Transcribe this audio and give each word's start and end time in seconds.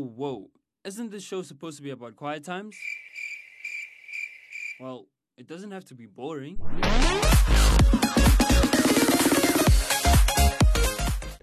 whoa. 0.00 0.50
Isn't 0.84 1.10
this 1.10 1.22
show 1.22 1.42
supposed 1.42 1.76
to 1.76 1.82
be 1.82 1.90
about 1.90 2.16
quiet 2.16 2.44
times? 2.44 2.76
Well, 4.80 5.06
it 5.36 5.46
doesn't 5.46 5.70
have 5.70 5.84
to 5.86 5.94
be 5.94 6.06
boring. 6.06 6.56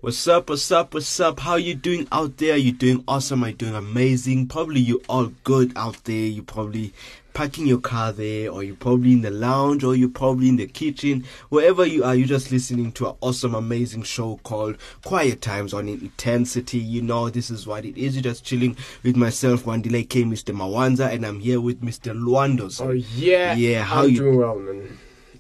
What's 0.02 0.28
up, 0.28 0.50
what's 0.50 0.72
up, 0.72 0.94
what's 0.94 1.20
up? 1.20 1.40
How 1.40 1.56
you 1.56 1.76
doing 1.76 2.08
out 2.12 2.38
there? 2.38 2.56
You 2.56 2.72
doing 2.72 3.04
awesome? 3.08 3.44
Are 3.44 3.52
doing 3.52 3.76
amazing? 3.76 4.48
Probably 4.48 4.80
you 4.80 5.02
all 5.10 5.34
good 5.44 5.74
out 5.76 6.04
there. 6.06 6.16
You 6.28 6.44
probably 6.44 6.94
parking 7.38 7.68
your 7.68 7.78
car 7.80 8.12
there, 8.12 8.50
or 8.52 8.64
you're 8.64 8.76
probably 8.76 9.12
in 9.12 9.22
the 9.22 9.30
lounge, 9.30 9.84
or 9.84 9.96
you're 9.96 10.10
probably 10.10 10.50
in 10.50 10.56
the 10.56 10.66
kitchen. 10.66 11.24
Wherever 11.50 11.86
you 11.86 12.04
are, 12.04 12.16
you're 12.16 12.26
just 12.28 12.52
listening 12.52 12.92
to 12.94 13.10
an 13.10 13.16
awesome, 13.22 13.54
amazing 13.54 14.02
show 14.02 14.40
called 14.42 14.78
Quiet 15.06 15.40
Times 15.40 15.72
on 15.72 15.88
Intensity. 15.88 16.80
You 16.80 17.04
know, 17.04 17.30
this 17.30 17.52
is 17.52 17.68
what 17.68 17.86
it 17.86 17.96
is. 17.96 18.16
You're 18.16 18.24
just 18.24 18.44
chilling 18.44 18.76
with 19.04 19.16
myself, 19.16 19.66
Wandile 19.66 20.10
K, 20.10 20.24
Mr. 20.24 20.52
Mawanza, 20.56 21.14
and 21.14 21.24
I'm 21.28 21.40
here 21.40 21.62
with 21.62 21.80
Mr. 21.84 22.12
Lwandos. 22.20 22.82
Oh 22.84 22.90
yeah, 22.90 23.54
Yeah, 23.54 23.84
how 23.84 24.02
I'm 24.06 24.10
you- 24.10 24.18
doing 24.18 24.38
well, 24.40 24.58
man. 24.58 24.98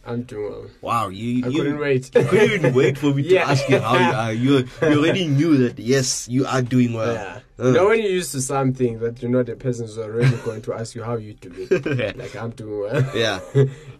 I'm 0.08 0.24
doing 0.24 0.52
well. 0.52 0.66
Wow, 0.82 1.08
you, 1.10 1.46
I 1.46 1.50
you 1.50 1.58
couldn't 1.58 1.80
wait. 1.80 2.16
you 2.16 2.24
couldn't 2.26 2.52
even 2.52 2.74
wait 2.74 2.98
for 2.98 3.14
me 3.14 3.24
to 3.24 3.30
Yeah. 3.36 3.52
ask 3.52 3.68
you 3.70 3.80
how 3.80 3.98
you 3.98 4.16
are. 4.16 4.34
You, 4.34 4.68
you 4.82 5.00
already 5.00 5.28
knew 5.28 5.58
that, 5.58 5.78
yes, 5.80 6.28
you 6.30 6.46
are 6.46 6.62
doing 6.62 6.94
well. 6.94 7.14
Yeah. 7.14 7.40
Uh. 7.60 7.68
You 7.70 7.74
know 7.74 7.88
when 7.88 8.00
you're 8.04 8.12
used 8.12 8.34
to 8.34 8.42
something 8.42 9.00
that 9.00 9.22
you 9.24 9.30
know 9.30 9.42
the 9.42 9.56
person's 9.56 9.98
already 9.98 10.36
going 10.46 10.62
to 10.62 10.74
ask 10.76 10.94
you 10.96 11.04
how 11.04 11.16
you 11.16 11.34
doing. 11.34 11.68
like 12.16 12.36
I'm 12.36 12.52
doing 12.52 12.82
well. 12.82 13.12
yeah. 13.16 13.40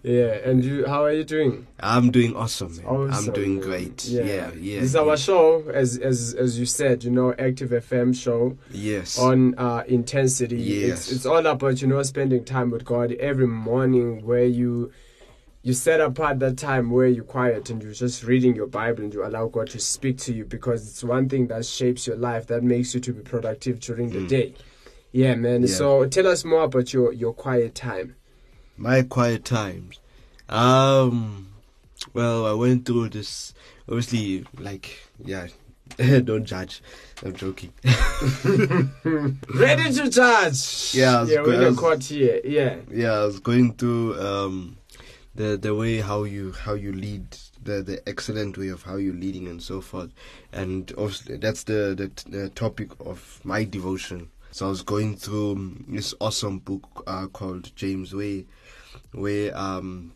yeah, 0.04 0.48
and 0.48 0.64
you, 0.64 0.86
how 0.86 1.04
are 1.04 1.12
you 1.12 1.24
doing? 1.24 1.66
I'm 1.80 2.12
doing 2.12 2.36
awesome, 2.36 2.78
man. 2.78 3.12
I'm 3.12 3.34
doing 3.34 3.56
man. 3.56 3.64
great. 3.64 4.06
Yeah, 4.06 4.52
yeah. 4.54 4.80
This 4.82 4.92
is 4.92 4.96
our 4.96 5.18
show, 5.18 5.68
as 5.74 5.98
as 5.98 6.36
as 6.36 6.60
you 6.60 6.68
said, 6.68 7.04
you 7.04 7.10
know, 7.10 7.34
Active 7.34 7.72
FM 7.72 8.16
show 8.16 8.58
yes. 8.72 9.18
on 9.18 9.56
uh, 9.58 9.84
intensity. 9.88 10.58
Yes. 10.58 11.08
It's, 11.08 11.12
it's 11.12 11.26
all 11.26 11.44
about 11.46 11.82
you 11.82 11.88
know 11.88 12.02
spending 12.04 12.46
time 12.46 12.70
with 12.70 12.86
God 12.86 13.12
every 13.14 13.48
morning, 13.48 14.24
where 14.24 14.46
you 14.46 14.92
you 15.64 15.74
set 15.74 16.00
apart 16.00 16.40
that 16.40 16.58
time 16.58 16.90
where 16.92 17.08
you're 17.08 17.24
quiet 17.24 17.70
and 17.70 17.82
you're 17.82 17.92
just 17.94 18.24
reading 18.24 18.56
your 18.56 18.68
Bible 18.68 19.04
and 19.04 19.14
you 19.14 19.26
allow 19.26 19.48
God 19.48 19.70
to 19.72 19.80
speak 19.80 20.18
to 20.20 20.34
you 20.34 20.46
because 20.46 20.88
it's 20.88 21.04
one 21.04 21.28
thing 21.28 21.48
that 21.48 21.66
shapes 21.66 22.08
your 22.08 22.16
life 22.16 22.48
that 22.48 22.64
makes 22.64 22.94
you 22.94 23.00
to 23.02 23.14
be 23.14 23.22
productive 23.22 23.80
during 23.80 24.10
the 24.10 24.26
day. 24.28 24.54
Yeah, 25.12 25.36
man. 25.36 25.64
Mm. 25.64 25.70
Yeah. 25.70 25.76
So 25.76 26.06
tell 26.06 26.28
us 26.28 26.46
more 26.46 26.64
about 26.64 26.94
your 26.94 27.12
your 27.12 27.34
quiet 27.34 27.76
time. 27.76 28.16
My 28.78 29.02
quiet 29.02 29.44
times. 29.44 30.00
Um, 30.50 31.54
well, 32.14 32.46
I 32.46 32.54
went 32.54 32.86
through 32.86 33.10
this. 33.10 33.54
Obviously, 33.90 34.46
like, 34.58 35.00
yeah. 35.24 35.48
Don't 35.98 36.46
judge. 36.46 36.82
I'm 37.26 37.34
joking. 37.34 37.74
Ready 39.04 39.92
to 39.94 40.10
judge. 40.10 40.94
Yeah, 40.94 41.18
I 41.18 41.22
was 41.22 41.32
yeah, 41.32 41.42
we're 41.42 41.68
in 41.68 41.74
a 41.74 41.76
court 41.76 42.04
here. 42.04 42.42
Yeah. 42.44 42.76
yeah, 42.92 43.14
I 43.14 43.26
was 43.26 43.40
going 43.40 43.74
through 43.74 44.20
um, 44.22 44.78
the 45.38 45.56
the 45.56 45.74
way 45.74 45.98
how 46.02 46.24
you 46.24 46.52
how 46.52 46.74
you 46.74 46.92
lead. 46.92 47.38
The, 47.64 47.82
the 47.82 48.08
excellent 48.08 48.58
way 48.58 48.70
of 48.70 48.84
how 48.84 48.96
you're 48.96 49.14
leading 49.14 49.48
and 49.48 49.62
so 49.62 49.82
forth, 49.82 50.12
and 50.54 50.90
obviously 50.98 51.36
that's 51.36 51.64
the, 51.64 51.94
the 51.98 52.30
the 52.30 52.50
topic 52.50 52.92
of 53.00 53.42
my 53.44 53.66
devotion. 53.66 54.30
So 54.52 54.68
I 54.68 54.70
was 54.70 54.84
going 54.84 55.18
through 55.18 55.52
um, 55.54 55.86
this 55.90 56.14
awesome 56.22 56.60
book 56.60 57.04
uh, 57.08 57.28
called 57.28 57.76
James 57.76 58.16
Way, 58.16 58.46
where 59.12 59.58
um 59.58 60.14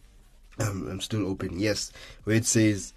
I'm, 0.60 0.88
I'm 0.88 1.02
still 1.02 1.28
open. 1.28 1.60
Yes, 1.60 1.92
where 2.24 2.38
it 2.38 2.46
says, 2.46 2.94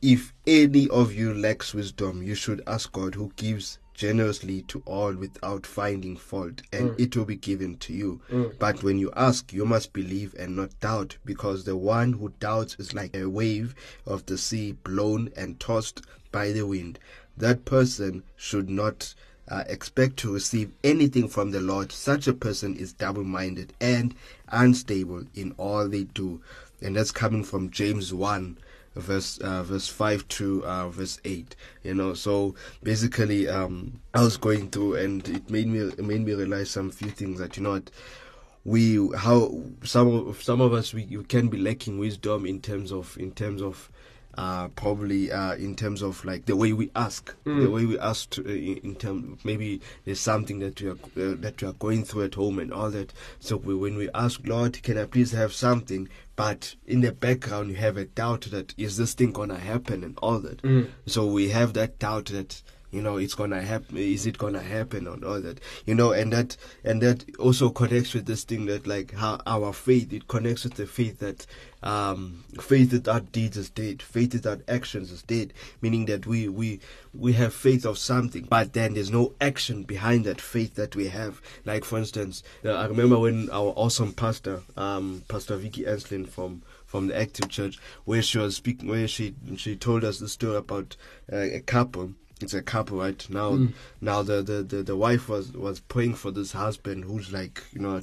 "If 0.00 0.32
any 0.46 0.88
of 0.88 1.12
you 1.12 1.34
lacks 1.34 1.74
wisdom, 1.74 2.22
you 2.22 2.34
should 2.34 2.62
ask 2.66 2.90
God, 2.92 3.16
who 3.16 3.32
gives 3.36 3.79
generously 4.00 4.62
to 4.62 4.82
all 4.86 5.12
without 5.12 5.66
finding 5.66 6.16
fault, 6.16 6.62
and 6.72 6.98
it 6.98 7.14
will 7.14 7.26
be 7.26 7.36
given 7.36 7.76
to 7.76 7.92
you. 7.92 8.18
But 8.58 8.82
when 8.82 8.98
you 8.98 9.12
ask, 9.14 9.52
you 9.52 9.66
must 9.66 9.92
believe 9.92 10.34
and 10.38 10.56
not 10.56 10.80
doubt, 10.80 11.18
because 11.22 11.64
the 11.64 11.76
one 11.76 12.14
who 12.14 12.32
doubts 12.40 12.76
is 12.78 12.94
like 12.94 13.14
a 13.14 13.28
wave 13.28 13.74
of 14.06 14.24
the 14.24 14.38
sea 14.38 14.72
blown 14.72 15.30
and 15.36 15.60
tossed 15.60 16.00
by 16.32 16.50
the 16.50 16.64
wind. 16.66 16.98
That 17.36 17.66
person 17.66 18.22
should 18.36 18.70
not." 18.70 19.14
uh, 19.48 19.64
expect 19.66 20.16
to 20.16 20.32
receive 20.32 20.70
anything 20.84 21.26
from 21.28 21.50
the 21.50 21.60
Lord, 21.60 21.90
such 21.90 22.28
a 22.28 22.32
person 22.32 22.76
is 22.76 22.92
double 22.92 23.24
minded 23.24 23.72
and 23.80 24.14
unstable 24.48 25.24
in 25.34 25.52
all 25.58 25.88
they 25.88 26.04
do. 26.04 26.40
And 26.80 26.94
that's 26.94 27.10
coming 27.10 27.42
from 27.42 27.70
James 27.70 28.14
1. 28.14 28.56
Verse 28.96 29.38
uh, 29.38 29.62
verse 29.62 29.86
five 29.86 30.26
to 30.28 30.64
uh, 30.66 30.88
verse 30.88 31.20
eight, 31.24 31.54
you 31.84 31.94
know. 31.94 32.12
So 32.12 32.56
basically, 32.82 33.48
um, 33.48 34.00
I 34.12 34.22
was 34.22 34.36
going 34.36 34.68
through, 34.70 34.96
and 34.96 35.26
it 35.28 35.48
made 35.48 35.68
me 35.68 35.78
it 35.78 36.04
made 36.04 36.22
me 36.22 36.34
realize 36.34 36.70
some 36.70 36.90
few 36.90 37.10
things 37.10 37.38
that 37.38 37.56
you 37.56 37.62
know 37.62 37.72
what 37.72 37.90
we 38.64 39.08
how 39.16 39.62
some 39.84 40.08
of 40.08 40.42
some 40.42 40.60
of 40.60 40.72
us 40.72 40.92
we 40.92 41.04
you 41.04 41.22
can 41.22 41.48
be 41.48 41.56
lacking 41.56 41.98
wisdom 41.98 42.44
in 42.44 42.60
terms 42.60 42.92
of 42.92 43.16
in 43.18 43.30
terms 43.32 43.62
of 43.62 43.90
uh 44.36 44.68
probably 44.68 45.30
uh 45.32 45.54
in 45.54 45.74
terms 45.74 46.02
of 46.02 46.24
like 46.24 46.46
the 46.46 46.56
way 46.56 46.72
we 46.72 46.90
ask. 46.94 47.34
The 47.44 47.70
way 47.70 47.84
we 47.84 47.98
ask 47.98 48.30
to, 48.30 48.44
uh, 48.44 48.48
in, 48.48 48.94
terms 48.96 49.44
maybe 49.44 49.80
there's 50.04 50.20
something 50.20 50.60
that 50.60 50.80
we 50.80 50.88
are 50.88 50.92
uh, 50.92 51.34
that 51.40 51.60
we 51.60 51.68
are 51.68 51.72
going 51.74 52.04
through 52.04 52.24
at 52.24 52.34
home 52.34 52.58
and 52.58 52.72
all 52.72 52.90
that. 52.90 53.12
So 53.40 53.56
we, 53.56 53.74
when 53.74 53.96
we 53.96 54.08
ask 54.14 54.40
lord 54.44 54.82
can 54.82 54.98
i 54.98 55.04
please 55.04 55.32
have 55.32 55.52
something? 55.52 56.08
But 56.36 56.74
in 56.86 57.00
the 57.02 57.12
background 57.12 57.70
you 57.70 57.76
have 57.76 57.96
a 57.96 58.04
doubt 58.06 58.48
that 58.50 58.72
is 58.78 58.96
this 58.96 59.14
thing 59.14 59.32
gonna 59.32 59.58
happen? 59.58 60.04
and 60.04 60.16
all 60.22 60.38
that. 60.40 60.62
So 61.06 61.26
we 61.26 61.48
have 61.50 61.72
that 61.74 61.98
doubt 61.98 62.26
that 62.26 62.62
you 62.90 63.00
know 63.02 63.18
it's 63.18 63.34
gonna 63.34 63.62
happen 63.62 63.96
is 63.96 64.26
it 64.26 64.36
gonna 64.38 64.62
happen 64.62 65.06
and 65.06 65.24
all 65.24 65.40
that. 65.40 65.60
You 65.86 65.94
know 65.94 66.12
and 66.12 66.32
that 66.32 66.56
and 66.84 67.02
that 67.02 67.24
also 67.38 67.70
connects 67.70 68.14
with 68.14 68.26
this 68.26 68.44
thing 68.44 68.66
that 68.66 68.86
like 68.86 69.14
how 69.14 69.40
our 69.46 69.72
faith 69.72 70.12
it 70.12 70.28
connects 70.28 70.64
with 70.64 70.74
the 70.74 70.86
faith 70.86 71.18
that 71.18 71.46
um 71.82 72.44
faith 72.60 72.92
without 72.92 73.32
deeds 73.32 73.56
is 73.56 73.70
dead. 73.70 74.02
Faith 74.02 74.34
without 74.34 74.60
actions 74.68 75.10
is 75.10 75.22
dead 75.22 75.52
meaning 75.80 76.06
that 76.06 76.26
we 76.26 76.48
we 76.48 76.80
we 77.14 77.32
have 77.32 77.54
faith 77.54 77.84
of 77.84 77.98
something 77.98 78.46
but 78.50 78.72
then 78.72 78.94
there's 78.94 79.10
no 79.10 79.34
action 79.40 79.82
behind 79.82 80.24
that 80.24 80.40
faith 80.40 80.74
that 80.74 80.94
we 80.94 81.08
have. 81.08 81.40
Like 81.64 81.84
for 81.84 81.98
instance 81.98 82.42
uh, 82.64 82.72
i 82.72 82.86
remember 82.86 83.18
when 83.18 83.48
our 83.50 83.72
awesome 83.76 84.12
pastor 84.12 84.62
um 84.76 85.22
pastor 85.28 85.56
vicky 85.56 85.86
enslin 85.86 86.26
from 86.26 86.62
from 86.90 87.06
the 87.06 87.16
active 87.16 87.48
church 87.48 87.78
where 88.04 88.20
she 88.20 88.36
was 88.38 88.56
speaking 88.56 88.88
where 88.88 89.06
she 89.06 89.34
she 89.56 89.76
told 89.76 90.02
us 90.04 90.18
the 90.18 90.28
story 90.28 90.56
about 90.56 90.96
uh, 91.32 91.36
a 91.36 91.60
couple. 91.60 92.14
It's 92.40 92.54
a 92.54 92.62
couple 92.62 92.98
right? 92.98 93.24
Now 93.30 93.68
now 94.00 94.22
the, 94.22 94.42
the 94.42 94.62
the 94.62 94.82
the 94.82 94.96
wife 94.96 95.28
was 95.28 95.52
was 95.52 95.78
praying 95.78 96.14
for 96.16 96.30
this 96.32 96.52
husband 96.52 97.04
who's 97.04 97.32
like 97.32 97.62
you 97.72 97.80
know 97.80 98.00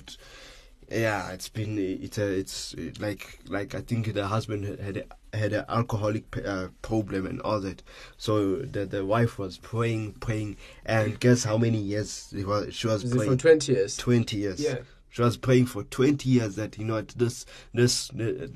yeah 0.90 1.32
it's 1.32 1.50
been 1.50 1.78
it's 1.78 2.18
a 2.18 2.28
it's 2.28 2.76
like 3.00 3.40
like 3.48 3.76
i 3.76 3.82
think 3.82 4.14
the 4.14 4.28
husband 4.28 4.80
had 4.80 5.06
had 5.38 5.54
an 5.54 5.66
alcoholic 5.70 6.38
uh, 6.46 6.68
problem 6.82 7.26
and 7.26 7.42
all 7.42 7.60
that. 7.62 7.84
So 8.18 8.58
the 8.58 8.86
the 8.86 9.06
wife 9.06 9.38
was 9.40 9.58
praying 9.58 10.14
praying 10.14 10.58
and 10.86 11.20
guess 11.20 11.44
how 11.44 11.58
many 11.58 11.78
years 11.78 12.34
it 12.36 12.46
was, 12.46 12.74
she 12.74 12.88
was 12.88 13.04
praying 13.04 13.32
for 13.32 13.38
20 13.38 13.72
years? 13.72 13.98
20 13.98 14.38
years. 14.38 14.60
Yeah. 14.62 14.80
she 15.10 15.22
was 15.22 15.38
praying 15.38 15.66
for 15.66 15.84
20 15.84 16.30
years 16.30 16.56
that 16.56 16.78
you 16.78 16.86
know 16.86 17.02
this 17.02 17.46
this 17.74 18.12
uh, 18.12 18.48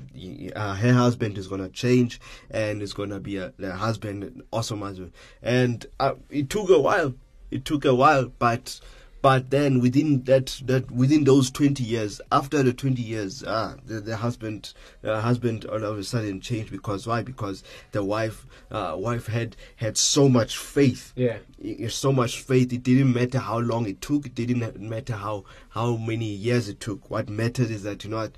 uh, 0.54 0.74
her 0.74 0.92
husband 0.92 1.38
is 1.38 1.48
gonna 1.48 1.68
change 1.68 2.20
and 2.50 2.82
is 2.82 2.92
gonna 2.92 3.20
be 3.20 3.36
a, 3.36 3.52
a 3.60 3.72
husband 3.72 4.24
an 4.24 4.42
awesome 4.52 4.80
husband. 4.80 5.12
And 5.42 5.86
uh, 6.00 6.14
it 6.30 6.50
took 6.50 6.70
a 6.70 6.78
while. 6.78 7.14
It 7.50 7.64
took 7.64 7.84
a 7.84 7.94
while 7.94 8.32
but 8.38 8.80
but 9.22 9.50
then 9.50 9.80
within 9.80 10.24
that 10.24 10.60
that 10.66 10.90
within 10.90 11.24
those 11.24 11.50
20 11.50 11.82
years 11.82 12.20
after 12.30 12.62
the 12.62 12.72
20 12.72 13.00
years 13.00 13.42
ah 13.46 13.76
the, 13.86 14.00
the 14.00 14.16
husband 14.16 14.74
uh, 15.04 15.20
husband 15.20 15.64
all 15.66 15.82
of 15.84 15.96
a 15.98 16.02
sudden 16.04 16.40
changed 16.40 16.70
because 16.72 17.06
why 17.06 17.22
because 17.22 17.62
the 17.92 18.02
wife 18.04 18.46
uh, 18.70 18.94
wife 18.98 19.26
had 19.28 19.56
had 19.76 19.96
so 19.96 20.28
much 20.28 20.58
faith 20.58 21.12
Yeah. 21.16 21.38
so 21.88 22.12
much 22.12 22.40
faith. 22.42 22.72
It 22.72 22.82
didn't 22.82 23.12
matter 23.12 23.38
how 23.38 23.58
long 23.60 23.86
it 23.86 24.00
took. 24.00 24.26
It 24.26 24.34
didn't 24.34 24.80
matter 24.80 25.14
how 25.14 25.44
how 25.70 25.96
many 25.96 26.26
years 26.26 26.68
it 26.68 26.80
took. 26.80 27.08
What 27.10 27.28
mattered 27.28 27.70
is 27.70 27.82
that 27.84 28.02
you 28.04 28.10
know 28.10 28.16
what, 28.16 28.34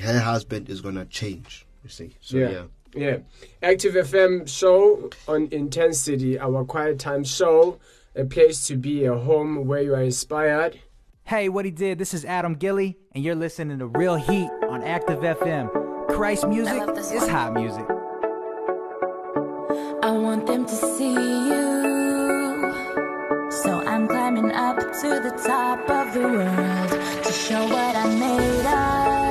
her 0.00 0.18
husband 0.18 0.68
is 0.68 0.80
gonna 0.80 1.04
change. 1.06 1.66
You 1.84 1.90
see. 1.90 2.16
So 2.20 2.36
yeah. 2.38 2.50
yeah. 2.50 2.62
Yeah. 2.94 3.18
Active 3.62 3.94
FM 3.94 4.48
show 4.48 5.10
on 5.28 5.48
Intensity, 5.52 6.38
our 6.38 6.64
quiet 6.64 6.98
time 6.98 7.24
show, 7.24 7.78
a 8.16 8.24
place 8.24 8.66
to 8.66 8.76
be, 8.76 9.04
a 9.04 9.14
home 9.14 9.66
where 9.66 9.82
you 9.82 9.94
are 9.94 10.02
inspired. 10.02 10.80
Hey, 11.24 11.48
what 11.48 11.64
he 11.64 11.70
did? 11.70 11.98
This 11.98 12.14
is 12.14 12.24
Adam 12.24 12.54
Gilly, 12.54 12.96
and 13.12 13.22
you're 13.22 13.34
listening 13.34 13.78
to 13.80 13.86
Real 13.86 14.16
Heat 14.16 14.48
on 14.68 14.82
Active 14.82 15.18
FM. 15.18 16.08
Christ 16.08 16.48
music 16.48 16.78
love 16.78 16.96
is 16.98 17.28
hot 17.28 17.52
music. 17.52 17.84
I 20.02 20.12
want 20.12 20.46
them 20.46 20.64
to 20.64 20.72
see 20.72 21.12
you. 21.12 21.86
So 23.50 23.82
I'm 23.86 24.08
climbing 24.08 24.52
up 24.52 24.78
to 24.78 25.20
the 25.20 25.34
top 25.46 25.80
of 25.90 26.14
the 26.14 26.20
world 26.20 26.90
to 27.24 27.32
show 27.32 27.64
what 27.64 27.96
I'm 27.96 28.18
made 28.18 28.66
of. 28.66 29.25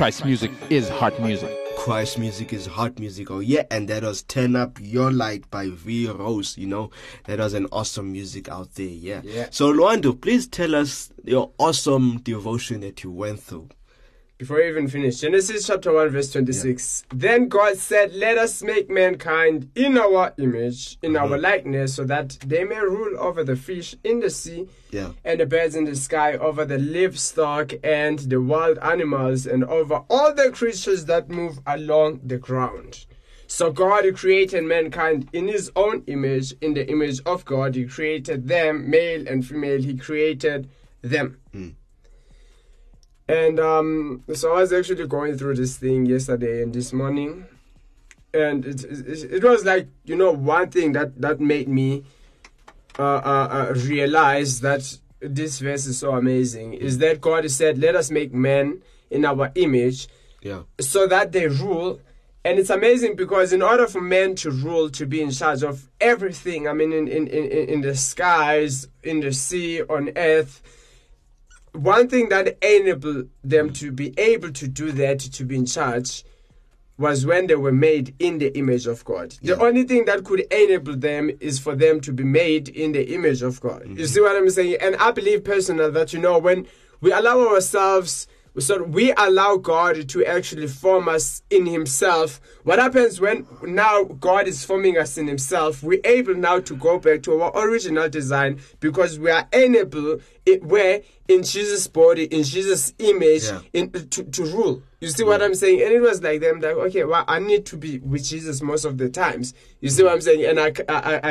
Christ 0.00 0.24
music 0.24 0.50
is 0.70 0.88
heart 0.88 1.20
music. 1.20 1.54
Christ 1.76 2.18
music 2.18 2.54
is 2.54 2.64
hot 2.64 2.98
music. 2.98 3.30
Oh 3.30 3.40
yeah, 3.40 3.64
and 3.70 3.86
that 3.88 4.02
was 4.02 4.22
"Turn 4.22 4.56
Up 4.56 4.78
Your 4.80 5.12
Light" 5.12 5.50
by 5.50 5.68
V 5.68 6.08
Rose. 6.08 6.56
You 6.56 6.68
know, 6.68 6.90
that 7.24 7.38
was 7.38 7.52
an 7.52 7.66
awesome 7.70 8.10
music 8.10 8.48
out 8.48 8.76
there. 8.76 8.86
Yeah. 8.86 9.20
Yeah. 9.22 9.48
So 9.50 9.70
Lwando, 9.70 10.18
please 10.18 10.46
tell 10.46 10.74
us 10.74 11.12
your 11.22 11.50
awesome 11.58 12.20
devotion 12.20 12.80
that 12.80 13.04
you 13.04 13.10
went 13.10 13.40
through. 13.40 13.68
Before 14.40 14.56
we 14.56 14.68
even 14.68 14.88
finish, 14.88 15.20
Genesis 15.20 15.66
chapter 15.66 15.92
1, 15.92 16.08
verse 16.08 16.32
26. 16.32 17.04
Then 17.14 17.48
God 17.48 17.76
said, 17.76 18.14
Let 18.14 18.38
us 18.38 18.62
make 18.62 18.88
mankind 18.88 19.70
in 19.74 19.98
our 19.98 20.32
image, 20.38 20.96
in 21.02 21.14
our 21.14 21.26
uh-huh. 21.26 21.36
likeness, 21.36 21.96
so 21.96 22.04
that 22.04 22.38
they 22.46 22.64
may 22.64 22.80
rule 22.80 23.18
over 23.18 23.44
the 23.44 23.54
fish 23.54 23.94
in 24.02 24.20
the 24.20 24.30
sea, 24.30 24.66
Yeah. 24.90 25.10
and 25.26 25.40
the 25.40 25.44
birds 25.44 25.76
in 25.76 25.84
the 25.84 25.94
sky, 25.94 26.38
over 26.38 26.64
the 26.64 26.78
livestock 26.78 27.72
and 27.84 28.18
the 28.18 28.40
wild 28.40 28.78
animals, 28.78 29.44
and 29.44 29.62
over 29.62 30.04
all 30.08 30.32
the 30.32 30.50
creatures 30.50 31.04
that 31.04 31.28
move 31.28 31.58
along 31.66 32.20
the 32.24 32.38
ground. 32.38 33.04
So 33.46 33.70
God 33.70 34.04
created 34.16 34.64
mankind 34.64 35.28
in 35.34 35.48
his 35.48 35.70
own 35.76 36.02
image, 36.06 36.54
in 36.62 36.72
the 36.72 36.88
image 36.88 37.20
of 37.26 37.44
God. 37.44 37.74
He 37.74 37.84
created 37.84 38.48
them, 38.48 38.88
male 38.88 39.28
and 39.28 39.46
female, 39.46 39.82
he 39.82 39.98
created 39.98 40.70
them. 41.02 41.36
Hmm. 41.52 41.68
And 43.30 43.60
um, 43.60 44.24
so 44.34 44.52
I 44.56 44.60
was 44.60 44.72
actually 44.72 45.06
going 45.06 45.36
through 45.38 45.54
this 45.54 45.76
thing 45.76 46.06
yesterday 46.06 46.62
and 46.62 46.72
this 46.74 46.92
morning, 46.92 47.46
and 48.34 48.64
it 48.64 48.84
it, 48.84 49.32
it 49.36 49.44
was 49.44 49.64
like 49.64 49.86
you 50.04 50.16
know 50.16 50.32
one 50.32 50.70
thing 50.70 50.92
that 50.92 51.20
that 51.20 51.38
made 51.40 51.68
me 51.68 52.04
uh, 52.98 53.02
uh, 53.02 53.48
uh, 53.70 53.74
realize 53.86 54.60
that 54.60 54.98
this 55.20 55.58
verse 55.60 55.86
is 55.86 55.98
so 55.98 56.14
amazing 56.16 56.74
is 56.74 56.98
that 56.98 57.20
God 57.20 57.48
said, 57.50 57.78
"Let 57.78 57.94
us 57.94 58.10
make 58.10 58.32
man 58.34 58.82
in 59.10 59.24
our 59.24 59.52
image, 59.54 60.08
Yeah. 60.42 60.62
so 60.80 61.06
that 61.06 61.32
they 61.32 61.46
rule." 61.46 62.00
And 62.42 62.58
it's 62.58 62.70
amazing 62.70 63.16
because 63.16 63.52
in 63.52 63.60
order 63.60 63.86
for 63.86 64.00
men 64.00 64.34
to 64.36 64.50
rule, 64.50 64.88
to 64.92 65.04
be 65.04 65.20
in 65.20 65.30
charge 65.30 65.62
of 65.62 65.90
everything, 66.00 66.66
I 66.66 66.72
mean, 66.72 66.90
in, 66.90 67.06
in, 67.06 67.26
in, 67.26 67.44
in 67.68 67.80
the 67.82 67.94
skies, 67.94 68.88
in 69.02 69.20
the 69.20 69.30
sea, 69.30 69.82
on 69.82 70.08
earth, 70.16 70.62
one 71.72 72.08
thing 72.08 72.28
that 72.30 72.58
enabled 72.62 73.28
them 73.44 73.72
to 73.74 73.92
be 73.92 74.18
able 74.18 74.52
to 74.52 74.68
do 74.68 74.92
that, 74.92 75.20
to 75.20 75.44
be 75.44 75.56
in 75.56 75.66
charge, 75.66 76.24
was 76.98 77.24
when 77.24 77.46
they 77.46 77.54
were 77.54 77.72
made 77.72 78.14
in 78.18 78.38
the 78.38 78.56
image 78.58 78.86
of 78.86 79.04
God. 79.06 79.34
Yeah. 79.40 79.54
The 79.54 79.62
only 79.62 79.84
thing 79.84 80.04
that 80.04 80.22
could 80.24 80.40
enable 80.52 80.96
them 80.96 81.30
is 81.40 81.58
for 81.58 81.74
them 81.74 82.00
to 82.02 82.12
be 82.12 82.24
made 82.24 82.68
in 82.68 82.92
the 82.92 83.14
image 83.14 83.40
of 83.40 83.60
God. 83.60 83.82
You 83.86 83.94
mm-hmm. 83.94 84.04
see 84.04 84.20
what 84.20 84.36
I'm 84.36 84.50
saying? 84.50 84.76
And 84.82 84.96
I 84.96 85.10
believe 85.10 85.42
personally 85.42 85.90
that, 85.90 86.12
you 86.12 86.18
know, 86.18 86.38
when 86.38 86.66
we 87.00 87.10
allow 87.10 87.48
ourselves, 87.48 88.26
so 88.58 88.82
we 88.82 89.12
allow 89.16 89.56
God 89.56 90.08
to 90.08 90.24
actually 90.24 90.66
form 90.66 91.08
us 91.08 91.42
in 91.50 91.66
Himself. 91.66 92.40
What 92.64 92.78
happens 92.78 93.20
when 93.20 93.46
now 93.62 94.04
God 94.04 94.48
is 94.48 94.64
forming 94.64 94.98
us 94.98 95.16
in 95.16 95.26
Himself? 95.28 95.82
We're 95.82 96.00
able 96.04 96.34
now 96.34 96.60
to 96.60 96.76
go 96.76 96.98
back 96.98 97.22
to 97.24 97.40
our 97.40 97.52
original 97.68 98.08
design 98.08 98.60
because 98.80 99.18
we 99.18 99.30
are 99.30 99.46
enabled, 99.52 100.22
it, 100.44 100.64
where 100.64 101.02
in 101.28 101.42
Jesus' 101.44 101.86
body, 101.86 102.24
in 102.24 102.42
Jesus' 102.42 102.92
image, 102.98 103.44
Yeah. 103.44 103.60
in 103.72 103.90
to, 103.92 104.24
to 104.24 104.44
rule. 104.44 104.82
You 105.00 105.08
see 105.08 105.24
what 105.24 105.40
I'm 105.42 105.54
saying? 105.54 105.80
And 105.80 105.92
it 105.92 106.00
was 106.00 106.20
like 106.22 106.40
them 106.40 106.60
like, 106.60 106.74
okay, 106.74 107.04
well, 107.04 107.24
I 107.26 107.38
need 107.38 107.64
to 107.66 107.76
be 107.76 108.00
with 108.00 108.24
Jesus 108.24 108.60
most 108.60 108.84
of 108.84 108.98
the 108.98 109.08
times. 109.08 109.54
You 109.80 109.88
see 109.88 110.02
what 110.02 110.12
I'm 110.12 110.20
saying? 110.20 110.44
And 110.44 110.58
I 110.60 110.72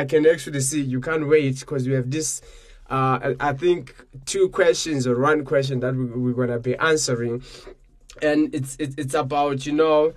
I 0.00 0.04
can 0.06 0.26
actually 0.26 0.60
see 0.60 0.80
you 0.80 1.00
can't 1.00 1.28
wait 1.28 1.60
because 1.60 1.86
we 1.86 1.94
have 1.94 2.10
this. 2.10 2.40
Uh, 2.90 3.34
I 3.38 3.52
think 3.52 3.94
two 4.26 4.48
questions 4.48 5.06
or 5.06 5.20
one 5.20 5.44
question 5.44 5.78
that 5.80 5.94
we, 5.94 6.06
we're 6.06 6.32
gonna 6.32 6.58
be 6.58 6.76
answering, 6.76 7.42
and 8.20 8.52
it's 8.52 8.74
it, 8.80 8.94
it's 8.98 9.14
about 9.14 9.64
you 9.64 9.72
know, 9.72 10.12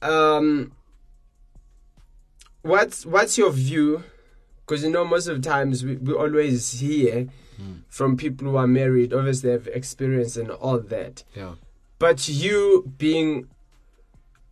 um, 0.00 0.72
what's 2.62 3.04
what's 3.04 3.36
your 3.36 3.50
view? 3.50 4.04
Because 4.64 4.84
you 4.84 4.90
know 4.90 5.04
most 5.04 5.26
of 5.26 5.42
the 5.42 5.48
times 5.48 5.84
we, 5.84 5.96
we 5.96 6.12
always 6.12 6.80
hear 6.80 7.28
from 7.88 8.16
people 8.16 8.48
who 8.48 8.56
are 8.56 8.66
married, 8.66 9.12
obviously 9.12 9.50
have 9.50 9.66
experience 9.68 10.36
and 10.36 10.50
all 10.50 10.78
that. 10.78 11.24
Yeah. 11.34 11.54
But 11.98 12.28
you 12.28 12.92
being 12.98 13.48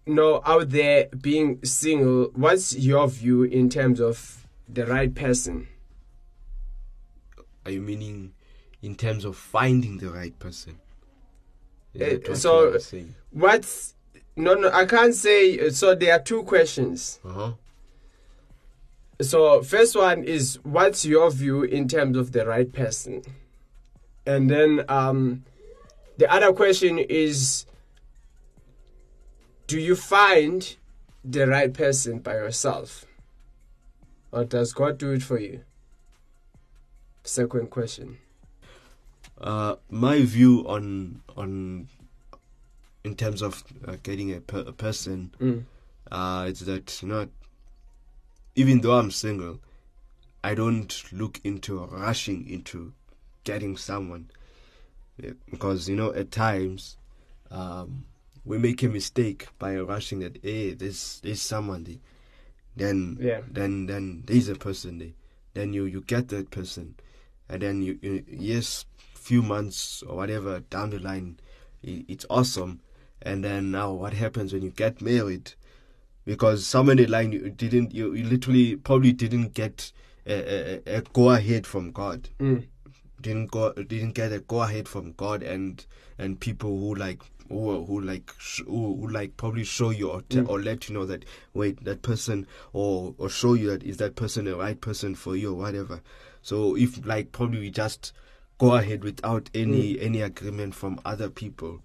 you 0.07 0.15
know 0.15 0.43
out 0.45 0.71
there 0.71 1.09
being 1.21 1.65
single, 1.65 2.31
what's 2.35 2.77
your 2.77 3.09
view 3.09 3.45
in 3.45 3.69
terms 3.69 4.01
of 4.01 4.47
the 4.69 4.87
right 4.87 5.15
person? 5.15 5.69
Are 7.65 7.71
you 7.71 7.81
meaning 7.81 8.33
in 8.83 8.95
terms 8.95 9.25
of 9.25 9.37
finding 9.37 9.99
the 9.99 10.11
right 10.11 10.39
person. 10.39 10.79
What 11.93 12.37
so- 12.37 12.69
you 12.69 12.77
are 12.77 12.79
saying? 12.79 13.15
What's 13.31 13.95
no 14.37 14.55
no 14.55 14.71
I 14.73 14.87
can't 14.87 15.15
say 15.15 15.71
so 15.71 15.95
there 15.95 16.15
are 16.15 16.23
two 16.23 16.43
questions. 16.45 17.21
Uh-huh. 17.25 17.53
So 19.21 19.63
first 19.63 19.97
one 19.97 20.25
is 20.25 20.59
what's 20.63 21.05
your 21.05 21.31
view 21.31 21.63
in 21.63 21.89
terms 21.89 22.17
of 22.17 22.33
the 22.33 22.47
right 22.47 22.73
person? 22.73 23.23
And 24.25 24.49
then 24.51 24.85
um 24.89 25.45
the 26.17 26.31
other 26.33 26.53
question 26.53 26.99
is 26.99 27.67
do 29.67 29.79
you 29.79 29.95
find 29.95 30.77
the 31.25 31.47
right 31.47 31.73
person 31.73 32.19
by 32.19 32.35
yourself? 32.35 33.05
Or 34.33 34.45
does 34.45 34.73
God 34.73 34.99
do 34.99 35.13
it 35.13 35.23
for 35.23 35.39
you? 35.39 35.63
Second 37.25 37.71
question. 37.71 38.19
Uh, 39.41 39.77
my 39.89 40.23
view 40.23 40.65
on 40.67 41.23
on 41.37 41.89
in 43.05 43.15
terms 43.15 43.41
of 43.41 43.65
uh, 43.87 43.97
getting 44.03 44.33
a, 44.35 44.41
per- 44.41 44.65
a 44.67 44.73
person 44.73 45.31
Mm. 45.41 45.65
uh, 46.11 46.45
it's 46.49 46.61
that 46.61 47.01
you 47.03 47.09
know 47.09 47.29
even 48.55 48.81
though 48.83 48.99
I'm 48.99 49.11
single, 49.11 49.61
I 50.45 50.55
don't 50.55 51.03
look 51.13 51.41
into 51.45 51.79
rushing 51.87 52.49
into 52.49 52.93
getting 53.45 53.77
someone 53.79 54.31
Yeah, 55.17 55.33
because 55.51 55.89
you 55.89 55.97
know 55.97 56.13
at 56.13 56.31
times 56.31 56.97
um, 57.51 58.05
we 58.45 58.59
make 58.59 58.83
a 58.83 58.89
mistake 58.89 59.49
by 59.59 59.77
rushing 59.79 60.21
that 60.21 60.39
hey 60.43 60.75
there's 60.75 61.21
there's 61.23 61.41
someone 61.41 61.85
there 61.85 61.97
then 62.77 63.17
Yeah. 63.21 63.41
then 63.51 63.87
then 63.87 64.25
there's 64.27 64.49
a 64.49 64.55
person 64.55 64.99
there 64.99 65.13
then 65.55 65.73
you 65.73 65.85
you 65.87 66.03
get 66.03 66.29
that 66.29 66.51
person 66.51 66.95
and 67.51 67.61
then 67.63 67.83
you, 67.83 67.99
you 68.01 68.25
yes 68.27 68.87
few 69.15 69.43
months 69.43 70.03
or 70.07 70.17
whatever 70.17 70.61
down 70.71 70.91
the 70.91 70.99
line 70.99 71.39
it's 71.83 72.25
awesome. 72.31 72.81
And 73.23 73.45
then 73.45 73.71
now 73.71 73.93
what 73.93 74.13
happens 74.15 74.53
when 74.53 74.63
you 74.63 74.71
get 74.71 75.03
married? 75.03 75.53
Because 76.25 76.67
somewhere 76.67 76.93
in 76.97 77.05
the 77.05 77.07
line 77.07 77.33
you 77.33 77.51
didn't 77.51 77.93
you, 77.93 78.15
you 78.15 78.25
literally 78.25 78.77
probably 78.77 79.13
didn't 79.13 79.55
get 79.55 79.93
a, 80.27 80.81
a, 80.89 80.97
a 80.99 81.01
go 81.13 81.31
ahead 81.31 81.67
from 81.67 81.91
god. 81.93 82.29
Mm. 82.39 82.67
didn't 83.21 83.51
go 83.51 83.73
didn't 83.73 84.13
get 84.15 84.33
a 84.33 84.41
go 84.41 84.63
ahead 84.63 84.89
from 84.89 85.13
god 85.13 85.43
and 85.43 85.87
and 86.19 86.41
people 86.41 86.71
who 86.79 86.95
like 86.95 87.21
who, 87.49 87.85
who 87.85 88.01
like 88.01 88.33
sh- 88.39 88.63
who, 88.67 88.97
who 88.97 89.09
like 89.09 89.37
probably 89.37 89.65
show 89.65 89.91
you 89.91 90.09
or, 90.11 90.23
te- 90.23 90.41
or 90.41 90.61
let 90.61 90.89
you 90.89 90.95
know 90.95 91.05
that 91.05 91.25
wait 91.53 91.83
that 91.85 92.01
person 92.03 92.47
or 92.73 93.15
or 93.19 93.29
show 93.29 93.55
you 93.55 93.69
that 93.71 93.83
is 93.83 93.97
that 93.97 94.15
person 94.17 94.45
the 94.45 94.57
right 94.57 94.81
person 94.81 95.15
for 95.15 95.35
you 95.37 95.51
or 95.53 95.57
whatever 95.57 96.01
so 96.43 96.77
if 96.77 97.05
like 97.05 97.33
probably 97.33 97.61
we 97.61 97.71
just 97.71 98.13
go 98.59 98.75
ahead 98.75 99.03
without 99.03 99.49
any 99.55 99.99
any 100.01 100.21
agreement 100.21 100.75
from 100.75 101.01
other 101.05 101.31
people. 101.31 101.81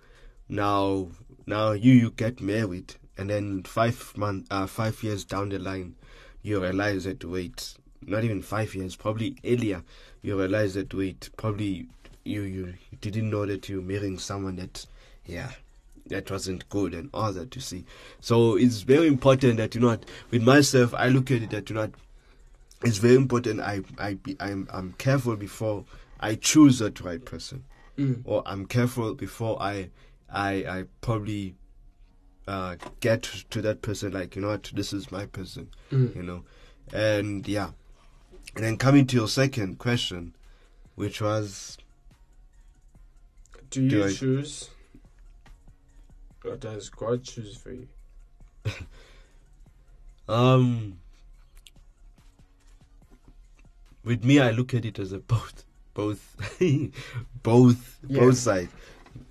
Now 0.50 1.08
now 1.48 1.72
you 1.72 1.94
you 1.94 2.12
get 2.12 2.42
married 2.42 2.96
and 3.18 3.30
then 3.30 3.64
five 3.64 4.14
month 4.18 4.48
uh 4.52 4.68
five 4.68 5.02
years 5.04 5.24
down 5.24 5.50
the 5.50 5.60
line 5.60 5.96
you 6.42 6.62
realize 6.62 7.06
that 7.06 7.24
wait 7.24 7.76
not 8.02 8.24
even 8.24 8.42
five 8.42 8.76
years 8.76 8.96
probably 8.96 9.36
earlier 9.46 9.84
you 10.22 10.38
realize 10.38 10.74
that 10.74 10.94
wait 10.94 11.30
probably 11.38 11.88
you 12.24 12.42
you, 12.42 12.74
you 12.92 12.98
didn't 13.00 13.30
know 13.30 13.46
that 13.46 13.70
you're 13.70 13.82
marrying 13.82 14.20
someone 14.20 14.56
that 14.58 14.86
yeah 15.26 15.52
that 16.08 16.30
wasn't 16.30 16.68
good 16.70 16.94
and 16.94 17.10
all 17.16 17.34
that 17.34 17.56
you 17.56 17.62
see. 17.62 17.84
So 18.20 18.58
it's 18.58 18.82
very 18.82 19.08
important 19.08 19.58
that 19.58 19.74
you 19.76 19.82
know 19.82 19.98
with 20.30 20.44
myself 20.44 20.94
i 20.94 21.08
look 21.08 21.32
at 21.32 21.42
it 21.42 21.50
that 21.52 21.70
you 21.70 21.76
know 21.76 21.90
it's 22.84 22.98
very 22.98 23.16
important 23.16 23.60
i 23.62 23.82
i 23.98 24.14
be 24.16 24.36
i'm 24.40 24.68
i'm 24.72 24.94
careful 24.94 25.36
before 25.36 25.86
i 26.20 26.36
choose 26.36 26.80
that 26.80 27.00
right 27.02 27.24
person 27.26 27.64
Mm. 27.98 28.24
or 28.26 28.44
i'm 28.46 28.66
careful 28.66 29.14
before 29.14 29.62
i 29.62 29.90
i 30.30 30.52
i 30.68 30.84
probably 31.00 31.56
uh 32.46 32.76
get 33.00 33.24
to 33.52 33.62
that 33.62 33.82
person 33.82 34.12
like 34.12 34.36
you 34.36 34.42
know 34.42 34.50
what 34.50 34.70
this 34.76 34.92
is 34.92 35.12
my 35.14 35.26
person 35.28 35.70
Mm. 35.92 36.14
you 36.16 36.22
know 36.24 36.44
and 36.92 37.48
yeah 37.48 37.70
and 38.56 38.64
then 38.66 38.76
coming 38.78 39.08
to 39.08 39.16
your 39.16 39.30
second 39.30 39.78
question 39.80 40.36
which 40.96 41.22
was 41.22 41.78
Do 43.70 43.82
you 43.84 43.90
Do 43.90 44.04
I- 44.06 44.12
choose? 44.14 44.70
Or 46.44 46.56
does 46.58 46.90
God 46.90 47.24
choose 47.24 47.56
for 47.58 47.72
you? 47.72 47.88
um 50.28 50.98
with 54.06 54.24
me 54.24 54.40
i 54.40 54.52
look 54.52 54.74
at 54.74 54.86
it 54.86 55.00
as 55.00 55.12
a 55.12 55.20
both 55.20 55.66
both 55.94 56.36
both 57.44 58.00
Yeah. 58.08 58.20
both 58.22 58.38
sides 58.38 58.72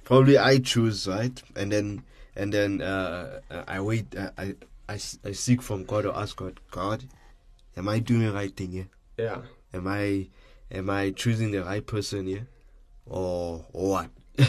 probably 0.05 0.37
i 0.39 0.59
choose 0.59 1.07
right? 1.09 1.43
And 1.57 1.71
then 1.73 2.03
and 2.37 2.53
then 2.53 2.83
uh 2.83 3.41
i 3.69 3.81
wait 3.81 4.07
I 4.17 4.55
I 4.89 4.95
I 5.25 5.33
seek 5.33 5.63
from 5.63 5.85
god 5.85 6.05
or 6.07 6.15
ask 6.17 6.37
god 6.37 6.61
god 6.71 7.05
am 7.77 7.89
i 7.89 7.99
doing 8.01 8.23
the 8.27 8.33
right 8.33 8.55
thing 8.55 8.73
here? 8.73 8.89
Yeah. 9.17 9.43
am 9.73 9.87
i 9.87 10.29
am 10.71 10.91
i 10.91 11.11
choosing 11.11 11.51
the 11.53 11.63
right 11.65 11.87
person 11.87 12.27
here? 12.27 12.47
Or 13.07 13.65
or 13.73 13.91
what 13.91 14.11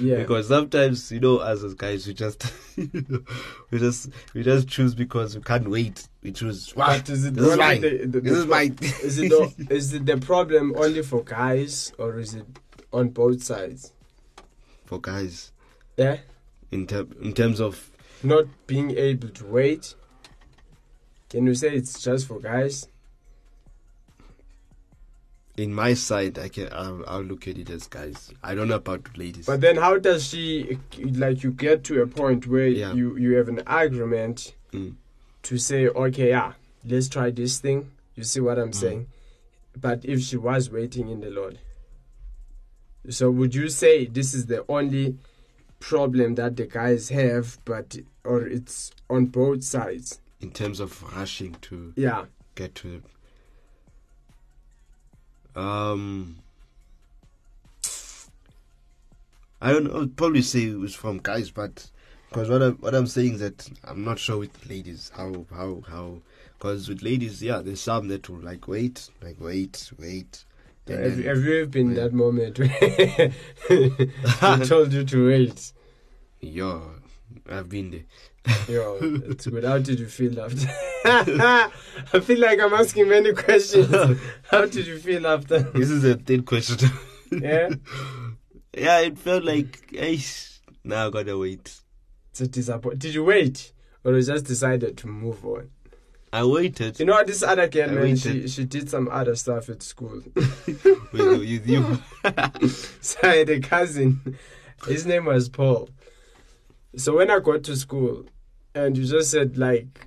Yeah. 0.00 0.16
because 0.16 0.48
sometimes 0.48 1.10
you 1.10 1.20
know 1.20 1.38
as 1.40 1.64
as 1.64 1.72
guys 1.74 2.06
we 2.06 2.12
just 2.14 2.52
we 2.76 3.78
just 3.78 4.10
we 4.34 4.42
just 4.42 4.68
choose 4.68 4.94
because 4.94 5.34
we 5.36 5.42
can't 5.42 5.68
wait 5.70 6.06
we 6.22 6.32
choose 6.32 6.74
wow, 6.76 6.88
But 6.88 6.96
it 6.96 7.04
this 7.06 7.24
is 7.24 7.56
mine 7.56 7.80
the- 7.80 8.06
the- 8.06 8.20
this 8.20 8.32
the 8.32 8.40
is 8.40 8.46
mine 8.46 8.78
is 9.02 9.18
it 9.18 9.28
the, 9.30 9.66
is 9.74 9.92
it 9.94 10.04
the 10.06 10.18
problem 10.18 10.74
only 10.76 11.02
for 11.02 11.22
guys 11.22 11.92
or 11.98 12.18
is 12.18 12.34
it 12.34 12.46
on 12.92 13.08
both 13.10 13.42
sides? 13.42 13.92
for 14.84 15.00
guys 15.00 15.52
Yeah. 15.96 16.18
in 16.70 16.86
ter- 16.86 17.06
in 17.22 17.32
terms 17.32 17.60
of 17.60 17.90
Not 18.22 18.46
being 18.66 18.90
able 18.96 19.28
to 19.30 19.44
wait. 19.46 19.94
Can 21.30 21.46
you 21.46 21.54
say 21.54 21.74
it's 21.74 22.02
just 22.02 22.26
for 22.28 22.38
guys? 22.40 22.88
In 25.56 25.72
my 25.74 25.94
side 25.94 26.38
i 26.38 26.48
can 26.48 26.68
I'll, 26.72 27.02
I'll 27.08 27.22
look 27.22 27.48
at 27.48 27.56
it 27.58 27.70
as 27.70 27.86
guys 27.86 28.30
i 28.42 28.54
don't 28.54 28.68
know 28.68 28.76
about 28.76 29.16
ladies 29.16 29.46
But 29.46 29.60
then 29.62 29.76
how 29.76 29.98
does 29.98 30.26
she 30.28 30.78
like 30.98 31.42
you 31.42 31.50
get 31.52 31.82
to 31.84 32.02
a 32.02 32.06
point 32.06 32.46
where 32.46 32.66
Yeah. 32.68 32.92
you 32.92 33.16
you 33.16 33.34
have 33.36 33.48
an 33.48 33.62
agreement 33.66 34.54
Mm. 34.72 34.94
to 35.44 35.58
say 35.58 35.88
okay 35.88 36.28
yeah 36.30 36.52
let's 36.84 37.08
try 37.08 37.30
this 37.30 37.58
thing 37.60 37.90
you 38.16 38.24
see 38.24 38.40
what 38.40 38.58
i'm 38.58 38.70
Mm. 38.72 38.74
saying 38.74 39.06
but 39.80 40.04
if 40.04 40.20
she 40.20 40.36
was 40.36 40.70
waiting 40.70 41.08
in 41.08 41.20
the 41.20 41.30
lord 41.30 41.58
so 43.08 43.30
would 43.30 43.54
you 43.54 43.68
say 43.68 44.04
this 44.06 44.34
is 44.34 44.46
the 44.46 44.64
only 44.68 45.16
problem 45.78 46.34
that 46.34 46.56
the 46.56 46.66
guys 46.66 47.10
have 47.10 47.58
but 47.64 47.96
or 48.24 48.42
it's 48.46 48.90
on 49.08 49.26
both 49.26 49.62
sides 49.62 50.20
in 50.40 50.50
terms 50.50 50.80
of 50.80 51.02
rushing 51.14 51.54
to 51.60 51.92
yeah 51.96 52.24
get 52.56 52.74
to 52.74 53.02
um 55.56 56.36
I 59.60 59.72
don't 59.72 59.84
know. 59.84 60.02
I'd 60.02 60.16
probably 60.16 60.42
say 60.42 60.64
it 60.64 60.78
was 60.78 60.94
from 60.94 61.18
guys, 61.18 61.50
but 61.50 61.90
because 62.28 62.50
what 62.50 62.62
I'm 62.62 62.74
what 62.74 62.94
I'm 62.94 63.06
saying 63.06 63.34
is 63.34 63.40
that 63.40 63.68
I'm 63.84 64.04
not 64.04 64.18
sure 64.18 64.38
with 64.38 64.68
ladies 64.68 65.10
how 65.16 65.46
how 65.50 65.82
how 65.88 66.18
because 66.58 66.88
with 66.88 67.02
ladies, 67.02 67.42
yeah, 67.42 67.62
there's 67.62 67.80
some 67.80 68.08
that 68.08 68.28
will 68.28 68.40
like 68.40 68.68
wait, 68.68 69.08
like 69.22 69.40
wait, 69.40 69.90
wait. 69.98 70.44
and 70.86 71.02
have, 71.02 71.24
have 71.24 71.42
you 71.42 71.60
ever 71.60 71.66
been 71.66 71.90
yeah. 71.90 72.02
that 72.02 72.12
moment 72.12 72.58
where 72.58 73.32
told 74.66 74.92
you 74.92 75.04
to 75.04 75.26
wait 75.26 75.72
Yo, 76.40 76.82
I've 77.48 77.68
been 77.68 77.90
there. 77.90 78.04
Yo, 78.68 78.98
it's 79.00 79.46
good. 79.46 79.64
How 79.64 79.78
did 79.78 80.00
you 80.00 80.06
feel 80.06 80.40
after? 80.40 80.68
I 81.04 82.20
feel 82.20 82.38
like 82.40 82.60
I'm 82.60 82.72
asking 82.74 83.08
many 83.08 83.32
questions. 83.32 83.94
How 84.50 84.66
did 84.66 84.86
you 84.86 84.98
feel 84.98 85.26
after? 85.26 85.60
This 85.60 85.90
is 85.90 86.04
a 86.04 86.16
third 86.16 86.44
question. 86.46 86.90
Yeah, 87.30 87.70
yeah, 88.76 89.00
it 89.00 89.18
felt 89.18 89.44
like, 89.44 89.90
hey, 89.90 90.20
now 90.84 91.08
I 91.08 91.10
gotta 91.10 91.36
wait. 91.38 91.80
it's 92.30 92.40
a 92.40 92.46
disappointment. 92.46 93.00
Did 93.00 93.14
you 93.14 93.24
wait, 93.24 93.72
or 94.04 94.12
you 94.16 94.22
just 94.22 94.44
decided 94.44 94.96
to 94.98 95.06
move 95.08 95.44
on? 95.44 95.70
I 96.32 96.44
waited. 96.44 97.00
You 97.00 97.06
know 97.06 97.22
this 97.24 97.42
other 97.42 97.68
girl, 97.68 97.90
I 97.90 97.94
man. 97.94 98.16
She 98.16 98.28
waited. 98.28 98.50
she 98.50 98.64
did 98.64 98.90
some 98.90 99.08
other 99.10 99.34
stuff 99.36 99.68
at 99.68 99.82
school. 99.82 100.22
with 100.66 101.66
you. 101.66 101.98
so 103.00 103.18
I 103.22 103.36
had 103.36 103.50
a 103.50 103.60
cousin. 103.60 104.36
His 104.86 105.06
name 105.06 105.24
was 105.24 105.48
Paul. 105.48 105.88
So 106.96 107.16
when 107.16 107.30
I 107.30 107.40
got 107.40 107.62
to 107.64 107.76
school, 107.76 108.26
and 108.76 108.96
you 108.96 109.04
just 109.06 109.30
said 109.30 109.56
like 109.56 110.06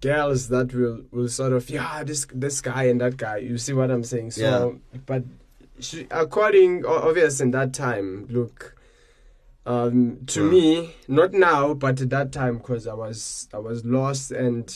girls 0.00 0.48
that 0.48 0.72
will 0.74 1.00
will 1.10 1.28
sort 1.28 1.52
of 1.52 1.68
yeah 1.70 2.04
this 2.04 2.26
this 2.32 2.60
guy 2.60 2.84
and 2.84 3.00
that 3.00 3.16
guy. 3.16 3.38
You 3.38 3.58
see 3.58 3.72
what 3.72 3.90
I'm 3.90 4.04
saying? 4.04 4.32
So, 4.32 4.78
but 5.06 5.24
she, 5.80 6.06
according 6.10 6.84
obvious 6.84 7.40
in 7.40 7.50
that 7.52 7.72
time, 7.72 8.26
look. 8.30 8.74
Um, 9.64 10.18
to 10.26 10.44
Yeah. 10.44 10.50
me, 10.50 10.94
not 11.08 11.32
now, 11.32 11.74
but 11.74 12.00
at 12.00 12.10
that 12.10 12.30
time, 12.30 12.58
because 12.58 12.86
I 12.86 12.94
was 12.94 13.48
I 13.52 13.58
was 13.58 13.84
lost 13.84 14.30
and 14.30 14.72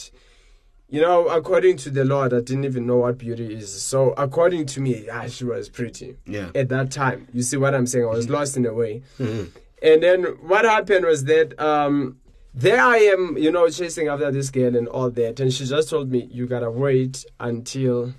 you 0.88 1.00
know, 1.00 1.28
according 1.28 1.76
to 1.76 1.90
the 1.90 2.04
Lord, 2.04 2.32
I 2.34 2.40
didn't 2.40 2.64
even 2.64 2.84
know 2.88 2.96
what 2.96 3.16
beauty 3.18 3.54
is. 3.54 3.70
So, 3.80 4.10
according 4.16 4.66
to 4.66 4.80
me, 4.80 5.08
ah, 5.08 5.28
she 5.28 5.44
was 5.44 5.68
pretty 5.68 6.16
Yeah. 6.26 6.50
at 6.56 6.68
that 6.70 6.90
time. 6.90 7.28
You 7.32 7.42
see 7.42 7.56
what 7.56 7.72
I'm 7.76 7.86
saying? 7.86 8.04
I 8.06 8.08
was 8.08 8.28
lost 8.28 8.56
in 8.56 8.66
a 8.66 8.74
way. 8.74 9.02
Mhm. 9.20 9.50
And 9.80 10.02
then 10.02 10.24
what 10.50 10.64
happened 10.64 11.04
was 11.06 11.22
that 11.26 11.48
um, 11.62 12.18
there 12.54 12.80
I 12.80 12.96
am, 12.98 13.36
you 13.38 13.50
know, 13.52 13.68
chasing 13.68 14.08
after 14.08 14.30
this 14.30 14.50
girl 14.50 14.74
and 14.76 14.88
all 14.88 15.10
that. 15.10 15.40
And 15.40 15.52
she 15.52 15.64
just 15.66 15.88
told 15.90 16.10
me, 16.10 16.28
you 16.32 16.46
gotta 16.46 16.70
wait 16.70 17.24
until 17.38 18.14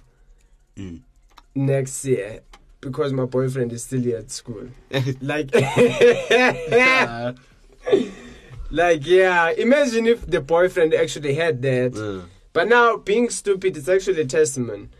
Mm. 0.77 1.01
next 1.53 2.05
year 2.05 2.39
because 2.79 3.11
my 3.13 3.25
boyfriend 3.25 3.73
is 3.73 3.83
still 3.83 4.01
here 4.01 4.17
at 4.17 4.31
school. 4.31 4.67
Like, 5.21 5.53
like 8.71 9.05
yeah. 9.05 9.49
Imagine 9.51 10.07
if 10.07 10.25
the 10.25 10.41
boyfriend 10.41 10.93
actually 10.93 11.35
had 11.35 11.61
that. 11.63 11.95
Uh, 11.95 12.25
But 12.53 12.67
now, 12.67 12.97
being 12.97 13.29
stupid 13.29 13.77
is 13.77 13.87
actually 13.87 14.21
a 14.21 14.25
testament. 14.25 14.93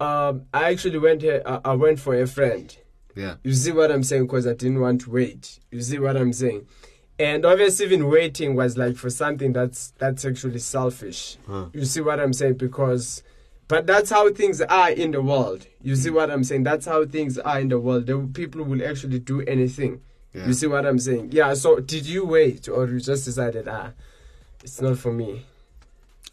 Um, 0.00 0.42
I 0.52 0.70
actually 0.70 0.98
went 0.98 1.22
here. 1.22 1.42
I, 1.46 1.60
I 1.64 1.74
went 1.74 1.98
for 1.98 2.14
a 2.20 2.26
friend. 2.26 2.74
yeah. 3.16 3.34
You 3.42 3.52
see 3.54 3.72
what 3.72 3.90
I'm 3.90 4.02
saying? 4.04 4.26
Because 4.26 4.46
I 4.46 4.52
didn't 4.54 4.80
want 4.80 5.00
to 5.02 5.10
wait. 5.10 5.58
You 5.70 5.80
see 5.82 5.98
what 5.98 6.16
I'm 6.16 6.32
saying? 6.32 6.66
And 7.18 7.44
obviously, 7.44 7.86
even 7.86 8.08
waiting 8.08 8.54
was 8.54 8.76
like 8.76 8.96
for 8.96 9.10
something 9.10 9.52
that's 9.52 9.92
that's 9.98 10.24
actually 10.24 10.60
selfish. 10.60 11.36
Huh. 11.46 11.66
You 11.72 11.84
see 11.84 12.00
what 12.00 12.20
I'm 12.20 12.32
saying? 12.32 12.54
Because, 12.54 13.22
but 13.66 13.86
that's 13.86 14.10
how 14.10 14.32
things 14.32 14.60
are 14.60 14.90
in 14.90 15.10
the 15.10 15.22
world. 15.22 15.66
You 15.82 15.96
see 15.96 16.10
what 16.10 16.30
I'm 16.30 16.44
saying? 16.44 16.62
That's 16.62 16.86
how 16.86 17.04
things 17.06 17.36
are 17.38 17.58
in 17.60 17.70
the 17.70 17.80
world. 17.80 18.06
The 18.06 18.18
people 18.32 18.62
will 18.62 18.86
actually 18.86 19.18
do 19.18 19.42
anything. 19.42 20.00
Yeah. 20.32 20.46
You 20.46 20.52
see 20.52 20.68
what 20.68 20.86
I'm 20.86 20.98
saying? 20.98 21.30
Yeah. 21.32 21.54
So, 21.54 21.80
did 21.80 22.06
you 22.06 22.24
wait, 22.24 22.68
or 22.68 22.86
you 22.86 23.00
just 23.00 23.24
decided, 23.24 23.66
ah, 23.66 23.90
it's 24.62 24.80
not 24.80 24.98
for 24.98 25.12
me? 25.12 25.44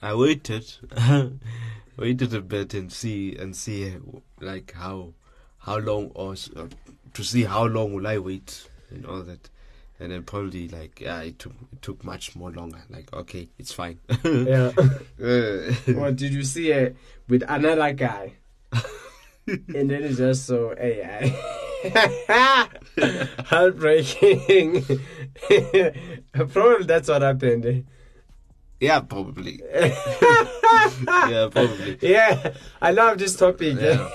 I 0.01 0.13
waited, 0.13 0.71
waited 1.97 2.33
a 2.33 2.41
bit 2.41 2.75
and 2.75 2.91
see 2.91 3.35
and 3.35 3.55
see 3.55 3.95
like 4.39 4.73
how 4.73 5.13
how 5.59 5.77
long 5.77 6.11
or 6.13 6.35
uh, 6.55 6.67
to 7.13 7.23
see 7.23 7.43
how 7.43 7.65
long 7.65 7.93
will 7.93 8.05
I 8.05 8.19
wait 8.19 8.69
and 8.91 9.05
all 9.05 9.23
that, 9.23 9.49
and 9.99 10.11
then 10.11 10.23
probably 10.23 10.67
like 10.67 10.99
yeah 10.99 11.21
it 11.21 11.39
took 11.39 11.53
it 11.71 11.81
took 11.81 12.03
much 12.03 12.35
more 12.35 12.51
longer. 12.51 12.83
Like 12.89 13.11
okay, 13.13 13.49
it's 13.57 13.71
fine. 13.73 13.99
Yeah. 14.23 14.71
Or 15.97 16.11
did 16.11 16.33
you 16.33 16.43
see 16.43 16.71
it 16.71 16.95
with 17.27 17.43
another 17.47 17.93
guy? 17.93 18.33
and 19.47 19.89
then 19.89 20.03
it's 20.03 20.17
just 20.17 20.45
so 20.45 20.73
AI. 20.77 21.33
Heartbreaking. 23.45 24.83
Probably 26.33 26.85
that's 26.85 27.07
what 27.09 27.21
happened. 27.21 27.85
yeah, 28.79 28.99
probably. 29.01 29.61
yeah, 29.73 31.47
probably. 31.51 31.97
Yeah, 32.01 32.53
I 32.81 32.91
love 32.91 33.17
this 33.19 33.35
topic. 33.35 33.77
Yeah. 33.79 34.09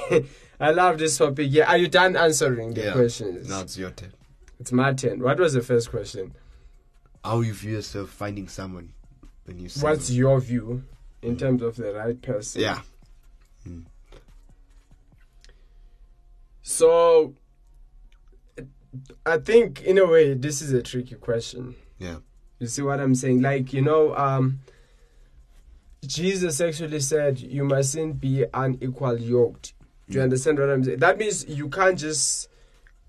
I 0.60 0.72
love 0.72 0.98
this 0.98 1.16
topic. 1.16 1.46
Yeah, 1.50 1.70
are 1.70 1.78
you 1.78 1.88
done 1.88 2.16
answering 2.16 2.74
the 2.74 2.82
Yeah. 2.82 2.92
questions? 2.92 3.48
Now 3.48 3.60
it's 3.62 3.78
your 3.78 3.90
turn. 3.92 4.12
It's 4.61 4.73
my 4.73 4.92
turn. 4.92 5.23
What 5.23 5.38
was 5.38 5.55
the 5.55 5.62
first 5.62 5.90
question? 5.90 6.35
How 7.25 7.40
you 7.40 7.55
view 7.55 7.73
yourself 7.73 8.11
finding 8.11 8.46
someone 8.46 8.92
when 9.46 9.59
you 9.59 9.70
say 9.70 9.83
What's 9.83 10.11
your 10.11 10.38
view 10.38 10.85
in 11.23 11.37
mm. 11.37 11.38
terms 11.38 11.62
of 11.62 11.77
the 11.77 11.94
right 11.94 12.20
person? 12.20 12.61
yeah 12.61 12.81
mm. 13.66 13.85
So, 16.62 17.35
I 19.25 19.38
think 19.38 19.83
in 19.83 19.96
a 19.96 20.07
way 20.07 20.35
this 20.35 20.61
is 20.61 20.73
a 20.75 20.83
tricky 20.83 21.14
question. 21.14 21.75
yeah 21.99 22.18
You 22.59 22.66
see 22.66 22.83
what 22.83 23.01
I'm 23.01 23.14
saying? 23.14 23.40
Like, 23.40 23.73
you 23.73 23.81
know, 23.81 24.14
um, 24.14 24.61
Jesus 26.07 26.61
actually 26.61 27.01
said 27.01 27.40
you 27.40 27.64
mustn't 27.64 28.20
be 28.20 28.44
unequal 28.53 29.18
yoked. 29.18 29.73
Do 30.09 30.16
you 30.16 30.20
mm. 30.20 30.25
understand 30.25 30.59
what 30.59 30.68
I'm 30.68 30.85
saying? 30.85 30.99
That 30.99 31.16
means 31.16 31.46
you 31.49 31.70
can't 31.70 31.99
just 31.99 32.51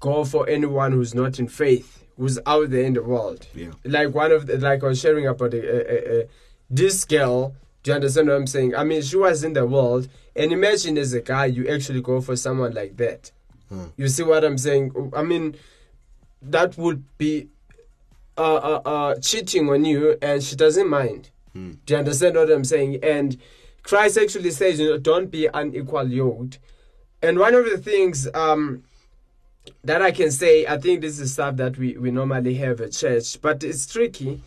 go 0.02 0.26
for 0.26 0.50
anyone 0.50 0.92
who's 0.92 1.16
not 1.16 1.40
in 1.40 1.48
faith, 1.48 2.04
who's 2.18 2.38
out 2.46 2.70
there 2.72 2.84
in 2.84 2.94
the 2.94 3.04
world. 3.04 3.48
yeah 3.56 3.72
Like 3.86 4.14
one 4.14 4.34
of 4.34 4.48
the, 4.48 4.58
like 4.58 4.84
I 4.84 4.88
was 4.88 5.00
sharing 5.00 5.26
about 5.28 5.54
a, 5.54 5.62
a, 5.62 6.22
a, 6.22 6.28
this 6.70 7.06
girl. 7.06 7.56
Do 7.84 7.92
you 7.92 7.96
understand 7.96 8.28
what 8.28 8.36
I'm 8.36 8.48
saying? 8.48 8.76
I 8.76 8.84
mean, 8.84 9.02
she 9.02 9.16
was 9.16 9.44
in 9.44 9.54
the 9.54 9.66
world, 9.66 10.08
and 10.36 10.52
imagine 10.52 10.98
as 10.98 11.14
a 11.14 11.22
guy, 11.22 11.46
you 11.46 11.68
actually 11.68 12.02
go 12.02 12.22
for 12.22 12.36
someone 12.36 12.74
like 12.74 12.98
that. 12.98 13.32
Hmm. 13.70 13.86
You 13.98 14.08
see 14.08 14.24
what 14.24 14.44
I'm 14.44 14.58
saying? 14.58 15.12
I 15.16 15.24
mean, 15.24 15.56
that 16.42 16.78
would 16.78 17.04
be 17.18 17.48
uh, 18.38 18.56
uh, 18.56 18.82
uh, 18.86 19.16
cheating 19.16 19.70
on 19.70 19.86
you, 19.86 20.18
and 20.22 20.44
she 20.44 20.56
doesn't 20.56 20.90
mind. 20.90 21.30
Hmm. 21.54 21.72
Do 21.86 21.94
you 21.94 22.00
understand 22.00 22.36
what 22.36 22.52
I'm 22.52 22.64
saying? 22.64 23.00
And 23.04 23.38
Christ 23.84 24.18
actually 24.18 24.52
says, 24.52 24.80
you 24.80 24.90
know, 24.90 24.98
don't 24.98 25.32
be 25.32 25.48
unequal 25.52 26.08
yoked. 26.08 26.60
And 27.24 27.40
one 27.40 27.56
of 27.56 27.66
the 27.66 27.78
things 27.78 28.28
um, 28.34 28.84
that 29.84 30.02
I 30.02 30.12
can 30.12 30.32
say, 30.32 30.66
I 30.66 30.78
think 30.78 31.02
this 31.02 31.20
is 31.20 31.34
stuff 31.34 31.58
that 31.58 31.78
we, 31.78 31.98
we 31.98 32.12
normally 32.12 32.56
have 32.56 32.82
at 32.82 32.92
church, 32.92 33.42
but 33.42 33.64
it's 33.64 33.86
tricky 33.86 34.42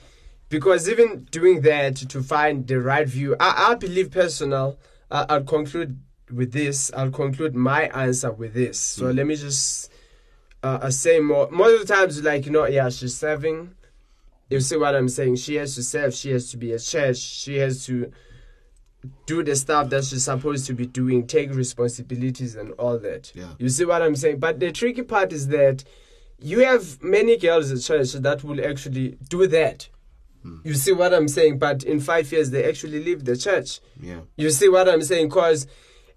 because 0.48 0.88
even 0.88 1.24
doing 1.30 1.62
that 1.62 1.96
to 1.96 2.22
find 2.22 2.66
the 2.66 2.80
right 2.80 3.08
view, 3.08 3.36
I, 3.40 3.70
I 3.70 3.74
believe 3.74 4.10
personal. 4.10 4.78
Uh, 5.10 5.26
I'll 5.28 5.44
conclude 5.44 5.98
with 6.32 6.52
this. 6.52 6.90
I'll 6.96 7.10
conclude 7.10 7.54
my 7.54 7.84
answer 7.88 8.32
with 8.32 8.54
this. 8.54 8.78
So 8.78 9.10
let 9.10 9.26
me 9.26 9.36
just 9.36 9.90
uh, 10.62 10.78
uh, 10.82 10.90
say 10.90 11.20
more. 11.20 11.48
Most 11.50 11.82
of 11.82 11.86
the 11.86 11.94
times, 11.94 12.22
like 12.22 12.46
you 12.46 12.52
know, 12.52 12.66
yeah, 12.66 12.88
she's 12.88 13.16
serving. 13.16 13.74
You 14.50 14.60
see 14.60 14.76
what 14.76 14.94
I'm 14.94 15.08
saying? 15.08 15.36
She 15.36 15.56
has 15.56 15.74
to 15.76 15.82
serve. 15.82 16.14
She 16.14 16.30
has 16.30 16.50
to 16.50 16.56
be 16.56 16.72
a 16.72 16.78
church. 16.78 17.18
She 17.18 17.56
has 17.58 17.84
to 17.86 18.12
do 19.26 19.42
the 19.42 19.56
stuff 19.56 19.90
that 19.90 20.04
she's 20.04 20.24
supposed 20.24 20.66
to 20.66 20.74
be 20.74 20.86
doing, 20.86 21.26
take 21.26 21.54
responsibilities 21.54 22.54
and 22.54 22.72
all 22.72 22.98
that. 22.98 23.32
Yeah. 23.34 23.48
You 23.58 23.68
see 23.68 23.84
what 23.84 24.02
I'm 24.02 24.16
saying? 24.16 24.38
But 24.38 24.60
the 24.60 24.72
tricky 24.72 25.02
part 25.02 25.32
is 25.32 25.48
that 25.48 25.84
you 26.38 26.60
have 26.60 27.02
many 27.02 27.36
girls 27.36 27.70
at 27.72 27.80
church 27.80 28.12
that 28.12 28.44
will 28.44 28.64
actually 28.64 29.16
do 29.28 29.46
that. 29.46 29.88
Hmm. 30.42 30.58
You 30.64 30.74
see 30.74 30.92
what 30.92 31.14
I'm 31.14 31.28
saying? 31.28 31.58
But 31.58 31.82
in 31.82 32.00
five 32.00 32.30
years, 32.30 32.50
they 32.50 32.68
actually 32.68 33.02
leave 33.02 33.24
the 33.24 33.36
church. 33.36 33.80
yeah 34.00 34.20
You 34.36 34.50
see 34.50 34.68
what 34.68 34.88
I'm 34.88 35.02
saying? 35.02 35.28
Because 35.28 35.66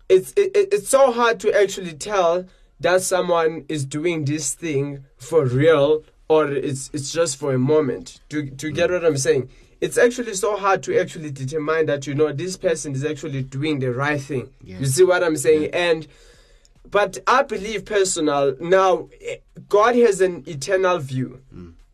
it's 0.09 0.31
it, 0.33 0.55
it- 0.55 0.73
it's 0.73 0.89
so 0.89 1.11
hard 1.11 1.39
to 1.41 1.53
actually 1.53 1.93
tell 1.93 2.45
that 2.79 3.01
someone 3.01 3.65
is 3.69 3.85
doing 3.85 4.25
this 4.25 4.53
thing 4.53 5.03
for 5.17 5.45
real 5.45 6.03
or 6.29 6.51
it's 6.51 6.91
it's 6.93 7.11
just 7.11 7.37
for 7.37 7.53
a 7.53 7.57
moment. 7.59 8.19
To 8.29 8.49
to 8.49 8.71
get 8.71 8.89
hmm. 8.89 8.95
what 8.95 9.05
I'm 9.05 9.17
saying? 9.17 9.49
It's 9.79 9.97
actually 9.97 10.33
so 10.33 10.57
hard 10.57 10.81
to 10.83 10.99
actually 10.99 11.31
determine 11.31 11.85
that 11.85 12.07
you 12.07 12.15
know 12.15 12.31
this 12.31 12.57
person 12.57 12.93
is 12.95 13.05
actually 13.05 13.43
doing 13.43 13.79
the 13.79 13.91
right 13.93 14.19
thing. 14.21 14.49
Yeah. 14.63 14.79
You 14.79 14.85
see 14.87 15.03
what 15.03 15.23
I'm 15.23 15.37
saying? 15.37 15.69
And 15.73 16.07
but 16.89 17.17
I 17.27 17.43
believe 17.43 17.85
personal 17.85 18.55
now 18.59 19.09
eh, 19.21 19.37
God 19.69 19.95
has 19.95 20.21
an 20.21 20.43
eternal 20.47 20.97
view. 20.99 21.41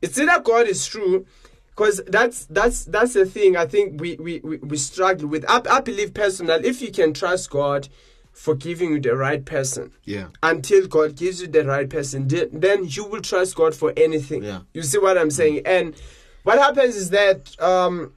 It's 0.01 0.17
either 0.19 0.39
God 0.41 0.67
is 0.67 0.85
true 0.85 1.25
because 1.71 2.01
that's 2.07 2.45
that's 2.45 2.85
that's 2.85 3.13
the 3.13 3.25
thing 3.25 3.57
I 3.57 3.65
think 3.65 3.99
we 3.99 4.15
we, 4.17 4.39
we, 4.43 4.57
we 4.57 4.77
struggle 4.77 5.27
with. 5.27 5.43
I, 5.49 5.61
I 5.69 5.81
believe 5.81 6.13
personal 6.13 6.63
if 6.63 6.81
you 6.81 6.91
can 6.91 7.13
trust 7.13 7.49
God 7.49 7.89
for 8.31 8.55
giving 8.55 8.91
you 8.91 8.99
the 8.99 9.15
right 9.15 9.45
person 9.45 9.91
yeah 10.05 10.27
until 10.41 10.87
God 10.87 11.15
gives 11.15 11.41
you 11.41 11.47
the 11.47 11.63
right 11.65 11.87
person, 11.89 12.27
then- 12.27 12.49
then 12.51 12.85
you 12.87 13.05
will 13.05 13.21
trust 13.21 13.55
God 13.55 13.75
for 13.75 13.93
anything. 13.97 14.43
Yeah. 14.43 14.61
You 14.73 14.83
see 14.83 14.97
what 14.99 15.17
I'm 15.17 15.29
saying? 15.31 15.61
And 15.65 15.95
what 16.43 16.59
happens 16.59 16.95
is 16.95 17.09
that 17.09 17.59
um, 17.61 18.13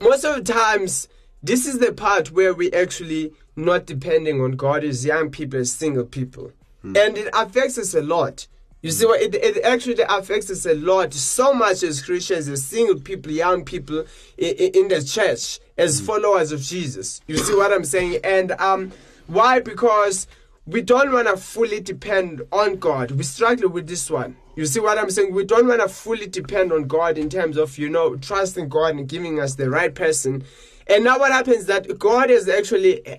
most 0.00 0.24
of 0.24 0.36
the 0.36 0.52
times, 0.52 1.08
this 1.42 1.66
is 1.66 1.78
the 1.78 1.92
part 1.92 2.30
where 2.32 2.54
we 2.54 2.72
actually 2.72 3.32
not 3.56 3.86
depending 3.86 4.40
on 4.40 4.52
God 4.52 4.84
as 4.84 5.04
young 5.04 5.30
people, 5.30 5.58
as 5.60 5.72
single 5.72 6.04
people. 6.04 6.52
And 6.84 7.18
it 7.18 7.28
affects 7.34 7.76
us 7.76 7.94
a 7.94 8.00
lot. 8.02 8.46
You 8.82 8.92
see 8.92 9.06
what 9.06 9.20
it, 9.20 9.34
it 9.34 9.64
actually 9.64 10.00
affects 10.08 10.50
us 10.50 10.64
a 10.64 10.74
lot, 10.74 11.12
so 11.12 11.52
much 11.52 11.82
as 11.82 12.00
Christians, 12.00 12.46
as 12.48 12.64
single 12.64 13.00
people, 13.00 13.32
young 13.32 13.64
people 13.64 14.04
in, 14.36 14.54
in 14.56 14.88
the 14.88 15.02
church, 15.02 15.58
as 15.76 16.00
followers 16.00 16.52
of 16.52 16.60
Jesus. 16.60 17.20
You 17.26 17.38
see 17.38 17.56
what 17.56 17.72
I'm 17.72 17.84
saying? 17.84 18.20
And 18.22 18.52
um, 18.52 18.92
why? 19.26 19.58
Because 19.58 20.28
we 20.64 20.80
don't 20.80 21.12
want 21.12 21.26
to 21.26 21.36
fully 21.36 21.80
depend 21.80 22.42
on 22.52 22.76
God. 22.76 23.10
We 23.10 23.24
struggle 23.24 23.68
with 23.68 23.88
this 23.88 24.08
one. 24.08 24.36
You 24.58 24.66
see 24.66 24.80
what 24.80 24.98
I'm 24.98 25.08
saying? 25.08 25.32
We 25.32 25.44
don't 25.44 25.68
want 25.68 25.80
to 25.82 25.88
fully 25.88 26.26
depend 26.26 26.72
on 26.72 26.88
God 26.88 27.16
in 27.16 27.28
terms 27.30 27.56
of, 27.56 27.78
you 27.78 27.88
know, 27.88 28.16
trusting 28.16 28.68
God 28.68 28.96
and 28.96 29.08
giving 29.08 29.38
us 29.38 29.54
the 29.54 29.70
right 29.70 29.94
person. 29.94 30.42
And 30.88 31.04
now 31.04 31.20
what 31.20 31.30
happens 31.30 31.66
that 31.66 31.96
God 31.96 32.28
is 32.28 32.48
actually 32.48 33.06
eh, 33.06 33.18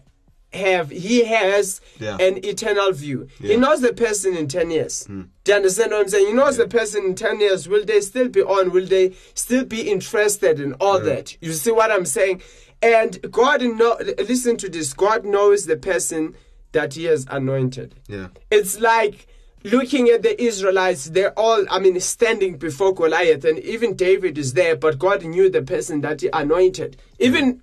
have 0.52 0.90
he 0.90 1.24
has 1.24 1.80
Yeah. 1.98 2.18
an 2.20 2.44
eternal 2.44 2.92
view. 2.92 3.28
He 3.40 3.56
knows 3.56 3.80
the 3.80 3.94
person 3.94 4.36
in 4.36 4.50
10 4.50 4.70
years. 4.70 5.06
Hmm. 5.06 5.22
Do 5.46 5.52
you 5.54 5.56
understand 5.56 5.92
what 5.92 6.02
I'm 6.02 6.10
saying? 6.10 6.28
He 6.28 6.34
knows 6.34 6.58
the 6.58 6.68
person 6.68 7.06
in 7.06 7.16
10 7.16 7.40
years. 7.40 7.70
Will 7.70 7.86
they 7.86 8.02
still 8.02 8.28
be 8.28 8.42
on? 8.42 8.72
Will 8.72 8.86
they 8.86 9.14
still 9.34 9.64
be 9.64 9.90
interested 9.90 10.60
in 10.60 10.74
all 10.74 11.00
that? 11.00 11.38
You 11.40 11.54
see 11.54 11.72
what 11.72 11.90
I'm 11.90 12.04
saying? 12.06 12.42
And 12.82 13.18
God 13.32 13.62
know 13.62 13.98
listen 14.28 14.58
to 14.58 14.68
this. 14.68 14.92
God 14.92 15.24
knows 15.24 15.68
the 15.68 15.78
person 15.78 16.36
that 16.74 16.96
he 16.96 17.06
has 17.06 17.26
anointed. 17.30 17.96
yeah 18.10 18.28
It's 18.52 18.78
like 18.82 19.28
looking 19.64 20.10
at 20.10 20.24
the 20.24 20.42
Israelites, 20.42 21.06
they're 21.06 21.38
all, 21.38 21.66
I 21.70 21.80
mean, 21.80 22.00
standing 22.00 22.58
before 22.58 22.94
Goliath, 22.94 23.46
and 23.46 23.60
even 23.60 23.96
David 23.96 24.38
is 24.38 24.54
there, 24.54 24.76
but 24.76 25.00
God 25.00 25.24
knew 25.24 25.50
the 25.50 25.62
person 25.62 26.02
that 26.02 26.22
he 26.22 26.30
anointed. 26.32 26.98
Even 27.20 27.62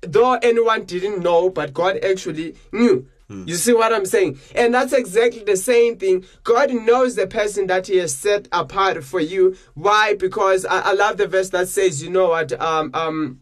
though 0.00 0.34
anyone 0.34 0.84
didn't 0.84 1.22
know, 1.22 1.50
but 1.50 1.72
God 1.74 1.98
actually 2.04 2.54
knew. 2.72 3.06
You 3.28 3.56
see 3.56 3.72
what 3.72 3.92
I'm 3.92 4.06
saying? 4.06 4.38
And 4.54 4.72
that's 4.72 4.92
exactly 4.92 5.42
the 5.42 5.56
same 5.56 5.96
thing. 5.98 6.24
God 6.44 6.72
knows 6.72 7.16
the 7.16 7.26
person 7.26 7.66
that 7.66 7.88
He 7.88 7.96
has 7.96 8.14
set 8.14 8.46
apart 8.52 9.02
for 9.02 9.18
you. 9.18 9.56
Why? 9.74 10.14
Because 10.14 10.64
I, 10.64 10.78
I 10.78 10.92
love 10.92 11.16
the 11.16 11.26
verse 11.26 11.50
that 11.50 11.66
says, 11.66 12.00
you 12.00 12.08
know 12.08 12.28
what, 12.28 12.52
um, 12.60 12.92
um, 12.94 13.40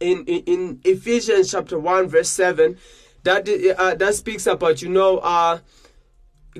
in, 0.00 0.24
in, 0.24 0.42
in 0.44 0.80
Ephesians 0.84 1.50
chapter 1.50 1.78
1, 1.78 2.08
verse 2.08 2.30
7, 2.30 2.78
that, 3.24 3.46
uh, 3.78 3.94
that 3.96 4.14
speaks 4.14 4.46
about, 4.46 4.80
you 4.80 4.88
know, 4.88 5.18
uh, 5.18 5.58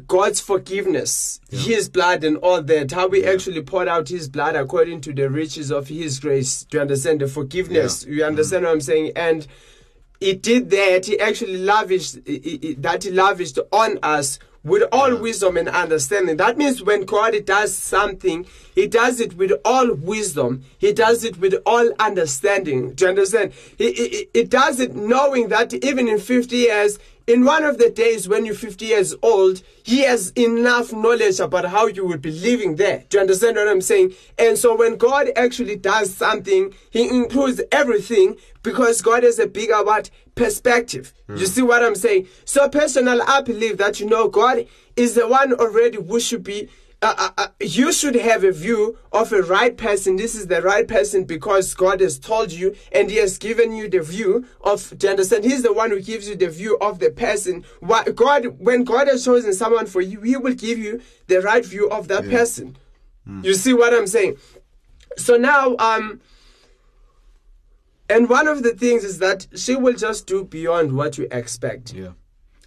God's 0.07 0.41
forgiveness, 0.41 1.41
His 1.51 1.89
blood, 1.89 2.23
and 2.25 2.37
all 2.39 2.63
that. 2.63 2.93
How 2.93 3.09
we 3.09 3.25
actually 3.25 3.63
poured 3.63 3.89
out 3.89 4.09
His 4.09 4.29
blood 4.29 4.55
according 4.55 5.01
to 5.03 5.13
the 5.13 5.29
riches 5.29 5.71
of 5.73 5.89
His 5.89 6.21
grace. 6.21 6.65
Do 6.65 6.77
you 6.79 6.83
understand 6.83 7.21
the 7.21 7.27
forgiveness? 7.29 8.05
You 8.07 8.25
understand 8.25 8.65
what 8.65 8.73
I'm 8.73 8.81
saying? 8.81 9.13
And 9.17 9.47
He 10.21 10.35
did 10.35 10.71
that. 10.71 11.07
He 11.07 11.19
actually 11.19 11.57
lavished 11.59 12.19
he- 12.25 12.59
he- 12.63 12.75
that 12.75 13.03
He 13.05 13.11
lavished 13.11 13.59
on 13.73 13.99
us 14.03 14.39
with 14.63 14.83
all 14.93 15.17
wisdom 15.17 15.57
and 15.57 15.69
understanding. 15.71 16.37
That 16.37 16.59
means 16.59 16.83
when 16.83 17.05
God 17.07 17.35
does 17.47 17.75
something, 17.75 18.47
He 18.75 18.87
does 18.87 19.19
it 19.19 19.35
with 19.37 19.53
all 19.65 19.93
wisdom. 19.95 20.63
He 20.79 20.93
does 20.93 21.25
it 21.25 21.39
with 21.39 21.55
all 21.67 21.91
understanding. 21.99 22.93
Do 22.93 23.07
you 23.07 23.09
understand? 23.11 23.53
He, 23.77 23.93
he, 23.93 24.29
he 24.35 24.45
does 24.45 24.79
it 24.79 24.95
knowing 24.95 25.49
that 25.49 25.73
even 25.75 26.07
in 26.09 26.19
50 26.21 26.55
years, 26.57 26.99
in 27.31 27.45
one 27.45 27.63
of 27.63 27.79
the 27.79 27.89
days 27.89 28.29
when 28.29 28.45
you're 28.45 28.57
50 28.57 28.85
years 28.85 29.15
old, 29.23 29.63
he 29.85 30.01
has 30.01 30.31
enough 30.31 30.93
knowledge 30.93 31.39
about 31.39 31.65
how 31.65 31.87
you 31.87 32.05
will 32.05 32.19
be 32.19 32.33
living 32.33 32.75
there. 32.75 33.05
Do 33.09 33.19
you 33.19 33.21
understand 33.21 33.55
what 33.55 33.69
I'm 33.69 33.81
saying? 33.81 34.15
And 34.37 34.59
so 34.59 34.75
when 34.75 34.97
God 34.97 35.29
actually 35.37 35.77
does 35.77 36.13
something, 36.13 36.75
he 36.91 37.09
includes 37.09 37.61
everything 37.71 38.37
because 38.65 39.01
God 39.01 39.23
has 39.23 39.39
a 39.39 39.47
bigger 39.47 39.85
what 39.85 40.11
perspective. 40.35 41.15
You 41.29 41.37
hmm. 41.37 41.45
see 41.45 41.63
what 41.63 41.85
I'm 41.85 41.95
saying? 41.95 42.27
So 42.45 42.69
personal, 42.69 43.23
I 43.23 43.43
believe 43.43 43.79
that 43.79 44.01
you 44.01 44.07
know 44.07 44.27
God 44.27 44.67
is 44.97 45.15
the 45.15 45.29
one 45.29 45.53
already 45.53 46.03
who 46.03 46.19
should 46.19 46.43
be 46.43 46.69
uh, 47.03 47.15
uh, 47.17 47.31
uh, 47.39 47.47
you 47.61 47.93
should 47.93 48.15
have 48.15 48.45
a 48.45 48.53
view 48.53 48.99
of 49.11 49.33
a 49.33 49.41
right 49.43 49.77
person. 49.77 50.17
This 50.17 50.35
is 50.35 50.49
the 50.49 50.61
right 50.61 50.87
person 50.87 51.25
because 51.25 51.73
God 51.73 52.01
has 52.01 52.19
told 52.19 52.53
you 52.53 52.77
and 52.93 53.11
He 53.11 53.17
has 53.17 53.39
given 53.39 53.73
you 53.73 53.89
the 53.89 54.03
view 54.03 54.47
of. 54.61 54.93
Do 54.99 55.07
you 55.07 55.11
understand? 55.13 55.45
He's 55.45 55.63
the 55.63 55.73
one 55.73 55.91
who 55.91 56.01
gives 56.01 56.29
you 56.29 56.37
the 56.37 56.51
view 56.51 56.77
of 56.79 56.99
the 56.99 57.11
person. 57.11 57.65
What 57.81 58.15
God, 58.15 58.59
when 58.59 58.85
God 58.85 59.09
has 59.09 59.25
chosen 59.25 59.55
someone 59.55 59.87
for 59.87 60.03
you, 60.03 60.21
He 60.21 60.37
will 60.37 60.55
give 60.55 60.79
you 60.79 61.01
the 61.27 61.41
right 61.41 61.65
view 61.65 61.89
of 61.89 62.09
that 62.09 62.29
person. 62.29 62.77
You 63.43 63.55
see 63.55 63.73
what 63.73 63.95
I'm 63.95 64.07
saying? 64.07 64.37
So 65.17 65.37
now, 65.37 65.77
um, 65.79 66.21
and 68.09 68.29
one 68.29 68.49
of 68.49 68.63
the 68.63 68.73
things 68.73 69.05
is 69.05 69.21
that 69.21 69.47
she 69.55 69.77
will 69.77 69.95
just 69.95 70.27
do 70.27 70.45
beyond 70.45 70.97
what 70.97 71.17
you 71.17 71.29
expect. 71.31 71.95
Yeah. 71.95 72.11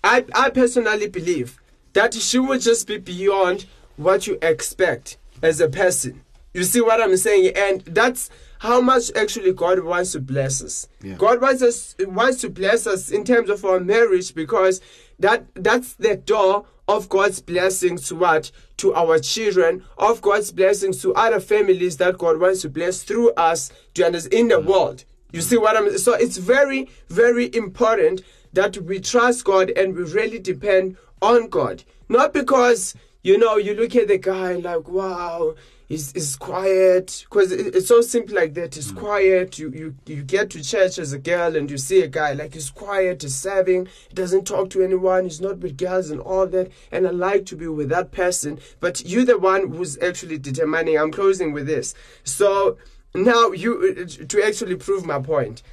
I, 0.04 0.26
I 0.34 0.50
personally 0.50 1.08
believe 1.08 1.60
that 1.93 2.13
she 2.13 2.39
will 2.39 2.60
just 2.60 2.88
be 2.88 2.98
beyond 2.98 3.65
what 3.97 4.27
you 4.27 4.38
expect 4.41 5.17
as 5.41 5.60
a 5.60 5.69
person. 5.69 6.21
You 6.53 6.63
see 6.63 6.82
what 6.82 7.01
I'm 7.01 7.17
saying? 7.17 7.53
And 7.56 7.82
that's 7.82 8.29
how 8.60 8.79
much 8.79 9.12
actually 9.15 9.53
God 9.53 9.84
wants 9.84 10.12
to 10.13 10.19
bless 10.19 10.63
us. 10.63 10.88
Yeah. 11.01 11.15
God 11.15 11.41
wants 11.41 11.62
us 11.62 11.95
wants 11.99 12.41
to 12.41 12.49
bless 12.49 12.86
us 12.88 13.10
in 13.10 13.23
terms 13.23 13.49
of 13.49 13.65
our 13.65 13.79
marriage 13.79 14.34
because 14.36 14.82
that 15.19 15.45
that's 15.56 15.95
the 15.95 16.15
door 16.15 16.65
of 16.88 17.10
God's 17.10 17.41
blessings 17.41 18.08
to 18.10 18.15
what? 18.15 18.51
To 18.77 18.93
our 18.93 19.19
children, 19.19 19.84
of 19.97 20.21
God's 20.21 20.51
blessings 20.51 21.01
to 21.01 21.13
other 21.15 21.39
families 21.39 21.97
that 21.97 22.17
God 22.17 22.39
wants 22.39 22.62
to 22.62 22.69
bless 22.69 23.03
through 23.03 23.32
us 23.34 23.71
to 23.95 24.06
understand 24.06 24.34
in 24.34 24.47
the 24.49 24.56
mm-hmm. 24.56 24.69
world. 24.69 25.06
You 25.32 25.41
see 25.41 25.58
what 25.58 25.75
I'm 25.75 25.97
so 25.97 26.13
it's 26.13 26.38
very, 26.38 26.89
very 27.10 27.53
important 27.56 28.21
that 28.53 28.77
we 28.77 28.99
trust 28.99 29.43
God 29.43 29.71
and 29.71 29.95
we 29.95 30.03
really 30.03 30.39
depend 30.39 30.97
on 31.21 31.49
God. 31.49 31.84
Not 32.08 32.34
because, 32.34 32.95
you 33.23 33.38
know, 33.38 33.55
you 33.55 33.73
look 33.73 33.95
at 33.95 34.09
the 34.09 34.17
guy 34.17 34.53
like, 34.55 34.89
wow, 34.89 35.55
he's, 35.88 36.12
he's 36.12 36.36
quiet. 36.36 37.25
Because 37.29 37.53
it, 37.53 37.73
it's 37.73 37.88
so 37.88 38.01
simple 38.01 38.36
like 38.36 38.53
that. 38.55 38.75
He's 38.75 38.91
quiet. 38.91 39.57
You, 39.57 39.71
you, 39.71 39.95
you 40.05 40.23
get 40.23 40.49
to 40.51 40.63
church 40.63 40.99
as 40.99 41.13
a 41.13 41.19
girl 41.19 41.55
and 41.55 41.71
you 41.71 41.77
see 41.77 42.01
a 42.01 42.07
guy 42.07 42.33
like 42.33 42.53
he's 42.53 42.69
quiet, 42.69 43.21
he's 43.21 43.36
serving, 43.36 43.88
he 44.09 44.13
doesn't 44.13 44.45
talk 44.45 44.69
to 44.71 44.83
anyone, 44.83 45.23
he's 45.23 45.39
not 45.39 45.59
with 45.59 45.77
girls 45.77 46.09
and 46.09 46.19
all 46.19 46.45
that. 46.47 46.69
And 46.91 47.07
I 47.07 47.12
like 47.12 47.45
to 47.47 47.55
be 47.55 47.67
with 47.67 47.89
that 47.89 48.12
person. 48.12 48.59
But 48.81 49.05
you're 49.05 49.25
the 49.25 49.38
one 49.38 49.69
who's 49.69 49.97
actually 49.99 50.38
determining. 50.38 50.97
I'm 50.97 51.12
closing 51.12 51.53
with 51.53 51.65
this. 51.65 51.95
So 52.25 52.77
now 53.15 53.51
you, 53.51 54.05
to 54.05 54.43
actually 54.43 54.75
prove 54.75 55.05
my 55.05 55.19
point 55.19 55.63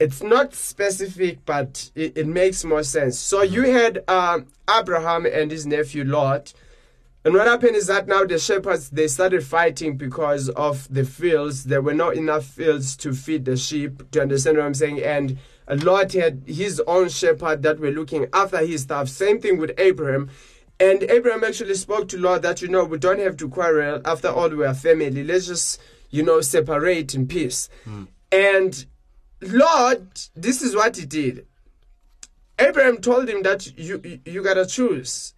it's 0.00 0.22
not 0.22 0.54
specific, 0.54 1.44
but 1.44 1.90
it, 1.94 2.16
it 2.16 2.26
makes 2.26 2.64
more 2.64 2.82
sense. 2.82 3.18
So 3.18 3.42
you 3.42 3.70
had 3.70 4.02
um, 4.08 4.46
Abraham 4.74 5.26
and 5.26 5.50
his 5.50 5.66
nephew 5.66 6.04
Lot, 6.04 6.54
and 7.24 7.34
what 7.34 7.46
happened 7.46 7.76
is 7.76 7.88
that 7.88 8.08
now 8.08 8.24
the 8.24 8.38
shepherds 8.38 8.88
they 8.90 9.06
started 9.06 9.44
fighting 9.44 9.96
because 9.96 10.48
of 10.50 10.92
the 10.92 11.04
fields. 11.04 11.64
There 11.64 11.82
were 11.82 11.94
not 11.94 12.14
enough 12.16 12.46
fields 12.46 12.96
to 12.98 13.12
feed 13.12 13.44
the 13.44 13.58
sheep. 13.58 14.10
Do 14.10 14.18
you 14.18 14.22
understand 14.22 14.56
what 14.56 14.64
I'm 14.64 14.74
saying? 14.74 15.02
And 15.02 15.38
Lot 15.68 16.12
had 16.14 16.44
his 16.46 16.80
own 16.86 17.10
shepherd 17.10 17.62
that 17.62 17.78
were 17.78 17.90
looking 17.90 18.26
after 18.32 18.58
his 18.58 18.82
stuff. 18.82 19.08
Same 19.08 19.38
thing 19.38 19.58
with 19.58 19.78
Abraham. 19.78 20.30
And 20.78 21.02
Abraham 21.02 21.44
actually 21.44 21.74
spoke 21.74 22.08
to 22.08 22.18
Lot 22.18 22.40
that 22.40 22.62
you 22.62 22.68
know 22.68 22.84
we 22.84 22.96
don't 22.96 23.20
have 23.20 23.36
to 23.36 23.50
quarrel. 23.50 24.00
After 24.06 24.28
all, 24.28 24.48
we 24.48 24.64
are 24.64 24.72
family. 24.72 25.22
Let's 25.22 25.46
just 25.46 25.78
you 26.08 26.22
know 26.22 26.40
separate 26.40 27.14
in 27.14 27.28
peace. 27.28 27.68
Hmm. 27.84 28.04
And 28.32 28.86
Lot, 29.42 30.30
this 30.34 30.62
is 30.62 30.74
what 30.74 30.96
he 30.96 31.04
did. 31.04 31.46
Abraham 32.58 32.98
told 32.98 33.28
him 33.28 33.42
that 33.42 33.78
you 33.78 34.00
you, 34.02 34.20
you 34.24 34.42
gotta 34.42 34.64
choose. 34.64 35.34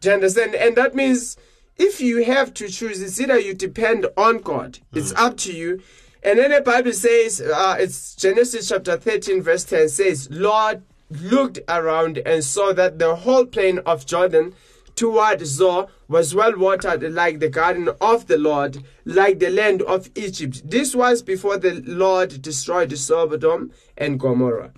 Do 0.00 0.08
you 0.08 0.14
understand? 0.14 0.54
And 0.54 0.76
that 0.76 0.94
means 0.94 1.36
if 1.76 2.00
you 2.00 2.24
have 2.24 2.52
to 2.54 2.68
choose, 2.68 3.00
it's 3.00 3.20
either 3.20 3.38
you 3.38 3.54
depend 3.54 4.06
on 4.16 4.38
God. 4.38 4.78
It's 4.92 5.12
up 5.14 5.36
to 5.38 5.52
you. 5.52 5.82
And 6.22 6.38
then 6.38 6.50
the 6.50 6.60
Bible 6.60 6.92
says, 6.92 7.40
uh, 7.40 7.76
it's 7.78 8.14
Genesis 8.14 8.68
chapter 8.68 8.96
13, 8.96 9.42
verse 9.42 9.64
10 9.64 9.88
says, 9.88 10.28
Lot 10.30 10.80
looked 11.10 11.58
around 11.68 12.18
and 12.18 12.44
saw 12.44 12.72
that 12.74 12.98
the 12.98 13.16
whole 13.16 13.46
plain 13.46 13.78
of 13.80 14.04
Jordan 14.06 14.54
toward 14.94 15.46
Zoar 15.46 15.88
was 16.08 16.34
well 16.34 16.56
watered 16.58 17.02
like 17.14 17.38
the 17.40 17.48
garden 17.48 17.88
of 18.02 18.26
the 18.26 18.36
Lord, 18.36 18.84
like 19.06 19.38
the 19.38 19.48
land 19.48 19.80
of 19.82 20.10
Egypt. 20.14 20.62
This 20.68 20.94
was 20.94 21.22
before 21.22 21.56
the 21.56 21.82
Lord 21.86 22.42
destroyed 22.42 22.96
Sodom 22.98 23.72
and 23.96 24.20
Gomorrah. 24.20 24.72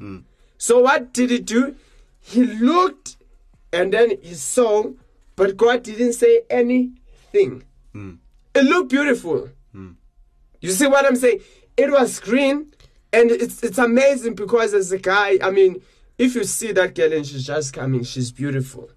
So 0.59 0.79
what 0.81 1.13
did 1.13 1.31
he 1.31 1.41
do? 1.41 1.75
He 2.21 2.45
looked 2.45 3.17
and 3.73 3.93
then 3.93 4.13
he 4.23 4.35
saw, 4.35 4.93
but 5.37 5.57
God 5.57 5.83
didn't 5.83 6.15
say 6.15 6.43
anything. 6.51 7.65
Hmm. 7.93 8.15
It 8.55 8.65
looked 8.65 8.91
beautiful. 8.91 9.49
Hmm. 9.73 9.93
You 10.61 10.71
see 10.71 10.87
what 10.87 11.07
I'm 11.07 11.17
saying? 11.17 11.41
It 11.77 11.91
was 11.91 12.21
green, 12.21 12.73
and 13.13 13.31
it's 13.31 13.63
it's 13.63 13.79
amazing 13.79 14.35
because 14.35 14.75
as 14.75 14.93
a 14.93 14.99
guy, 14.99 15.39
I 15.43 15.51
mean, 15.51 15.83
if 16.19 16.35
you 16.35 16.45
see 16.45 16.73
that 16.73 16.95
girl 16.95 17.13
and 17.13 17.27
she's 17.27 17.47
just 17.47 17.73
coming, 17.73 18.05
she's 18.05 18.31
beautiful. 18.31 18.91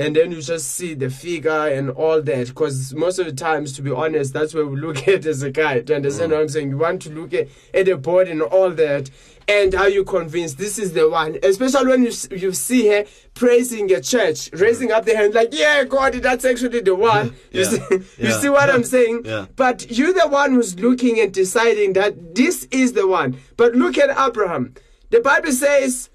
And 0.00 0.16
then 0.16 0.32
you 0.32 0.40
just 0.40 0.72
see 0.72 0.94
the 0.94 1.10
figure 1.10 1.50
and 1.68 1.90
all 1.90 2.22
that. 2.22 2.48
Because 2.48 2.94
most 2.94 3.18
of 3.18 3.26
the 3.26 3.32
times, 3.32 3.74
to 3.74 3.82
be 3.82 3.90
honest, 3.90 4.32
that's 4.32 4.54
where 4.54 4.66
we 4.66 4.80
look 4.80 5.06
at 5.08 5.26
as 5.26 5.42
a 5.42 5.50
guy. 5.50 5.80
Do 5.80 5.92
you 5.92 5.96
understand 5.98 6.32
mm. 6.32 6.36
what 6.36 6.40
I'm 6.42 6.48
saying? 6.48 6.70
You 6.70 6.78
want 6.78 7.02
to 7.02 7.10
look 7.10 7.34
at, 7.34 7.48
at 7.74 7.84
the 7.84 7.96
body 7.96 8.30
and 8.30 8.40
all 8.40 8.70
that. 8.70 9.10
And 9.46 9.74
are 9.74 9.88
you 9.88 10.04
convinced 10.04 10.58
this 10.58 10.78
is 10.78 10.92
the 10.92 11.10
one? 11.10 11.36
Especially 11.42 11.86
when 11.86 12.04
you, 12.04 12.12
you 12.30 12.52
see 12.52 12.88
her 12.88 13.04
praising 13.34 13.92
a 13.92 14.00
church, 14.00 14.48
raising 14.52 14.90
up 14.92 15.04
the 15.04 15.16
hand 15.16 15.34
like, 15.34 15.48
yeah, 15.52 15.84
God, 15.84 16.14
that's 16.14 16.44
actually 16.44 16.80
the 16.80 16.94
one. 16.94 17.34
You, 17.50 17.62
Yeah. 17.62 17.68
see, 17.68 17.94
you 18.18 18.30
see 18.32 18.48
what 18.48 18.70
I'm 18.70 18.84
saying? 18.84 19.22
Yeah. 19.24 19.46
But 19.56 19.90
you're 19.90 20.12
the 20.14 20.28
one 20.28 20.52
who's 20.52 20.78
looking 20.78 21.18
and 21.20 21.34
deciding 21.34 21.94
that 21.94 22.34
this 22.34 22.68
is 22.70 22.92
the 22.92 23.06
one. 23.06 23.38
But 23.56 23.74
look 23.74 23.98
at 23.98 24.08
Abraham. 24.16 24.74
The 25.10 25.20
Bible 25.20 25.52
says, 25.52 26.08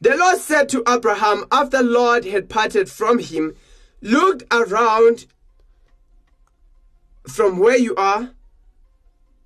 the 0.00 0.16
Lord 0.16 0.38
said 0.38 0.68
to 0.70 0.82
Abraham 0.88 1.44
after 1.50 1.78
the 1.78 1.82
Lord 1.82 2.24
had 2.24 2.48
parted 2.48 2.90
from 2.90 3.18
him, 3.18 3.54
Look 4.00 4.44
around 4.52 5.26
from 7.26 7.58
where 7.58 7.76
you 7.76 7.96
are 7.96 8.30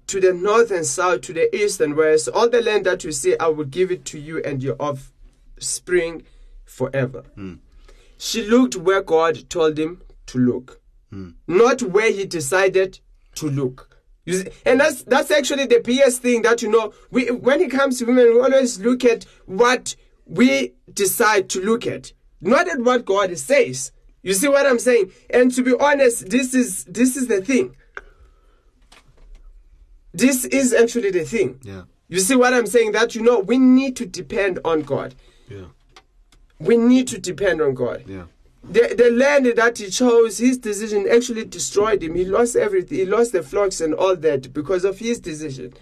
to 0.08 0.20
the 0.20 0.34
north 0.34 0.70
and 0.70 0.84
south, 0.84 1.22
to 1.22 1.32
the 1.32 1.54
east 1.56 1.80
and 1.80 1.96
west. 1.96 2.28
All 2.28 2.50
the 2.50 2.60
land 2.60 2.84
that 2.84 3.02
you 3.02 3.12
see, 3.12 3.36
I 3.38 3.46
will 3.48 3.64
give 3.64 3.90
it 3.90 4.04
to 4.06 4.18
you 4.18 4.42
and 4.44 4.62
your 4.62 4.76
offspring 4.78 6.24
forever. 6.66 7.24
Hmm. 7.34 7.54
She 8.18 8.46
looked 8.46 8.76
where 8.76 9.02
God 9.02 9.48
told 9.48 9.78
him 9.78 10.02
to 10.26 10.38
look, 10.38 10.82
hmm. 11.10 11.30
not 11.46 11.82
where 11.82 12.12
he 12.12 12.26
decided 12.26 13.00
to 13.36 13.48
look. 13.48 13.88
And 14.64 14.78
that's 14.78 15.02
that's 15.02 15.32
actually 15.32 15.66
the 15.66 15.80
biggest 15.84 16.22
thing 16.22 16.42
that 16.42 16.62
you 16.62 16.70
know. 16.70 16.92
We 17.10 17.30
when 17.30 17.60
it 17.60 17.72
comes 17.72 17.98
to 17.98 18.04
women, 18.04 18.34
we 18.34 18.40
always 18.40 18.78
look 18.78 19.04
at 19.04 19.24
what 19.46 19.96
we 20.26 20.74
decide 20.92 21.48
to 21.50 21.60
look 21.60 21.86
at, 21.86 22.12
not 22.40 22.68
at 22.68 22.80
what 22.80 23.04
God 23.04 23.36
says. 23.38 23.92
You 24.22 24.34
see 24.34 24.48
what 24.48 24.66
I'm 24.66 24.78
saying? 24.78 25.10
And 25.30 25.52
to 25.54 25.62
be 25.62 25.74
honest, 25.78 26.30
this 26.30 26.54
is 26.54 26.84
this 26.84 27.16
is 27.16 27.26
the 27.26 27.40
thing. 27.40 27.74
This 30.14 30.44
is 30.44 30.72
actually 30.72 31.10
the 31.10 31.24
thing. 31.24 31.58
Yeah. 31.62 31.82
You 32.08 32.20
see 32.20 32.36
what 32.36 32.52
I'm 32.52 32.66
saying? 32.66 32.92
That 32.92 33.14
you 33.14 33.22
know 33.22 33.40
we 33.40 33.58
need 33.58 33.96
to 33.96 34.06
depend 34.06 34.60
on 34.64 34.82
God. 34.82 35.14
Yeah. 35.48 35.66
We 36.58 36.76
need 36.76 37.08
to 37.08 37.18
depend 37.18 37.60
on 37.60 37.74
God. 37.74 38.04
Yeah. 38.06 38.24
The, 38.62 38.94
the 38.96 39.10
land 39.10 39.46
that 39.56 39.78
he 39.78 39.90
chose, 39.90 40.38
his 40.38 40.58
decision 40.58 41.08
actually 41.10 41.44
destroyed 41.46 42.02
him. 42.02 42.14
He 42.14 42.24
lost 42.24 42.54
everything. 42.54 42.98
He 42.98 43.04
lost 43.04 43.32
the 43.32 43.42
flocks 43.42 43.80
and 43.80 43.92
all 43.92 44.14
that 44.14 44.52
because 44.52 44.84
of 44.84 44.98
his 45.00 45.18
decision. 45.18 45.74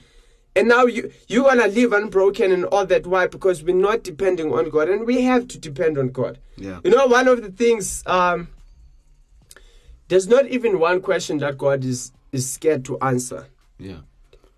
And 0.56 0.68
now 0.68 0.84
you 0.84 1.12
you're 1.28 1.44
gonna 1.44 1.68
live 1.68 1.92
unbroken 1.92 2.50
and 2.52 2.64
all 2.66 2.84
that. 2.86 3.06
Why? 3.06 3.26
Because 3.26 3.62
we're 3.62 3.74
not 3.74 4.02
depending 4.02 4.52
on 4.52 4.68
God, 4.68 4.88
and 4.88 5.06
we 5.06 5.22
have 5.22 5.46
to 5.48 5.58
depend 5.58 5.96
on 5.96 6.08
God. 6.08 6.38
Yeah. 6.56 6.80
You 6.84 6.90
know, 6.90 7.06
one 7.06 7.28
of 7.28 7.42
the 7.42 7.50
things 7.50 8.02
um, 8.06 8.48
there's 10.08 10.26
not 10.26 10.48
even 10.48 10.80
one 10.80 11.00
question 11.00 11.38
that 11.38 11.56
God 11.56 11.84
is 11.84 12.12
is 12.32 12.50
scared 12.50 12.84
to 12.86 12.98
answer. 13.00 13.46
Yeah. 13.78 14.00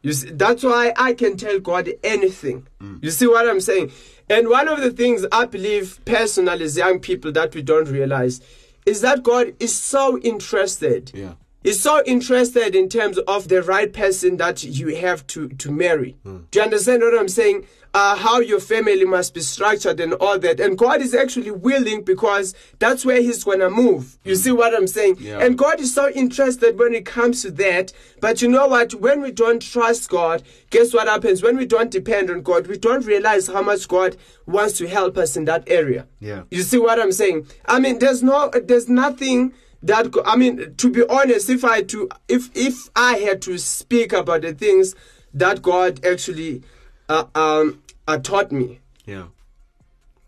You 0.02 0.12
see, 0.12 0.30
that's 0.30 0.64
why 0.64 0.92
I 0.96 1.14
can 1.14 1.36
tell 1.36 1.60
God 1.60 1.88
anything. 2.02 2.66
You 3.00 3.10
see 3.10 3.28
what 3.28 3.48
I'm 3.48 3.60
saying? 3.60 3.92
And 4.28 4.48
one 4.48 4.66
of 4.66 4.80
the 4.80 4.90
things 4.90 5.24
I 5.30 5.44
believe 5.44 6.00
personally 6.04 6.64
as 6.64 6.76
young 6.76 6.98
people 6.98 7.30
that 7.32 7.54
we 7.54 7.62
don't 7.62 7.88
realize 7.88 8.40
is 8.84 9.00
that 9.02 9.22
God 9.22 9.54
is 9.60 9.76
so 9.76 10.18
interested. 10.18 11.12
Yeah. 11.14 11.34
He's 11.62 11.80
so 11.80 12.02
interested 12.06 12.74
in 12.74 12.88
terms 12.88 13.18
of 13.18 13.48
the 13.48 13.62
right 13.62 13.92
person 13.92 14.36
that 14.38 14.64
you 14.64 14.96
have 14.96 15.26
to, 15.28 15.48
to 15.48 15.70
marry. 15.70 16.16
Do 16.24 16.58
you 16.58 16.62
understand 16.62 17.02
what 17.02 17.18
I'm 17.18 17.28
saying? 17.28 17.66
Uh, 17.94 18.16
how 18.16 18.40
your 18.40 18.58
family 18.58 19.04
must 19.04 19.34
be 19.34 19.42
structured 19.42 20.00
and 20.00 20.14
all 20.14 20.38
that. 20.38 20.58
And 20.60 20.78
God 20.78 21.02
is 21.02 21.14
actually 21.14 21.50
willing 21.50 22.02
because 22.02 22.54
that's 22.78 23.04
where 23.04 23.20
He's 23.20 23.44
going 23.44 23.58
to 23.60 23.68
move. 23.68 24.18
You 24.24 24.34
see 24.34 24.50
what 24.50 24.74
I'm 24.74 24.86
saying? 24.86 25.18
Yeah. 25.20 25.40
And 25.40 25.58
God 25.58 25.78
is 25.78 25.94
so 25.94 26.08
interested 26.08 26.78
when 26.78 26.94
it 26.94 27.04
comes 27.04 27.42
to 27.42 27.50
that. 27.50 27.92
But 28.18 28.40
you 28.40 28.48
know 28.48 28.66
what? 28.66 28.94
When 28.94 29.20
we 29.20 29.30
don't 29.30 29.60
trust 29.60 30.08
God, 30.08 30.42
guess 30.70 30.94
what 30.94 31.06
happens? 31.06 31.42
When 31.42 31.58
we 31.58 31.66
don't 31.66 31.90
depend 31.90 32.30
on 32.30 32.40
God, 32.40 32.66
we 32.66 32.78
don't 32.78 33.04
realize 33.04 33.46
how 33.46 33.60
much 33.60 33.86
God 33.88 34.16
wants 34.46 34.78
to 34.78 34.88
help 34.88 35.18
us 35.18 35.36
in 35.36 35.44
that 35.44 35.64
area. 35.66 36.06
Yeah. 36.18 36.44
You 36.50 36.62
see 36.62 36.78
what 36.78 36.98
I'm 36.98 37.12
saying? 37.12 37.46
I 37.66 37.78
mean, 37.78 37.98
there's 37.98 38.22
no, 38.22 38.50
there's 38.64 38.88
nothing 38.88 39.52
that 39.82 40.14
I 40.24 40.36
mean, 40.36 40.74
to 40.76 40.90
be 40.90 41.04
honest, 41.08 41.50
if 41.50 41.64
I 41.64 41.82
to 41.82 42.08
if 42.28 42.50
if 42.54 42.88
I 42.94 43.16
had 43.18 43.42
to 43.42 43.58
speak 43.58 44.12
about 44.12 44.42
the 44.42 44.54
things 44.54 44.94
that 45.34 45.62
God 45.62 46.04
actually 46.04 46.62
uh, 47.08 47.24
um 47.34 47.82
uh, 48.06 48.18
taught 48.18 48.52
me, 48.52 48.80
Yeah. 49.06 49.26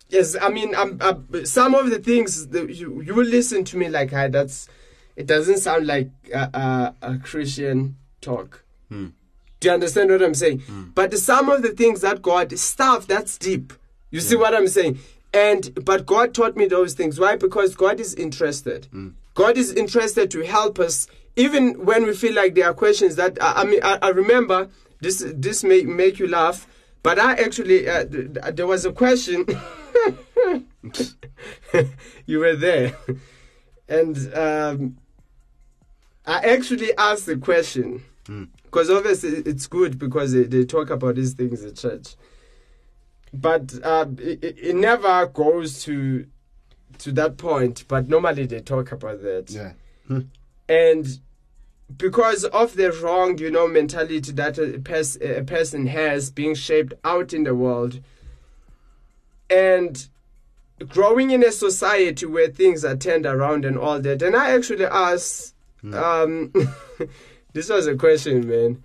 yes, 0.09 0.37
I 0.41 0.49
mean, 0.49 0.75
um, 0.75 0.99
uh, 1.01 1.15
some 1.45 1.75
of 1.75 1.91
the 1.91 1.99
things 1.99 2.49
that 2.49 2.71
you 2.75 3.01
you 3.03 3.15
will 3.15 3.27
listen 3.27 3.65
to 3.65 3.77
me 3.77 3.89
like, 3.89 4.11
"Hi, 4.11 4.29
that's 4.29 4.69
it 5.17 5.27
doesn't 5.27 5.59
sound 5.59 5.87
like 5.87 6.11
a, 6.33 6.51
a, 6.55 6.95
a 7.03 7.19
Christian 7.19 7.97
talk." 8.21 8.65
Do 9.61 9.69
you 9.69 9.75
understand 9.75 10.11
what 10.11 10.23
I'm 10.23 10.35
saying? 10.35 10.63
But 10.95 11.15
some 11.19 11.49
of 11.49 11.63
the 11.63 11.71
things 11.71 12.03
that 12.03 12.21
God 12.23 12.57
stuff 12.59 13.07
that's 13.07 13.39
deep. 13.39 13.73
You 14.11 14.21
see 14.21 14.37
what 14.37 14.55
I'm 14.55 14.69
saying? 14.69 14.99
And 15.33 15.85
but 15.85 16.07
God 16.07 16.35
taught 16.35 16.55
me 16.57 16.67
those 16.67 16.95
things. 16.95 17.19
Why? 17.19 17.35
Because 17.37 17.75
God 17.75 17.99
is 17.99 18.15
interested. 18.15 18.87
God 19.35 19.57
is 19.59 19.73
interested 19.73 20.31
to 20.33 20.41
help 20.45 20.79
us, 20.79 21.07
even 21.37 21.85
when 21.85 22.05
we 22.07 22.15
feel 22.15 22.35
like 22.35 22.55
there 22.55 22.67
are 22.67 22.75
questions 22.75 23.17
that 23.17 23.37
I, 23.43 23.63
I 23.63 23.65
mean. 23.65 23.81
I, 23.83 23.99
I 24.03 24.09
remember 24.11 24.69
this. 25.01 25.25
This 25.35 25.65
may 25.65 25.83
make 25.83 26.19
you 26.19 26.29
laugh, 26.29 26.67
but 27.03 27.19
I 27.19 27.33
actually 27.35 27.89
uh, 27.89 28.05
th- 28.05 28.35
th- 28.35 28.55
there 28.55 28.67
was 28.67 28.85
a 28.85 28.93
question. 28.93 29.45
you 32.27 32.39
were 32.39 32.55
there, 32.57 32.97
and 33.89 34.17
um, 34.35 34.97
I 36.27 36.39
actually 36.41 36.97
asked 36.97 37.27
the 37.27 37.37
question 37.37 38.03
because 38.65 38.89
obviously 38.91 39.31
it's 39.45 39.67
good 39.67 39.99
because 39.99 40.33
they, 40.33 40.45
they 40.45 40.65
talk 40.65 40.91
about 40.91 41.17
these 41.17 41.35
things 41.35 41.63
in 41.63 41.75
church 41.75 42.17
but 43.35 43.75
uh, 43.83 44.07
it- 44.19 44.57
it 44.59 44.75
never 44.77 45.27
goes 45.27 45.83
to 45.85 46.25
to 46.99 47.13
that 47.13 47.37
point 47.37 47.85
but 47.89 48.09
normally 48.09 48.47
they 48.47 48.61
talk 48.61 48.93
about 48.93 49.23
that. 49.23 49.51
Yeah. 49.51 49.73
and 50.69 51.07
because 51.97 52.45
of 52.45 52.75
the 52.77 52.91
wrong 52.93 53.39
you 53.39 53.51
know 53.51 53.69
mentality 53.69 54.33
that 54.33 54.59
a, 54.59 54.79
pers- 54.79 55.19
a 55.21 55.43
person 55.43 55.87
has 55.87 56.31
being 56.31 56.55
shaped 56.55 56.95
out 57.05 57.33
in 57.33 57.45
the 57.45 57.55
world 57.55 58.01
and 59.51 60.09
growing 60.89 61.31
in 61.31 61.45
a 61.45 61.53
society 61.53 62.27
where 62.27 62.49
things 62.49 62.85
are 62.85 62.97
turned 62.97 63.27
around 63.27 63.65
and 63.65 63.79
all 63.79 64.01
that 64.01 64.23
and 64.23 64.35
i 64.35 64.51
actually 64.51 64.85
asked 64.87 65.55
um 65.93 66.51
this 67.53 67.69
was 67.69 67.87
a 67.87 67.95
question 67.95 68.49
man. 68.49 68.83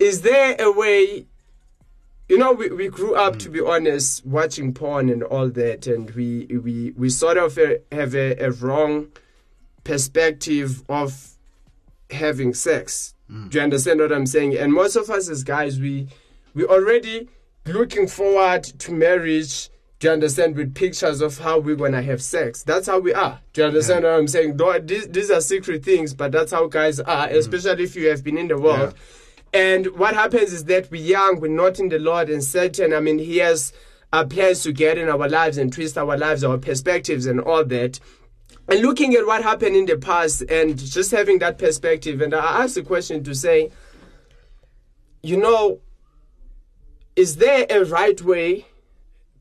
Is 0.00 0.22
there 0.22 0.56
a 0.58 0.72
way 0.72 1.26
you 2.28 2.38
know 2.38 2.52
we, 2.52 2.70
we 2.70 2.88
grew 2.88 3.14
up 3.14 3.34
mm. 3.34 3.38
to 3.40 3.48
be 3.50 3.60
honest 3.60 4.24
watching 4.24 4.72
porn 4.72 5.08
and 5.08 5.22
all 5.22 5.48
that 5.48 5.86
and 5.86 6.10
we 6.12 6.46
we 6.46 6.92
we 6.96 7.10
sort 7.10 7.36
of 7.36 7.58
uh, 7.58 7.74
have 7.92 8.14
a, 8.14 8.36
a 8.38 8.50
wrong 8.50 9.08
perspective 9.84 10.82
of 10.88 11.36
having 12.10 12.54
sex. 12.54 13.14
Mm. 13.30 13.50
Do 13.50 13.58
you 13.58 13.64
understand 13.64 14.00
what 14.00 14.12
i'm 14.12 14.26
saying? 14.26 14.56
And 14.56 14.72
most 14.72 14.96
of 14.96 15.10
us 15.10 15.28
as 15.28 15.44
guys 15.44 15.78
we 15.78 16.08
we 16.54 16.64
already 16.64 17.28
looking 17.66 18.06
forward 18.06 18.62
to 18.64 18.92
marriage 18.92 19.70
do 20.00 20.08
you 20.08 20.12
understand 20.12 20.56
with 20.56 20.74
pictures 20.74 21.20
of 21.20 21.38
how 21.38 21.58
we're 21.58 21.76
gonna 21.76 22.02
have 22.02 22.22
sex. 22.22 22.62
That's 22.62 22.86
how 22.86 22.98
we 22.98 23.14
are. 23.14 23.40
Do 23.52 23.62
you 23.62 23.66
understand 23.66 24.04
what 24.04 24.14
i'm 24.14 24.28
saying? 24.28 24.56
Though 24.56 24.78
these, 24.78 25.08
these 25.08 25.30
are 25.30 25.40
secret 25.42 25.84
things 25.84 26.14
but 26.14 26.32
that's 26.32 26.52
how 26.52 26.66
guys 26.68 27.00
are 27.00 27.28
mm. 27.28 27.36
especially 27.36 27.84
if 27.84 27.94
you 27.96 28.08
have 28.08 28.24
been 28.24 28.38
in 28.38 28.48
the 28.48 28.58
world 28.58 28.94
and 29.54 29.86
what 29.96 30.14
happens 30.14 30.52
is 30.52 30.64
that 30.64 30.90
we're 30.90 31.00
young, 31.00 31.38
we're 31.38 31.48
not 31.48 31.78
in 31.78 31.88
the 31.88 32.00
Lord, 32.00 32.28
and 32.28 32.42
certain. 32.42 32.92
I 32.92 32.98
mean, 32.98 33.20
he 33.20 33.36
has 33.38 33.72
uh, 34.12 34.24
plans 34.26 34.64
to 34.64 34.72
get 34.72 34.98
in 34.98 35.08
our 35.08 35.28
lives 35.28 35.58
and 35.58 35.72
twist 35.72 35.96
our 35.96 36.18
lives, 36.18 36.42
our 36.42 36.58
perspectives, 36.58 37.24
and 37.26 37.40
all 37.40 37.64
that. 37.64 38.00
And 38.68 38.80
looking 38.80 39.14
at 39.14 39.26
what 39.26 39.44
happened 39.44 39.76
in 39.76 39.86
the 39.86 39.96
past 39.96 40.42
and 40.42 40.76
just 40.76 41.12
having 41.12 41.38
that 41.38 41.58
perspective, 41.58 42.20
and 42.20 42.34
I 42.34 42.64
asked 42.64 42.74
the 42.74 42.82
question 42.82 43.22
to 43.22 43.34
say, 43.34 43.70
you 45.22 45.36
know, 45.36 45.80
is 47.14 47.36
there 47.36 47.64
a 47.70 47.84
right 47.84 48.20
way 48.20 48.66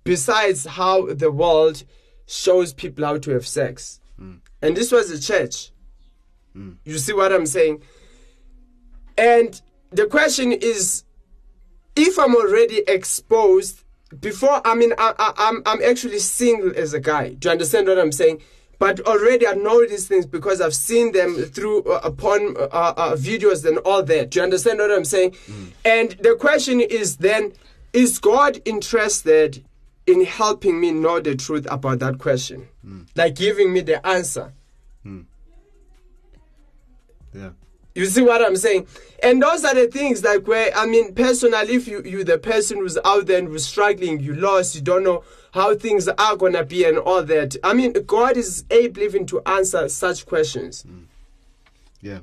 besides 0.03 0.65
how 0.65 1.11
the 1.11 1.31
world 1.31 1.83
shows 2.27 2.71
people 2.71 3.03
how 3.03 3.17
to 3.17 3.31
have 3.31 3.47
sex? 3.47 3.99
And 4.61 4.77
this 4.77 4.91
was 4.91 5.09
a 5.09 5.19
church. 5.19 5.71
You 6.83 6.97
see 6.99 7.13
what 7.13 7.33
I'm 7.33 7.47
saying? 7.47 7.81
And 9.17 9.59
the 9.93 10.05
question 10.07 10.51
is 10.51 11.03
if 11.95 12.17
I'm 12.17 12.35
already 12.35 12.83
exposed 12.87 13.83
before, 14.19 14.61
I 14.65 14.75
mean, 14.75 14.93
I, 14.97 15.13
I, 15.17 15.33
I'm, 15.37 15.61
I'm 15.65 15.81
actually 15.83 16.19
single 16.19 16.71
as 16.75 16.93
a 16.93 16.99
guy. 16.99 17.33
Do 17.33 17.47
you 17.47 17.51
understand 17.51 17.87
what 17.87 17.99
I'm 17.99 18.11
saying? 18.11 18.41
But 18.79 18.99
already 19.01 19.47
I 19.47 19.53
know 19.53 19.85
these 19.87 20.07
things 20.07 20.25
because 20.25 20.59
I've 20.59 20.73
seen 20.75 21.13
them 21.13 21.35
through 21.35 21.83
uh, 21.83 22.01
upon 22.03 22.57
uh, 22.57 22.93
uh, 22.97 23.15
videos 23.15 23.65
and 23.65 23.77
all 23.79 24.03
that. 24.03 24.31
Do 24.31 24.39
you 24.39 24.43
understand 24.43 24.79
what 24.79 24.91
I'm 24.91 25.05
saying? 25.05 25.35
And 25.85 26.11
the 26.21 26.35
question 26.35 26.81
is 26.81 27.17
then, 27.17 27.53
is 27.93 28.19
God 28.19 28.61
interested 28.65 29.63
in 30.05 30.25
helping 30.25 30.81
me 30.81 30.91
know 30.91 31.19
the 31.21 31.35
truth 31.35 31.65
about 31.69 31.99
that 31.99 32.17
question? 32.17 32.67
Like 33.15 33.35
giving 33.35 33.71
me 33.71 33.81
the 33.81 34.05
answer. 34.05 34.53
Yeah. 37.33 37.51
You 37.95 38.05
see 38.05 38.21
what 38.21 38.41
I'm 38.43 38.55
saying? 38.55 38.87
And 39.21 39.41
those 39.41 39.63
are 39.63 39.75
the 39.75 39.87
things 39.87 40.23
like 40.23 40.47
where 40.47 40.71
I 40.75 40.85
mean 40.85 41.13
personally 41.13 41.75
if 41.75 41.87
you 41.87 42.01
you 42.03 42.23
the 42.23 42.39
person 42.39 42.79
who's 42.79 42.97
out 43.05 43.27
there 43.27 43.39
and 43.39 43.47
who's 43.47 43.65
struggling, 43.65 44.19
you 44.19 44.33
lost, 44.33 44.75
you 44.75 44.81
don't 44.81 45.03
know 45.03 45.23
how 45.53 45.75
things 45.75 46.07
are 46.07 46.35
gonna 46.35 46.63
be 46.63 46.85
and 46.85 46.97
all 46.97 47.23
that. 47.23 47.55
I 47.63 47.73
mean 47.73 47.93
God 48.07 48.35
is 48.35 48.65
able 48.71 49.01
even 49.01 49.25
to 49.27 49.41
answer 49.45 49.87
such 49.89 50.25
questions. 50.25 50.83
Mm. 50.83 51.05
Yeah. 52.01 52.19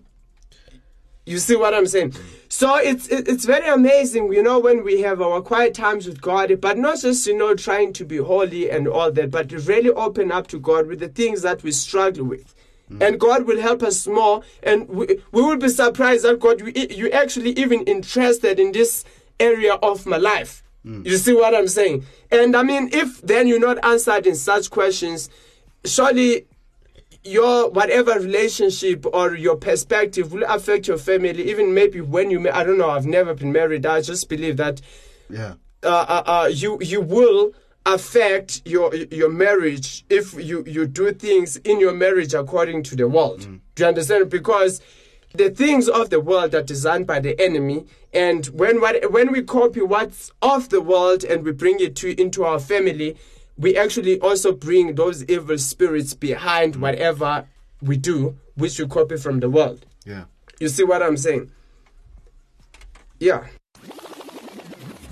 You 1.24 1.38
see 1.38 1.54
what 1.54 1.74
I'm 1.74 1.86
saying? 1.86 2.14
So 2.48 2.74
it's 2.76 3.06
it's 3.06 3.44
very 3.44 3.68
amazing, 3.68 4.32
you 4.32 4.42
know, 4.42 4.58
when 4.58 4.82
we 4.82 5.02
have 5.02 5.22
our 5.22 5.40
quiet 5.40 5.74
times 5.74 6.06
with 6.08 6.20
God, 6.20 6.60
but 6.60 6.78
not 6.78 7.00
just 7.00 7.24
you 7.28 7.36
know 7.38 7.54
trying 7.54 7.92
to 7.92 8.04
be 8.04 8.16
holy 8.16 8.68
and 8.68 8.88
all 8.88 9.12
that, 9.12 9.30
but 9.30 9.48
to 9.50 9.60
really 9.60 9.90
open 9.90 10.32
up 10.32 10.48
to 10.48 10.58
God 10.58 10.88
with 10.88 10.98
the 10.98 11.08
things 11.08 11.42
that 11.42 11.62
we 11.62 11.70
struggle 11.70 12.24
with. 12.24 12.56
And 13.00 13.20
God 13.20 13.46
will 13.46 13.60
help 13.60 13.82
us 13.84 14.06
more, 14.08 14.42
and 14.64 14.88
we, 14.88 15.06
we 15.30 15.42
will 15.42 15.56
be 15.58 15.68
surprised 15.68 16.24
that 16.24 16.40
God, 16.40 16.60
you, 16.60 16.72
you 16.90 17.10
actually 17.10 17.50
even 17.52 17.82
interested 17.82 18.58
in 18.58 18.72
this 18.72 19.04
area 19.38 19.74
of 19.74 20.06
my 20.06 20.16
life. 20.16 20.62
You 20.82 21.16
see 21.18 21.34
what 21.34 21.54
I'm 21.54 21.68
saying? 21.68 22.04
And 22.32 22.56
I 22.56 22.62
mean, 22.62 22.88
if 22.92 23.20
then 23.20 23.46
you're 23.46 23.60
not 23.60 23.84
answered 23.84 24.26
in 24.26 24.34
such 24.34 24.70
questions, 24.70 25.28
surely 25.84 26.46
your 27.22 27.68
whatever 27.70 28.12
relationship 28.18 29.04
or 29.12 29.34
your 29.34 29.56
perspective 29.56 30.32
will 30.32 30.44
affect 30.48 30.88
your 30.88 30.96
family 30.96 31.50
even 31.50 31.74
maybe 31.74 32.00
when 32.00 32.30
you 32.30 32.40
ma- 32.40 32.50
i 32.54 32.64
don't 32.64 32.78
know 32.78 32.88
i've 32.88 33.04
never 33.04 33.34
been 33.34 33.52
married 33.52 33.84
i 33.84 34.00
just 34.00 34.26
believe 34.26 34.56
that 34.56 34.80
Yeah. 35.28 35.54
uh, 35.82 35.88
uh, 35.88 36.22
uh, 36.26 36.46
you 36.50 36.78
you 36.80 37.02
will 37.02 37.52
affect 37.94 38.62
your 38.64 38.94
your 38.94 39.28
marriage 39.30 40.04
if 40.08 40.34
you 40.34 40.64
you 40.66 40.86
do 40.86 41.12
things 41.12 41.56
in 41.58 41.80
your 41.80 41.92
marriage 41.92 42.34
according 42.34 42.82
to 42.82 42.96
the 42.96 43.06
world 43.08 43.40
mm. 43.40 43.60
do 43.74 43.82
you 43.82 43.88
understand 43.88 44.28
because 44.30 44.80
the 45.34 45.48
things 45.48 45.88
of 45.88 46.10
the 46.10 46.18
world 46.20 46.54
are 46.54 46.62
designed 46.62 47.06
by 47.06 47.20
the 47.20 47.40
enemy 47.40 47.86
And 48.12 48.46
when 48.46 48.80
what 48.80 49.12
when 49.12 49.30
we 49.30 49.42
copy 49.42 49.80
what's 49.80 50.32
of 50.42 50.68
the 50.68 50.80
world 50.80 51.22
and 51.22 51.44
we 51.44 51.52
bring 51.52 51.78
it 51.80 51.94
to 51.96 52.20
into 52.20 52.44
our 52.44 52.58
family, 52.58 53.16
we 53.56 53.76
actually 53.76 54.18
also 54.20 54.52
bring 54.52 54.96
those 54.96 55.24
evil 55.24 55.58
spirits 55.58 56.14
behind 56.14 56.74
mm. 56.74 56.80
whatever 56.80 57.46
we 57.80 57.96
do, 57.96 58.36
which 58.56 58.78
we 58.80 58.86
copy 58.86 59.16
from 59.16 59.40
the 59.40 59.48
world. 59.48 59.86
Yeah. 60.04 60.24
You 60.58 60.68
see 60.68 60.84
what 60.84 61.02
I'm 61.02 61.16
saying? 61.16 61.52
Yeah. 63.20 63.46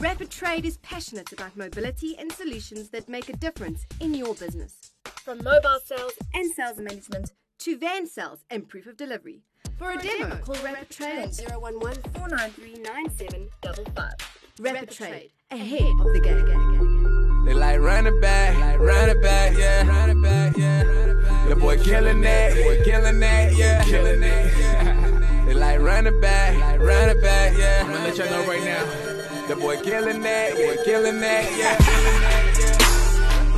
Rapid 0.01 0.31
Trade 0.31 0.65
is 0.65 0.77
passionate 0.77 1.33
about 1.33 1.57
mobility 1.57 2.17
and 2.19 2.31
solutions 2.31 2.89
that 2.91 3.09
make 3.09 3.29
a 3.29 3.37
difference 3.37 3.85
in 4.01 4.15
your 4.15 4.33
business. 4.37 4.93
From 5.25 5.43
mobile 5.43 5.81
sales 5.85 6.13
and 6.35 6.49
sales 6.53 6.79
management 6.79 7.33
to 7.59 7.77
van 7.77 8.07
sales 8.07 8.45
and 8.49 8.69
proof 8.69 8.87
of 8.87 8.97
delivery. 8.97 9.43
For 9.77 9.91
a 9.91 9.99
demo, 10.01 10.37
call 10.37 10.55
Rapid 10.63 10.91
Trade 10.91 11.25
on 11.51 11.75
011 11.75 12.03
493 12.15 12.81
9755. 12.81 14.13
Rapid 14.61 14.91
Trade, 14.93 15.31
ahead 15.51 15.83
of 15.83 16.13
the 16.13 16.21
game. 16.21 17.45
They 17.45 17.55
like 17.55 17.81
running 17.81 18.21
back, 18.21 18.57
like 18.57 18.79
running 18.79 19.21
back, 19.21 19.59
yeah, 19.59 19.85
running 19.85 20.23
back, 20.23 20.57
yeah. 20.57 20.85
The 21.49 21.57
boy 21.57 21.77
killing 21.83 22.21
that, 22.21 22.55
boy 22.55 22.85
killing 22.85 23.19
that, 23.19 23.57
yeah, 23.57 23.83
killing 23.83 24.21
that. 24.21 25.45
they 25.47 25.55
like 25.55 25.81
running 25.81 26.21
back, 26.21 26.57
like 26.57 26.81
running 26.81 27.21
back, 27.21 27.59
yeah. 27.59 27.83
I'm 27.85 27.93
gonna 27.93 28.05
let 28.05 28.17
y'all 28.17 28.31
know 28.31 28.47
right 28.47 28.63
now. 28.63 29.28
The 29.49 29.57
boy 29.57 29.81
killing 29.81 30.21
that, 30.23 30.57
the 30.57 30.63
boy 30.63 30.77
killing 30.85 31.21
that, 31.21 31.45
yeah. 31.57 31.77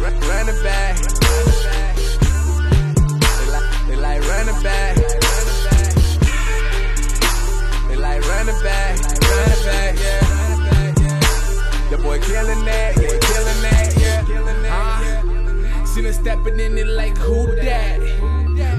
Run- 0.01 0.21
Running 0.21 0.63
back. 0.63 0.97
They 3.37 3.47
like, 3.51 3.87
they 3.89 3.97
like 3.97 4.23
running 4.29 4.63
back. 4.63 4.97
They 7.89 7.97
like 7.97 8.23
running 8.29 8.63
back, 8.63 8.99
running 9.21 9.65
back, 9.65 9.99
yeah. 9.99 10.21
The 11.91 11.99
boy 11.99 12.21
killing 12.21 12.65
that, 12.67 12.95
the 12.95 13.01
boy 13.03 13.19
killing 13.19 13.63
that, 13.63 13.95
yeah. 13.99 14.23
Killing 14.25 14.63
that, 14.63 15.25
yeah. 15.27 15.85
Seen 15.87 16.05
her 16.05 16.13
stepping 16.13 16.61
in 16.61 16.79
it 16.79 16.87
like 16.87 17.17
who 17.19 17.47
that? 17.57 17.99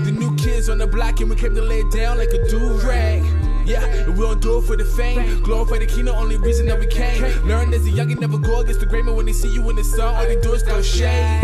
The 0.05 0.11
new 0.11 0.33
kids 0.37 0.69
on 0.69 0.77
the 0.77 0.87
block 0.87 1.19
and 1.19 1.29
we 1.29 1.35
came 1.35 1.55
to 1.55 1.61
lay 1.61 1.81
it 1.81 1.91
down 1.91 2.17
like 2.17 2.29
a 2.33 2.47
do 2.47 2.79
rag. 2.87 3.21
Yeah, 3.65 3.85
and 3.85 4.17
we 4.17 4.21
don't 4.25 4.41
do 4.41 4.57
it 4.57 4.63
for 4.63 4.75
the 4.75 4.85
fame. 4.85 5.41
Glorify 5.43 5.79
the 5.79 5.85
king, 5.85 6.05
the 6.05 6.15
only 6.15 6.37
reason 6.37 6.65
that 6.67 6.79
we 6.79 6.87
came. 6.87 7.21
Learn 7.47 7.73
as 7.73 7.85
a 7.85 7.89
youngin', 7.89 8.19
never 8.19 8.37
go 8.37 8.59
against 8.59 8.79
the 8.79 8.85
grain, 8.85 9.05
but 9.05 9.15
when 9.15 9.25
they 9.25 9.33
see 9.33 9.49
you 9.49 9.69
in 9.69 9.75
the 9.75 9.83
sun, 9.83 10.15
all 10.15 10.25
they 10.25 10.39
do 10.39 10.53
is 10.53 10.63
throw 10.63 10.81
shade. 10.81 11.41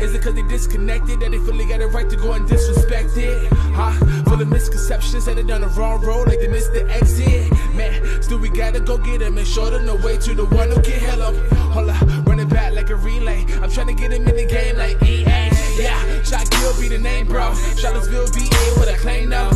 Is 0.00 0.14
it 0.14 0.22
cause 0.22 0.34
they 0.34 0.42
disconnected 0.42 1.20
that 1.20 1.30
they 1.30 1.38
feel 1.38 1.56
they 1.56 1.66
got 1.66 1.80
a 1.80 1.86
right 1.88 2.08
to 2.08 2.16
go 2.16 2.32
and 2.32 2.48
disrespect 2.48 3.16
it? 3.16 3.52
Huh? 3.52 3.92
Full 4.24 4.40
of 4.40 4.48
misconceptions 4.48 5.24
they 5.24 5.42
done 5.42 5.60
the 5.60 5.68
wrong 5.68 6.00
road, 6.00 6.28
like 6.28 6.40
they 6.40 6.48
missed 6.48 6.72
the 6.72 6.88
exit. 6.90 7.50
Man, 7.74 8.22
still 8.22 8.38
we 8.38 8.48
gotta 8.48 8.80
go 8.80 8.98
get 8.98 9.20
them 9.20 9.38
and 9.38 9.46
show 9.46 9.70
them 9.70 9.86
the 9.86 9.94
way 9.96 10.16
to 10.18 10.34
the 10.34 10.44
one 10.46 10.70
who 10.70 10.80
can 10.82 10.98
help 11.00 11.34
'em. 11.34 11.56
Hold 11.70 11.90
up, 11.90 12.26
run 12.26 12.40
it 12.40 12.48
back 12.48 12.72
like 12.74 12.90
a 12.90 12.96
relay. 12.96 13.46
I'm 13.62 13.70
trying 13.70 13.88
to 13.88 13.94
get 13.94 14.12
him 14.12 14.26
in 14.26 14.36
the 14.36 14.44
game 14.46 14.76
like 14.76 15.00
EA. 15.02 15.50
Yeah, 15.78 16.22
shot 16.22 16.50
kill 16.50 16.78
be 16.80 16.88
the 16.88 16.98
name, 16.98 17.26
bro. 17.26 17.54
Charlottesville 17.76 18.28
BA 18.32 18.80
with 18.80 18.88
a 18.88 18.96
claim 18.98 19.28
now. 19.30 19.50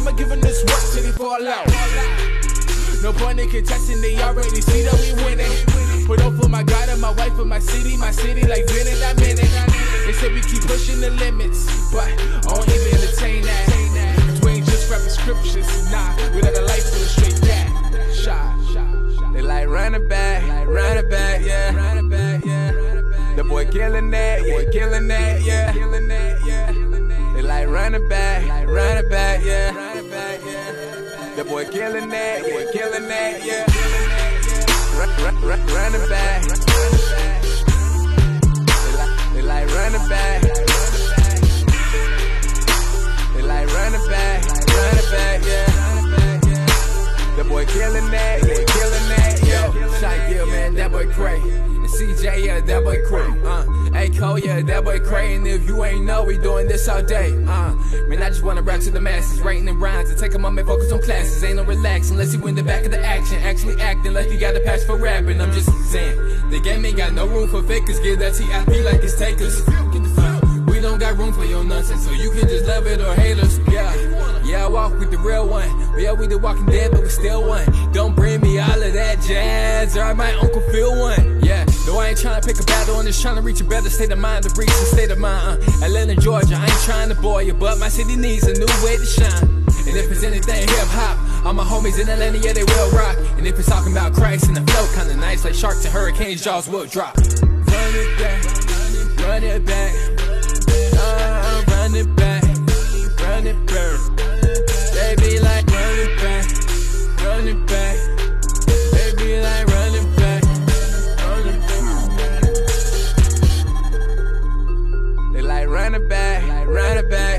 Call 0.00 0.08
out. 0.08 0.10
See, 0.10 0.10
I'm 0.10 0.16
giving 0.16 0.40
this 0.40 0.64
work 0.64 0.82
till 0.92 1.02
they 1.02 1.12
fall 1.12 1.48
out. 1.48 1.66
No 3.02 3.12
point 3.12 3.38
in 3.40 3.48
contesting, 3.48 4.00
they 4.00 4.20
already 4.22 4.60
see 4.60 4.82
that 4.82 4.94
we 5.00 5.24
winning. 5.24 6.06
Put 6.06 6.20
up 6.22 6.34
for 6.34 6.48
my 6.48 6.62
God 6.62 6.88
and 6.88 7.00
my 7.00 7.10
wife 7.10 7.38
and 7.38 7.48
my 7.48 7.58
city, 7.58 7.96
my 7.96 8.10
city 8.10 8.42
like 8.46 8.64
minute 8.66 8.98
that 9.00 9.16
minute. 9.18 9.50
They 10.06 10.12
say 10.12 10.32
we 10.32 10.40
keep 10.40 10.62
pushing 10.62 11.00
the 11.00 11.10
limits, 11.10 11.66
but 11.92 12.08
I 12.08 12.52
won't 12.52 12.68
even 12.68 12.94
entertain 12.94 13.42
that. 13.42 13.66
'Cause 13.66 14.40
we 14.42 14.52
ain't 14.52 14.66
just 14.66 14.90
rapping 14.90 15.08
scriptures, 15.10 15.90
nah. 15.90 16.14
We 16.34 16.42
let 16.42 16.56
a 16.56 16.62
life 16.62 16.86
illustrate 16.94 17.40
that. 17.42 17.68
Shot. 18.14 18.54
They 19.34 19.42
like 19.42 19.68
running 19.68 20.08
back, 20.08 20.46
like 20.46 20.68
running 20.68 21.08
back, 21.10 21.42
yeah. 21.44 21.74
Running 21.74 22.08
back, 22.08 22.44
yeah. 22.44 22.72
The 23.36 23.44
boy 23.44 23.66
killing 23.66 24.10
that, 24.12 24.40
boy 24.42 24.66
killing 24.72 25.08
that, 25.08 25.42
yeah. 25.42 25.72
Killing 25.72 26.08
that, 26.08 26.38
yeah. 26.46 26.72
They 27.34 27.42
like 27.42 27.68
running 27.68 28.08
back, 28.08 28.46
like 28.46 28.68
running 28.68 29.08
back, 29.10 29.44
yeah. 29.44 29.75
The 31.36 31.44
boy 31.44 31.66
killing 31.66 32.08
that, 32.08 32.42
boy 32.44 32.64
killing 32.72 33.08
that, 33.08 33.44
yeah. 33.44 33.66
Run, 34.96 35.10
run, 35.22 35.34
run, 35.42 35.66
running 35.66 36.08
back. 36.08 36.42
They 38.80 38.92
like, 38.96 39.34
they 39.34 39.42
like 39.42 39.68
running 39.74 40.08
back. 40.08 40.42
They 43.34 43.42
like 43.42 43.68
running 43.68 44.08
back, 44.08 44.44
running 44.66 45.10
back, 45.12 45.44
yeah. 45.44 45.66
The 47.36 47.44
boy 47.46 47.66
killing 47.66 48.10
that, 48.10 48.40
boy 48.40 48.64
killing 48.72 49.08
that, 49.12 49.40
yeah. 49.44 50.00
Shot 50.00 50.30
Gill, 50.30 50.46
man, 50.46 50.74
that 50.76 50.90
boy 50.90 51.06
cray. 51.12 51.75
And 51.86 51.94
CJ, 51.94 52.44
yeah, 52.44 52.60
that 52.60 52.82
boy 52.82 52.98
cray. 53.06 53.30
Uh, 53.44 53.62
hey 53.92 54.10
Cole, 54.10 54.40
yeah, 54.40 54.60
that 54.60 54.84
boy 54.84 54.98
cray. 54.98 55.36
And 55.36 55.46
if 55.46 55.68
you 55.68 55.84
ain't 55.84 56.04
know, 56.04 56.24
we 56.24 56.36
doing 56.36 56.66
this 56.66 56.88
all 56.88 57.00
day. 57.00 57.30
Uh, 57.30 57.74
man, 58.08 58.20
I 58.24 58.28
just 58.28 58.42
wanna 58.42 58.62
rap 58.62 58.80
to 58.80 58.90
the 58.90 59.00
masses, 59.00 59.40
writing 59.40 59.68
in 59.68 59.78
rhymes 59.78 60.10
and 60.10 60.18
take 60.18 60.34
a 60.34 60.38
moment, 60.38 60.66
focus 60.66 60.90
on 60.90 61.00
classes. 61.00 61.44
Ain't 61.44 61.56
no 61.56 61.62
relax 61.62 62.10
unless 62.10 62.34
you 62.34 62.44
in 62.48 62.56
the 62.56 62.64
back 62.64 62.84
of 62.86 62.90
the 62.90 62.98
action. 62.98 63.38
Actually 63.38 63.80
acting 63.80 64.14
like 64.14 64.32
you 64.32 64.40
got 64.40 64.56
a 64.56 64.60
patch 64.60 64.80
for 64.80 64.96
rapping. 64.96 65.40
I'm 65.40 65.52
just 65.52 65.70
saying, 65.92 66.50
the 66.50 66.58
game 66.58 66.84
ain't 66.84 66.96
got 66.96 67.12
no 67.12 67.24
room 67.24 67.48
for 67.48 67.62
fakers. 67.62 68.00
Give 68.00 68.18
that 68.18 68.34
TIP 68.34 68.84
like 68.84 69.04
it's 69.04 69.16
takers. 69.16 69.62
We 70.66 70.82
don't 70.82 70.98
got 70.98 71.16
room 71.16 71.32
for 71.32 71.44
your 71.44 71.62
nonsense, 71.62 72.04
so 72.04 72.10
you 72.10 72.32
can 72.32 72.48
just 72.48 72.66
love 72.66 72.86
it 72.88 73.00
or 73.00 73.14
hate 73.14 73.38
us. 73.38 73.60
Yeah, 73.70 74.42
yeah, 74.44 74.64
I 74.64 74.68
walk 74.68 74.98
with 74.98 75.12
the 75.12 75.18
real 75.18 75.48
one. 75.48 75.70
Yeah, 75.96 76.12
we 76.12 76.26
the 76.26 76.36
walking 76.36 76.66
dead, 76.66 76.90
but 76.90 77.02
we 77.02 77.08
still 77.08 77.48
one. 77.48 77.64
Don't 77.92 78.14
bring 78.16 78.40
me 78.40 78.58
all 78.58 78.82
of 78.82 78.92
that 78.92 79.22
jazz, 79.22 79.96
or 79.96 80.02
I 80.02 80.12
might 80.12 80.34
uncle 80.34 80.60
feel 80.72 80.98
one. 80.98 81.40
Yeah, 81.42 81.64
no, 81.86 81.98
I 81.98 82.08
ain't 82.08 82.18
trying 82.18 82.40
to 82.40 82.46
pick 82.46 82.58
a 82.60 82.64
battle, 82.64 82.96
I'm 82.96 83.06
just 83.06 83.22
trying 83.22 83.36
to 83.36 83.42
reach 83.42 83.60
a 83.60 83.64
better 83.64 83.88
state 83.88 84.10
of 84.10 84.18
mind, 84.18 84.44
to 84.44 84.60
reach 84.60 84.68
the 84.68 84.86
state 84.86 85.10
of 85.10 85.18
mind. 85.18 85.62
Uh, 85.62 85.84
Atlanta, 85.84 86.16
Georgia, 86.16 86.56
I 86.56 86.64
ain't 86.64 86.82
trying 86.82 87.08
to 87.08 87.14
bore 87.14 87.42
you, 87.42 87.54
but 87.54 87.78
my 87.78 87.88
city 87.88 88.16
needs 88.16 88.44
a 88.44 88.52
new 88.52 88.66
way 88.84 88.96
to 88.96 89.06
shine. 89.06 89.66
And 89.86 89.96
if 89.96 90.10
it's 90.10 90.24
anything 90.24 90.66
hip 90.66 90.88
hop, 90.90 91.46
all 91.46 91.52
my 91.52 91.62
homies 91.62 92.00
in 92.00 92.08
Atlanta, 92.08 92.38
yeah, 92.38 92.52
they 92.52 92.64
will 92.64 92.90
rock. 92.90 93.16
And 93.38 93.46
if 93.46 93.58
it's 93.58 93.68
talking 93.68 93.92
about 93.92 94.12
Christ 94.14 94.48
and 94.48 94.56
the 94.56 94.62
flow 94.72 94.86
kinda 94.98 95.16
nice, 95.16 95.44
like 95.44 95.54
sharks 95.54 95.84
and 95.84 95.94
hurricanes, 95.94 96.42
jaws 96.42 96.68
will 96.68 96.86
drop. 96.86 97.16
Run 97.16 97.94
it 97.94 98.18
back, 98.18 98.44
run 99.22 99.44
it 99.44 99.64
back. 99.64 99.94
Uh, 100.98 101.62
run 101.68 101.94
it 101.94 102.16
back, 102.16 102.42
run 103.22 103.46
it 103.46 103.66
back. 103.66 104.00
They 104.92 105.14
be 105.16 105.38
like 105.38 105.45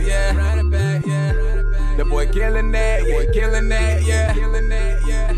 back, 0.07 0.35
yeah. 0.35 0.63
Back, 0.63 1.05
yeah. 1.05 1.33
The 1.97 2.05
boy 2.05 2.27
killing 2.27 2.71
that, 2.71 3.01
boy 3.03 3.27
killing 3.33 3.69
that, 3.69 4.03
yeah. 4.03 4.33
Killing 4.33 4.69
that, 4.69 5.05
yeah. 5.07 5.33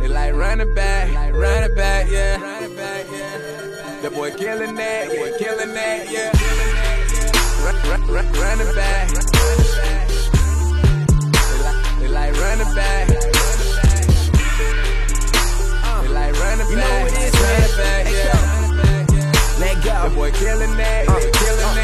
They 0.00 0.08
like 0.08 0.34
running 0.34 0.74
back, 0.74 1.12
like 1.12 1.34
running 1.34 1.74
back, 1.74 2.10
yeah. 2.10 2.38
Back. 2.76 3.06
The 4.02 4.10
boy 4.10 4.30
killing 4.32 4.74
that, 4.74 5.08
boy 5.08 5.32
killing 5.38 5.74
that, 5.74 6.10
yeah. 6.10 6.32
Run, 7.64 7.76
run, 7.88 8.00
run, 8.10 8.32
running 8.32 8.74
back. 8.74 9.08
They 11.38 11.58
like, 11.62 11.98
they 12.00 12.08
like 12.08 12.34
running 12.40 12.74
back. 12.74 13.08
They 16.02 16.08
like 16.08 16.34
running 16.40 16.68
You 16.68 16.76
know 16.76 17.00
what 17.02 17.12
it 17.12 17.18
is, 17.18 17.32
back, 17.76 18.06
yeah. 18.10 18.38
Let 19.60 19.84
go. 19.84 20.08
The 20.08 20.14
boy 20.14 20.30
killing 20.32 20.76
that, 20.76 21.08
Uh, 21.08 21.20
killing 21.20 21.30
that, 21.30 21.76
yeah. 21.76 21.81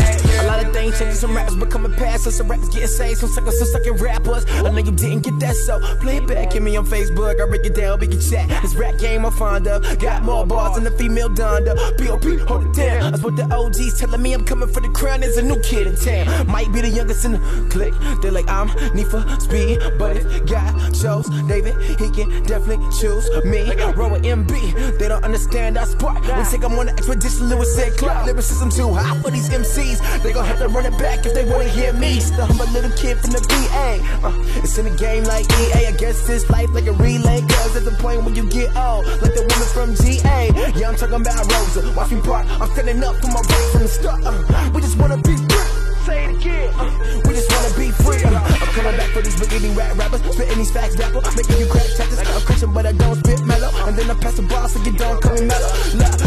Lot 0.59 0.67
of 0.67 0.73
things 0.73 0.99
changing, 0.99 1.17
some 1.17 1.37
rappers 1.37 1.57
becoming 1.57 1.93
past 1.93 2.31
some 2.31 2.49
rappers 2.49 2.69
getting 2.69 2.89
saved, 2.89 3.19
some 3.19 3.29
suckers, 3.29 3.59
some 3.59 3.69
sucking 3.69 3.95
rappers. 3.95 4.45
I 4.49 4.63
know 4.63 4.79
you 4.79 4.93
didn't 4.93 5.21
get 5.21 5.39
that, 5.41 5.55
so 5.55 5.81
play 5.97 6.17
it 6.19 6.27
back. 6.27 6.53
Hit 6.53 6.63
me 6.63 6.77
on 6.77 6.87
Facebook, 6.87 7.41
I 7.41 7.49
break 7.49 7.65
it 7.65 7.75
down, 7.75 8.01
we 8.01 8.09
can 8.09 8.21
chat. 8.21 8.49
This 8.63 8.75
rap 8.75 8.99
game 8.99 9.25
I'm 9.25 9.33
fond 9.33 9.67
of. 9.67 9.99
Got 9.99 10.25
more 10.25 10.47
bars 10.47 10.75
than 10.75 10.85
the 10.85 10.91
female 10.91 11.29
Donda. 11.29 11.75
POP, 11.99 12.47
hold 12.49 12.67
it 12.67 12.75
down. 12.75 13.13
That's 13.13 13.23
what 13.23 13.37
the 13.37 13.45
OGs 13.55 13.99
telling 13.99 14.21
me 14.21 14.33
I'm 14.33 14.45
coming 14.45 14.69
for 14.69 14.81
the 14.81 14.89
crown. 14.89 15.21
There's 15.21 15.37
a 15.37 15.43
new 15.43 15.61
kid 15.63 15.87
in 15.87 15.97
town. 15.97 16.47
Might 16.47 16.73
be 16.73 16.81
the 16.81 16.89
youngest 16.89 17.25
in 17.25 17.33
the 17.33 17.69
clique. 17.71 17.95
They're 18.21 18.33
like, 18.33 18.49
I'm 18.49 18.69
need 18.95 19.07
for 19.07 19.25
speed, 19.41 19.81
but 19.99 20.17
it 20.17 20.47
got 20.47 20.75
chose 20.95 21.29
David, 21.47 21.75
he 22.01 22.11
can 22.11 22.43
definitely 22.45 22.85
choose 22.99 23.29
me. 23.45 23.75
Roll 23.95 24.11
with 24.11 24.23
MB, 24.23 24.99
they 24.99 25.09
don't 25.09 25.25
understand 25.25 25.79
our 25.79 25.87
sport. 25.87 26.21
We 26.23 26.45
take 26.45 26.61
them 26.61 26.73
on 26.79 26.89
an 26.89 26.97
expedition, 26.97 27.49
Lewis 27.49 27.75
said 27.75 27.97
Clark. 27.97 28.27
Lyricism 28.27 28.71
too 28.71 28.93
high 28.93 29.21
for 29.23 29.31
these 29.31 29.49
MCs. 29.49 30.23
They 30.23 30.33
gon' 30.33 30.48
have 30.49 30.59
to 30.59 30.69
run 30.69 30.87
it 30.87 30.97
back 30.99 31.27
if 31.27 31.35
they 31.35 31.45
wanna 31.45 31.69
hear 31.69 31.93
me. 31.93 32.21
Still 32.21 32.45
I'm 32.45 32.61
a 32.61 32.65
little 32.73 32.91
kid 32.97 33.19
from 33.21 33.31
the 33.31 33.43
BA. 33.49 33.89
Uh, 34.27 34.33
it's 34.65 34.79
in 34.79 34.87
the 34.87 34.97
game 34.97 35.25
like 35.25 35.45
EA. 35.61 35.87
I 35.87 35.93
guess 35.93 36.27
this 36.27 36.49
life 36.51 36.71
like 36.73 36.87
a 36.87 36.93
relay. 36.93 37.41
Girls 37.43 37.77
at 37.77 37.85
the 37.85 37.97
point 38.01 38.25
when 38.25 38.35
you 38.35 38.49
get 38.49 38.75
old, 38.77 39.07
like 39.23 39.35
the 39.35 39.45
woman 39.45 39.69
from 39.77 39.95
GA. 39.95 40.51
Yeah, 40.75 40.89
I'm 40.89 40.97
talking 40.97 41.21
about 41.21 41.45
Rosa. 41.53 41.93
Watch 41.97 42.11
me 42.11 42.21
part, 42.23 42.47
I'm 42.61 42.71
standing 42.73 43.05
up 43.05 43.17
for 43.21 43.29
my 43.29 43.41
right 43.41 43.69
from 43.73 43.83
the 43.83 43.89
start. 43.89 44.21
Uh, 44.25 44.71
we 44.75 44.81
just 44.81 44.99
wanna 44.99 45.19
be 45.19 45.37
free. 45.37 45.88
Say 46.09 46.25
it 46.25 46.41
again. 46.41 46.73
Uh, 46.73 47.21
we 47.29 47.35
just 47.37 47.53
wanna 47.53 47.69
be 47.77 47.93
free. 47.93 48.25
Uh, 48.25 48.41
I'm 48.41 48.73
coming 48.73 48.97
back 48.97 49.11
for 49.13 49.21
these 49.21 49.39
beginning 49.39 49.75
rap 49.77 49.95
rappers. 49.99 50.25
Spitting 50.33 50.57
these 50.57 50.71
facts 50.71 50.95
dapper. 50.95 51.21
Making 51.37 51.59
you 51.61 51.67
crack 51.69 51.85
taxes. 51.85 52.19
I'm 52.25 52.41
Christian, 52.49 52.73
but 52.73 52.87
I 52.87 52.93
don't 52.93 53.17
spit 53.21 53.45
mellow. 53.45 53.69
And 53.85 53.95
then 53.95 54.11
I 54.11 54.15
pass 54.15 54.37
the 54.37 54.43
ball 54.49 54.69
so 54.69 54.83
you 54.85 54.93
don't 54.97 55.21
call 55.21 55.35
me 55.35 55.45
mellow. 55.45 55.69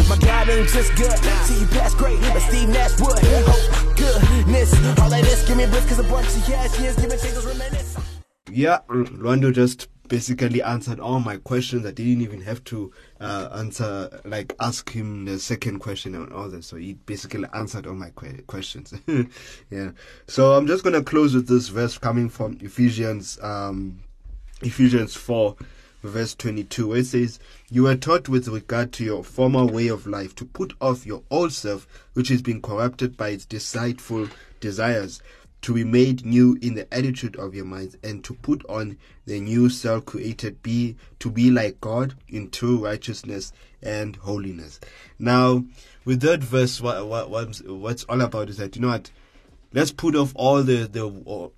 My 0.05 0.17
God 0.21 0.49
ain't 0.49 0.69
just 0.69 0.93
good. 0.95 1.17
See 1.49 1.59
you 1.61 1.65
pass 1.65 1.95
great, 1.95 2.21
but 2.21 2.41
Steve 2.41 2.69
Nash 2.69 2.93
would. 3.01 3.17
Oh, 3.49 3.93
goodness. 3.97 4.69
All 5.01 5.11
of 5.11 5.21
this, 5.25 5.47
give 5.47 5.57
me 5.57 5.65
cause 5.65 5.97
a 5.97 6.03
bunch 6.03 6.27
of 6.27 6.47
yes, 6.47 6.77
changes 6.77 7.43
reminisce. 7.43 7.97
Yeah, 8.51 8.79
Lwando 8.88 9.51
just 9.51 9.88
basically 10.12 10.62
answered 10.62 10.99
all 10.99 11.22
my 11.22 11.38
questions. 11.38 11.86
I 11.86 11.91
didn't 11.91 12.22
even 12.22 12.41
have 12.41 12.62
to 12.66 12.91
uh, 13.22 13.47
answer, 13.55 14.20
like, 14.26 14.53
ask 14.59 14.91
him 14.91 15.24
the 15.24 15.39
second 15.39 15.80
question 15.80 16.16
and 16.16 16.34
all 16.34 16.49
that. 16.49 16.66
So 16.66 16.76
he 16.76 16.95
basically 16.95 17.47
answered 17.53 17.88
all 17.88 17.93
my 17.93 18.09
que- 18.09 18.43
questions. 18.45 18.93
yeah. 19.72 19.91
So 20.28 20.51
I'm 20.51 20.68
just 20.68 20.84
gonna 20.84 21.01
close 21.01 21.34
with 21.34 21.47
this 21.47 21.70
verse 21.70 21.97
coming 21.97 22.28
from 22.28 22.57
Ephesians, 22.59 23.39
um, 23.41 24.01
Ephesians 24.62 25.16
four, 25.16 25.55
verse 26.03 26.36
22, 26.36 26.89
where 26.89 26.97
it 26.97 27.05
says, 27.05 27.39
You 27.70 27.84
were 27.84 27.95
taught 27.95 28.28
with 28.28 28.49
regard 28.49 28.91
to 28.93 29.05
your 29.05 29.24
former 29.24 29.66
way 29.66 29.88
of 29.88 30.05
life 30.05 30.36
to 30.36 30.45
put 30.45 30.74
off 30.82 31.05
your 31.05 31.24
old 31.32 31.53
self, 31.53 31.88
which 32.16 32.30
is 32.30 32.41
being 32.41 32.62
corrupted 32.62 33.16
by 33.16 33.30
its 33.30 33.45
deceitful 33.45 34.28
desires, 34.59 35.22
to 35.62 35.74
be 35.74 35.84
made 35.84 36.26
new 36.26 36.57
in 36.62 36.74
the 36.76 36.91
attitude 36.93 37.36
of 37.36 37.53
your 37.53 37.66
minds, 37.66 37.97
and 38.03 38.24
to 38.24 38.34
put 38.36 38.66
on 38.68 38.97
the 39.26 39.39
new 39.39 39.70
self 39.70 40.05
created 40.05 40.62
be 40.64 40.95
to 41.20 41.30
be 41.30 41.51
like 41.51 41.80
God 41.82 42.16
in 42.28 42.49
true 42.49 42.84
righteousness 42.84 43.53
and 43.82 44.16
holiness. 44.18 44.80
Now, 45.20 45.64
with 46.05 46.22
that 46.22 46.43
verse, 46.43 46.82
what, 46.82 47.07
what 47.07 47.30
what's, 47.30 47.62
what's 47.64 48.03
all 48.05 48.22
about 48.22 48.49
is 48.49 48.57
that 48.57 48.76
you 48.76 48.82
know 48.82 48.89
what? 48.89 49.12
Let's 49.74 49.91
put 49.91 50.16
off 50.16 50.34
all 50.36 50.64
the, 50.64 50.88
the 50.88 51.05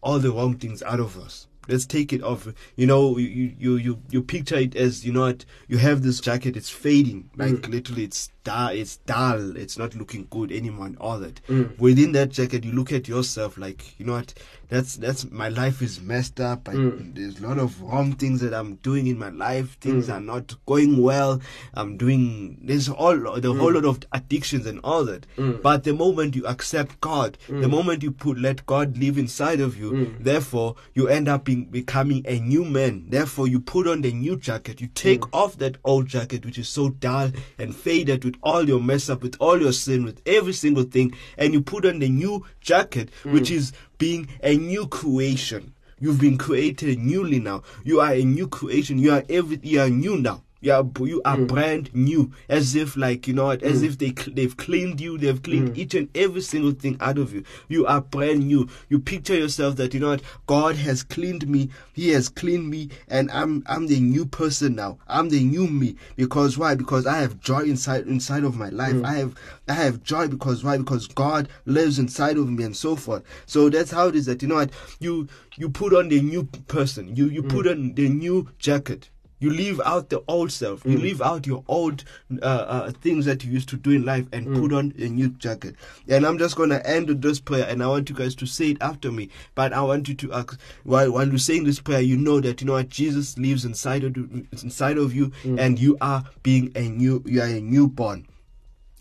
all 0.02 0.20
the 0.20 0.32
wrong 0.32 0.58
things 0.58 0.84
out 0.84 1.00
of 1.00 1.18
us. 1.18 1.48
Let's 1.68 1.86
take 1.86 2.12
it 2.12 2.22
off. 2.22 2.48
You 2.76 2.86
know, 2.86 3.18
you 3.18 3.54
you 3.58 3.76
you 3.78 4.02
you 4.10 4.22
picture 4.22 4.58
it 4.58 4.76
as 4.76 5.06
you 5.06 5.14
know 5.14 5.22
what 5.22 5.46
you 5.68 5.78
have 5.78 6.04
this 6.04 6.20
jacket. 6.20 6.58
It's 6.58 6.70
fading, 6.70 7.30
like 7.38 7.54
mm. 7.54 7.70
literally, 7.70 8.04
it's 8.04 8.30
It's 8.46 8.98
dull. 8.98 9.56
It's 9.56 9.78
not 9.78 9.96
looking 9.96 10.28
good 10.30 10.52
anymore, 10.52 10.88
and 10.88 10.98
all 10.98 11.20
that. 11.20 11.42
Mm. 11.48 11.78
Within 11.80 12.12
that 12.14 12.30
jacket, 12.30 12.64
you 12.64 12.72
look 12.74 12.92
at 12.92 13.08
yourself 13.08 13.58
like 13.58 14.00
you 14.00 14.06
know 14.06 14.14
what. 14.14 14.34
That's 14.70 14.96
that's 14.96 15.30
my 15.30 15.50
life 15.50 15.84
is 15.84 16.02
messed 16.02 16.40
up. 16.40 16.68
I, 16.68 16.74
Mm. 16.74 17.14
There's 17.14 17.40
a 17.40 17.48
lot 17.48 17.60
of 17.60 17.80
wrong 17.82 18.14
things 18.14 18.42
that 18.42 18.56
I'm 18.56 18.76
doing 18.76 19.06
in 19.06 19.20
my 19.20 19.30
life. 19.30 19.78
Things 19.80 20.08
Mm. 20.08 20.14
are 20.16 20.20
not 20.22 20.56
going 20.66 20.98
well. 21.00 21.42
I'm 21.76 21.96
doing 21.96 22.58
there's 22.64 22.90
all 22.90 23.16
the 23.16 23.54
whole 23.54 23.72
lot 23.74 23.86
of 23.86 24.00
addictions 24.14 24.66
and 24.66 24.80
all 24.84 25.06
that. 25.06 25.28
Mm. 25.38 25.62
But 25.62 25.84
the 25.84 25.94
moment 25.94 26.36
you 26.36 26.48
accept 26.48 27.00
God, 27.02 27.38
the 27.48 27.54
Mm. 27.68 27.70
moment 27.70 28.02
you 28.04 28.12
put 28.12 28.40
let 28.40 28.66
God 28.66 28.98
live 28.98 29.20
inside 29.20 29.60
of 29.60 29.78
you, 29.78 29.92
Mm. 29.92 30.24
therefore 30.24 30.76
you 30.96 31.08
end 31.08 31.28
up 31.28 31.44
being, 31.46 31.66
becoming 31.66 32.24
a 32.28 32.40
new 32.40 32.66
man. 32.66 33.06
Therefore 33.10 33.48
you 33.48 33.60
put 33.60 33.86
on 33.88 34.02
the 34.02 34.12
new 34.12 34.38
jacket. 34.38 34.82
You 34.82 34.88
take 34.88 35.22
Mm. 35.22 35.30
off 35.34 35.58
that 35.60 35.78
old 35.84 36.08
jacket 36.08 36.46
which 36.46 36.58
is 36.58 36.68
so 36.68 36.90
dull 36.90 37.30
and 37.60 37.76
faded 37.76 38.26
with 38.26 38.33
all 38.42 38.68
your 38.68 38.82
mess 38.82 39.10
up, 39.10 39.22
with 39.24 39.36
all 39.40 39.60
your 39.62 39.74
sin, 39.74 40.04
with 40.04 40.22
every 40.26 40.54
single 40.54 40.84
thing, 40.84 41.14
and 41.38 41.54
you 41.54 41.62
put 41.62 41.86
on 41.86 42.00
the 42.00 42.10
new 42.10 42.46
jacket 42.62 43.10
which 43.24 43.50
Mm. 43.50 43.56
is 43.56 43.74
being 43.98 44.28
a 44.44 44.56
new 44.58 44.88
creation. 44.88 45.74
You've 46.00 46.20
been 46.20 46.38
created 46.38 47.00
newly 47.00 47.40
now. 47.40 47.64
You 47.84 48.02
are 48.02 48.14
a 48.14 48.24
new 48.24 48.48
creation. 48.48 48.98
You 49.00 49.12
are 49.12 49.24
every. 49.30 49.60
You 49.64 49.80
are 49.82 49.90
new 49.90 50.18
now. 50.18 50.44
You 50.64 50.72
are 50.72 50.90
you 51.06 51.22
are 51.26 51.38
brand 51.38 51.90
new, 51.94 52.32
as 52.48 52.74
if 52.74 52.96
like 52.96 53.28
you 53.28 53.34
know 53.34 53.48
what, 53.48 53.62
as 53.64 53.82
Mm. 53.82 53.86
if 53.88 53.98
they 53.98 54.12
they've 54.32 54.56
cleaned 54.56 55.02
you. 55.02 55.18
They've 55.18 55.42
cleaned 55.44 55.72
Mm. 55.76 55.78
each 55.78 55.94
and 55.94 56.08
every 56.16 56.40
single 56.40 56.72
thing 56.72 56.96
out 57.02 57.18
of 57.18 57.34
you. 57.34 57.44
You 57.68 57.86
are 57.86 58.00
brand 58.00 58.48
new. 58.48 58.70
You 58.88 59.00
picture 59.00 59.36
yourself 59.36 59.76
that 59.76 59.94
you 59.94 60.00
know 60.00 60.12
what, 60.12 60.22
God 60.48 60.78
has 60.78 61.04
cleaned 61.04 61.50
me. 61.50 61.70
He 61.92 62.10
has 62.12 62.30
cleaned 62.30 62.70
me, 62.70 62.88
and 63.10 63.30
I'm 63.32 63.64
I'm 63.68 63.88
the 63.88 64.00
new 64.00 64.26
person 64.26 64.74
now. 64.76 65.00
I'm 65.06 65.28
the 65.28 65.44
new 65.44 65.68
me 65.68 65.96
because 66.16 66.58
why? 66.58 66.76
Because 66.76 67.06
I 67.06 67.18
have 67.20 67.42
joy 67.42 67.64
inside 67.64 68.08
inside 68.08 68.46
of 68.46 68.56
my 68.58 68.70
life. 68.70 68.96
Mm. 68.96 69.06
I 69.06 69.14
have 69.16 69.36
I 69.68 69.74
have 69.74 70.02
joy 70.02 70.30
because 70.30 70.64
why? 70.64 70.78
Because 70.78 71.08
God 71.08 71.50
lives 71.66 72.00
inside 72.00 72.38
of 72.38 72.50
me 72.50 72.64
and 72.64 72.76
so 72.76 72.96
forth. 72.96 73.24
So 73.48 73.70
that's 73.70 73.92
how 73.92 74.08
it 74.08 74.16
is 74.16 74.28
that 74.28 74.42
you 74.42 74.48
know 74.48 74.56
what 74.56 74.72
you 75.02 75.28
you 75.58 75.70
put 75.70 75.94
on 75.94 76.08
the 76.08 76.22
new 76.22 76.44
person. 76.70 77.14
You 77.18 77.26
you 77.28 77.44
put 77.44 77.68
on 77.68 77.96
the 77.96 78.08
new 78.08 78.48
jacket. 78.60 79.10
You 79.44 79.50
leave 79.50 79.82
out 79.84 80.10
the 80.10 80.24
old 80.28 80.52
self. 80.54 80.86
You 80.86 80.98
Mm. 80.98 81.02
leave 81.02 81.22
out 81.22 81.46
your 81.46 81.64
old 81.68 82.06
uh, 82.42 82.46
uh, 82.46 82.92
things 83.02 83.26
that 83.26 83.44
you 83.44 83.52
used 83.52 83.68
to 83.70 83.76
do 83.78 83.92
in 83.92 84.06
life 84.06 84.26
and 84.32 84.48
Mm. 84.48 84.60
put 84.62 84.72
on 84.74 84.94
a 84.98 85.08
new 85.10 85.30
jacket. 85.30 85.76
And 86.08 86.26
I'm 86.26 86.38
just 86.38 86.56
gonna 86.56 86.82
end 86.86 87.10
with 87.10 87.22
this 87.22 87.40
prayer, 87.42 87.66
and 87.70 87.84
I 87.84 87.88
want 87.88 88.10
you 88.10 88.16
guys 88.16 88.36
to 88.36 88.46
say 88.46 88.70
it 88.72 88.78
after 88.82 89.12
me. 89.12 89.30
But 89.54 89.74
I 89.74 89.82
want 89.82 90.08
you 90.08 90.16
to 90.16 90.32
ask 90.34 90.58
while 90.84 91.12
while 91.12 91.28
you're 91.28 91.38
saying 91.50 91.66
this 91.66 91.82
prayer, 91.82 92.00
you 92.02 92.16
know 92.18 92.40
that 92.40 92.62
you 92.62 92.68
know 92.68 92.74
what 92.74 92.88
Jesus 92.88 93.38
lives 93.38 93.66
inside 93.66 94.06
of 94.06 94.16
you, 94.16 94.46
inside 94.64 94.98
of 94.98 95.14
you, 95.14 95.32
Mm. 95.44 95.60
and 95.60 95.78
you 95.80 95.98
are 96.00 96.24
being 96.42 96.72
a 96.76 96.88
new. 96.88 97.22
You 97.26 97.42
are 97.42 97.48
a 97.48 97.60
newborn. 97.60 98.26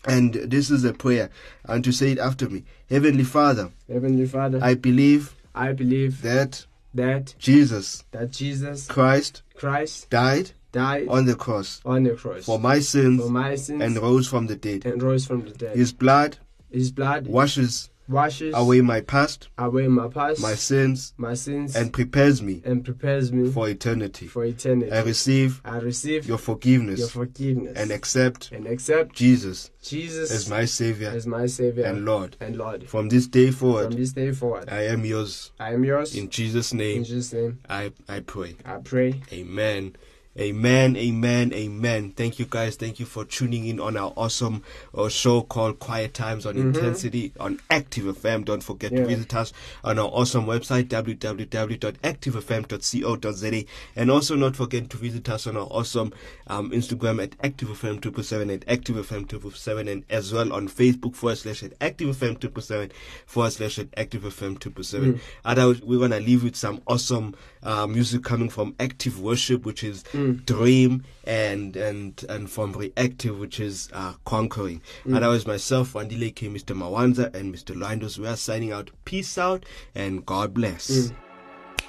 And 0.05 0.33
this 0.33 0.69
is 0.69 0.83
a 0.83 0.91
prayer. 0.91 1.29
I 1.65 1.71
want 1.73 1.85
to 1.85 1.93
say 1.93 2.11
it 2.11 2.19
after 2.19 2.49
me. 2.49 2.65
Heavenly 2.89 3.23
Father, 3.23 3.71
Heavenly 3.87 4.25
Father, 4.25 4.59
I 4.61 4.73
believe 4.73 5.35
I 5.55 5.71
believe 5.71 6.21
that 6.23 6.65
that 6.93 7.35
Jesus 7.39 8.03
that 8.11 8.31
Jesus 8.31 8.87
Christ 8.87 9.43
Christ 9.55 10.09
died 10.09 10.51
died 10.71 11.07
on 11.07 11.25
the 11.25 11.35
cross 11.35 11.81
on 11.85 12.03
the 12.03 12.15
cross 12.15 12.45
for 12.45 12.59
my 12.59 12.79
sins 12.79 13.21
for 13.21 13.29
my 13.29 13.55
sins 13.55 13.81
and 13.81 13.97
rose 13.97 14.27
from 14.27 14.47
the 14.47 14.55
dead. 14.55 14.85
and 14.85 15.01
rose 15.01 15.25
from 15.25 15.45
the 15.45 15.51
dead. 15.51 15.75
His 15.75 15.93
blood 15.93 16.37
His 16.71 16.91
blood 16.91 17.27
washes 17.27 17.89
washes 18.07 18.53
away 18.55 18.81
my 18.81 19.01
past, 19.01 19.49
away 19.57 19.87
my 19.87 20.07
past, 20.07 20.41
my 20.41 20.55
sins, 20.55 21.13
my 21.17 21.33
sins, 21.33 21.75
and 21.75 21.93
prepares 21.93 22.41
me 22.41 22.61
and 22.65 22.83
prepares 22.83 23.31
me 23.31 23.49
for 23.49 23.69
eternity. 23.69 24.27
for 24.27 24.43
eternity. 24.45 24.91
I 24.91 25.01
receive 25.01 25.61
I 25.63 25.77
receive 25.77 26.27
your 26.27 26.37
forgiveness 26.37 26.99
your 26.99 27.09
forgiveness 27.09 27.77
and 27.77 27.91
accept 27.91 28.51
and 28.51 28.67
accept 28.67 29.15
Jesus 29.15 29.71
Jesus 29.81 30.31
as 30.31 30.49
my 30.49 30.65
Savior 30.65 31.09
as 31.09 31.25
my 31.27 31.45
Savior 31.45 31.85
and 31.85 32.05
Lord. 32.05 32.35
and 32.39 32.57
Lord. 32.57 32.89
From 32.89 33.09
this 33.09 33.27
day 33.27 33.47
From 33.51 33.55
forward, 33.55 33.93
this 33.93 34.13
day 34.13 34.31
forward, 34.31 34.69
I 34.69 34.83
am 34.83 35.05
yours. 35.05 35.51
I 35.59 35.73
am 35.73 35.83
yours. 35.83 36.15
In 36.15 36.29
Jesus' 36.29 36.73
name, 36.73 36.97
In 36.97 37.03
Jesus' 37.03 37.33
name, 37.33 37.59
I, 37.69 37.91
I 38.07 38.19
pray. 38.19 38.55
I 38.65 38.77
pray. 38.77 39.21
Amen. 39.31 39.95
Amen, 40.39 40.97
amen, 40.97 41.53
amen. 41.53 42.09
Thank 42.17 42.39
you 42.39 42.47
guys. 42.49 42.75
Thank 42.75 42.99
you 42.99 43.05
for 43.05 43.23
tuning 43.23 43.67
in 43.67 43.79
on 43.79 43.95
our 43.95 44.11
awesome 44.17 44.63
uh, 44.97 45.07
show 45.07 45.43
called 45.43 45.77
Quiet 45.77 46.15
Times 46.15 46.47
on 46.47 46.55
Mhm. 46.55 46.73
Intensity 46.73 47.31
on 47.39 47.59
Active 47.69 48.05
FM. 48.05 48.43
Don't 48.43 48.63
forget 48.63 48.89
to 48.95 49.05
visit 49.05 49.31
us 49.35 49.53
on 49.83 49.99
our 49.99 50.07
awesome 50.07 50.47
website 50.47 50.87
www.activefm.co.za 50.87 53.65
and 53.95 54.09
also 54.11 54.35
not 54.35 54.55
forget 54.55 54.89
to 54.89 54.97
visit 54.97 55.29
us 55.29 55.45
on 55.45 55.55
our 55.55 55.67
awesome 55.69 56.11
um, 56.47 56.71
Instagram 56.71 57.21
at 57.21 57.37
ActiveFM247 57.39 58.51
and 58.51 58.65
ActiveFM247 58.65 59.91
and 59.91 60.03
as 60.09 60.33
well 60.33 60.51
on 60.51 60.67
Facebook 60.67 61.15
forward 61.15 61.37
slash 61.37 61.61
at 61.63 61.77
ActiveFM247 61.79 62.91
forward 63.27 63.51
slash 63.51 63.77
at 63.79 63.91
ActiveFM247. 63.91 65.13
Mm. 65.13 65.19
Otherwise, 65.45 65.81
we're 65.83 65.99
gonna 65.99 66.19
leave 66.19 66.43
with 66.43 66.55
some 66.55 66.81
awesome 66.87 67.35
uh, 67.61 67.85
music 67.87 68.23
coming 68.23 68.49
from 68.49 68.73
Active 68.79 69.19
Worship, 69.21 69.63
which 69.65 69.83
is 69.83 70.03
Mm. 70.13 70.22
Dream, 70.31 71.03
and 71.25 71.75
and 71.75 72.23
and 72.29 72.49
from 72.49 72.73
Reactive, 72.73 73.39
which 73.39 73.59
is 73.59 73.89
uh, 73.93 74.13
Conquering. 74.25 74.81
Mm. 75.05 75.27
was 75.27 75.45
myself, 75.45 75.93
Wandile 75.93 76.33
K, 76.33 76.47
Mr. 76.47 76.75
Mawanza, 76.75 77.33
and 77.33 77.53
Mr. 77.53 77.75
Lwandos, 77.75 78.17
we 78.17 78.27
are 78.27 78.35
signing 78.35 78.71
out. 78.71 78.89
Peace 79.05 79.37
out, 79.37 79.65
and 79.95 80.25
God 80.25 80.53
bless. 80.53 80.89
Mm. 80.89 81.15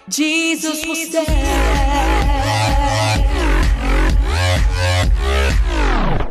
Jesus 0.09 0.85
was 0.87 1.11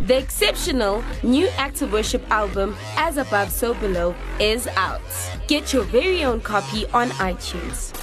The 0.05 0.17
exceptional 0.17 1.01
new 1.23 1.47
Active 1.57 1.93
Worship 1.93 2.29
album, 2.29 2.75
As 2.97 3.15
Above, 3.17 3.49
So 3.51 3.73
Below, 3.73 4.13
is 4.37 4.67
out. 4.75 5.01
Get 5.47 5.71
your 5.71 5.83
very 5.83 6.25
own 6.25 6.41
copy 6.41 6.85
on 6.87 7.09
iTunes. 7.11 7.93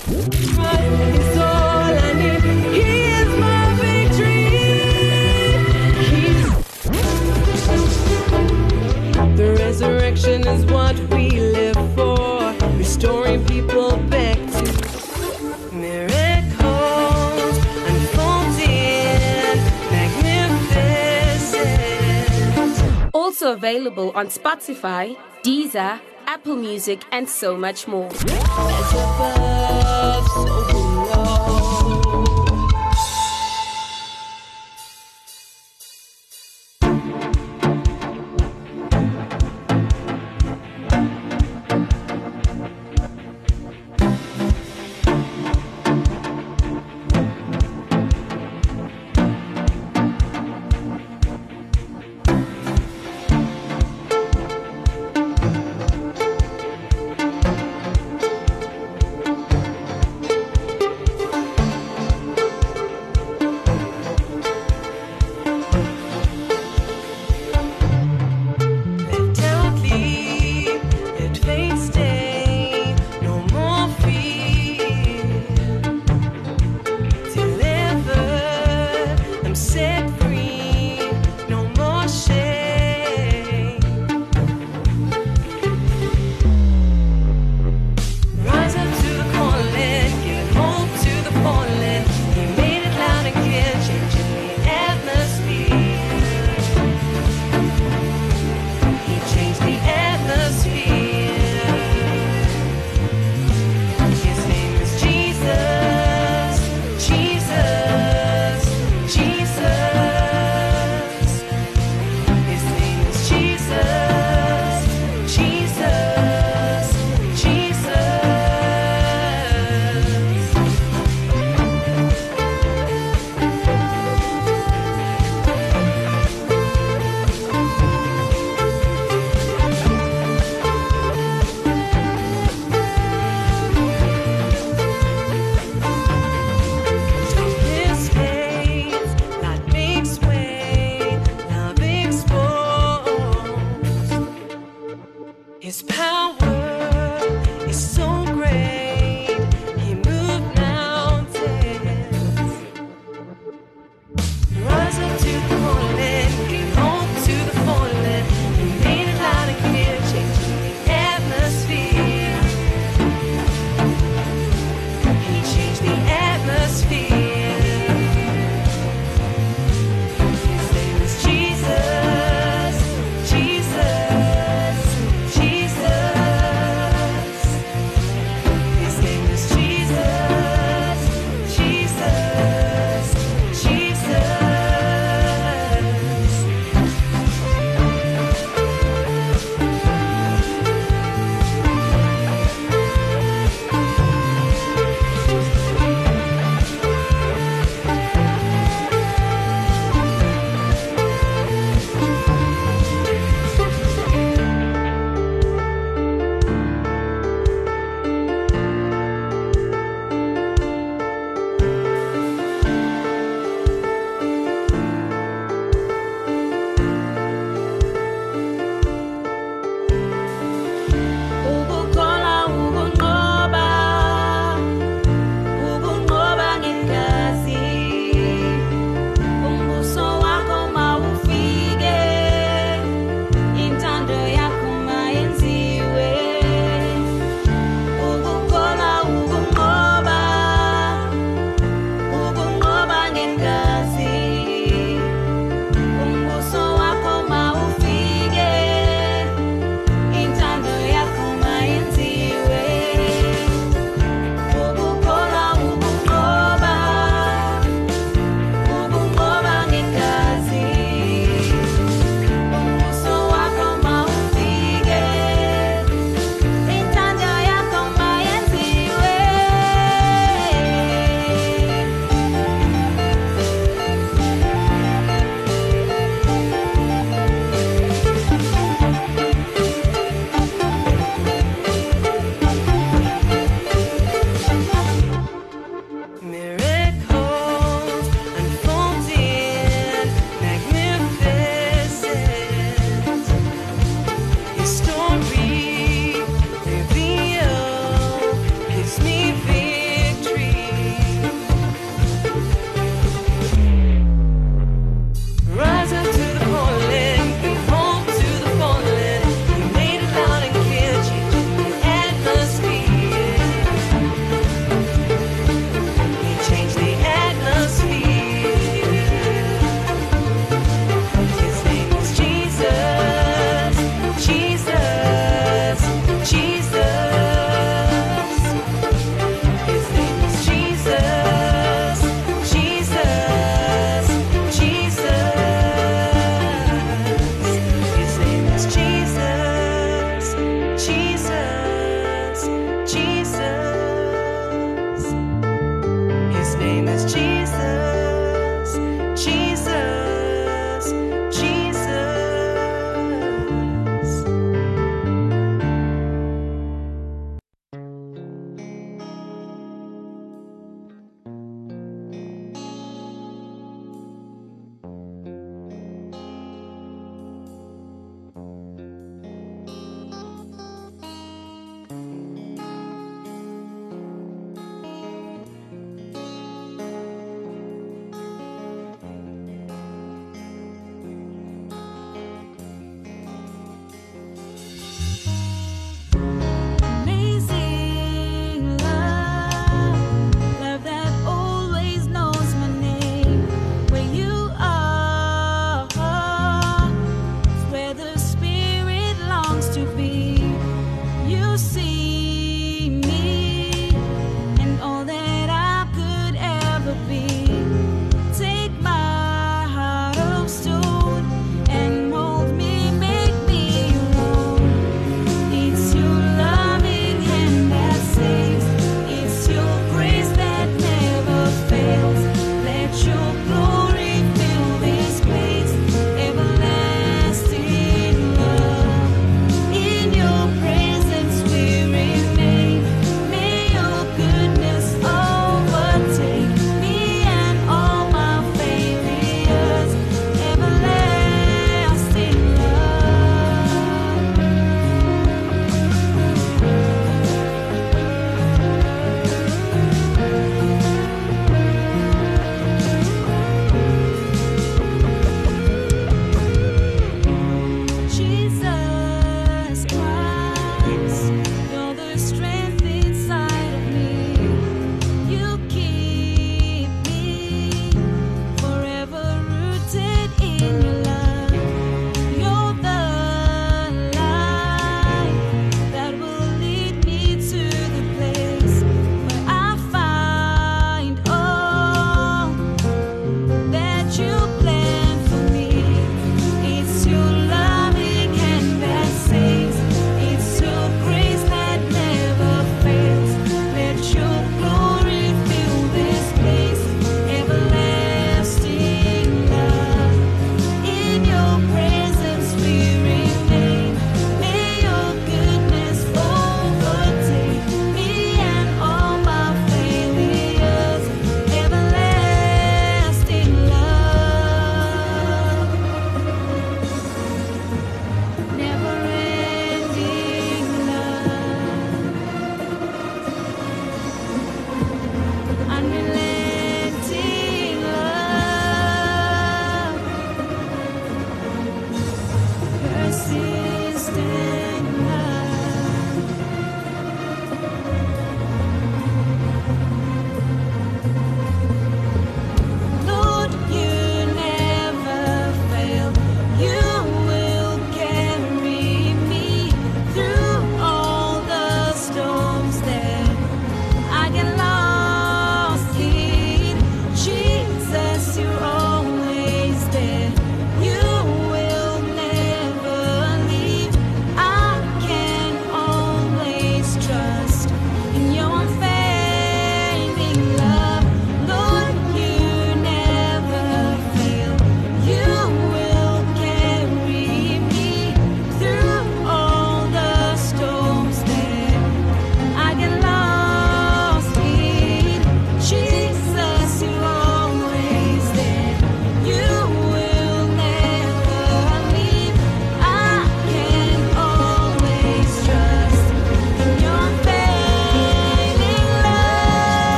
Resurrection 9.61 10.47
is 10.49 10.65
what 10.67 10.99
we 11.11 11.31
live 11.31 11.77
for, 11.95 12.55
restoring 12.77 13.45
people 13.47 13.97
back 14.09 14.37
to 14.37 14.65
miracles, 15.73 17.57
unfolding 17.91 19.61
magnificent. 19.91 20.75
Also 23.15 23.53
available 23.53 24.11
on 24.15 24.27
Spotify, 24.29 25.17
Deezer, 25.45 26.01
Apple 26.27 26.57
Music, 26.57 27.05
and 27.13 27.29
so 27.29 27.55
much 27.57 27.87
more. 27.87 28.11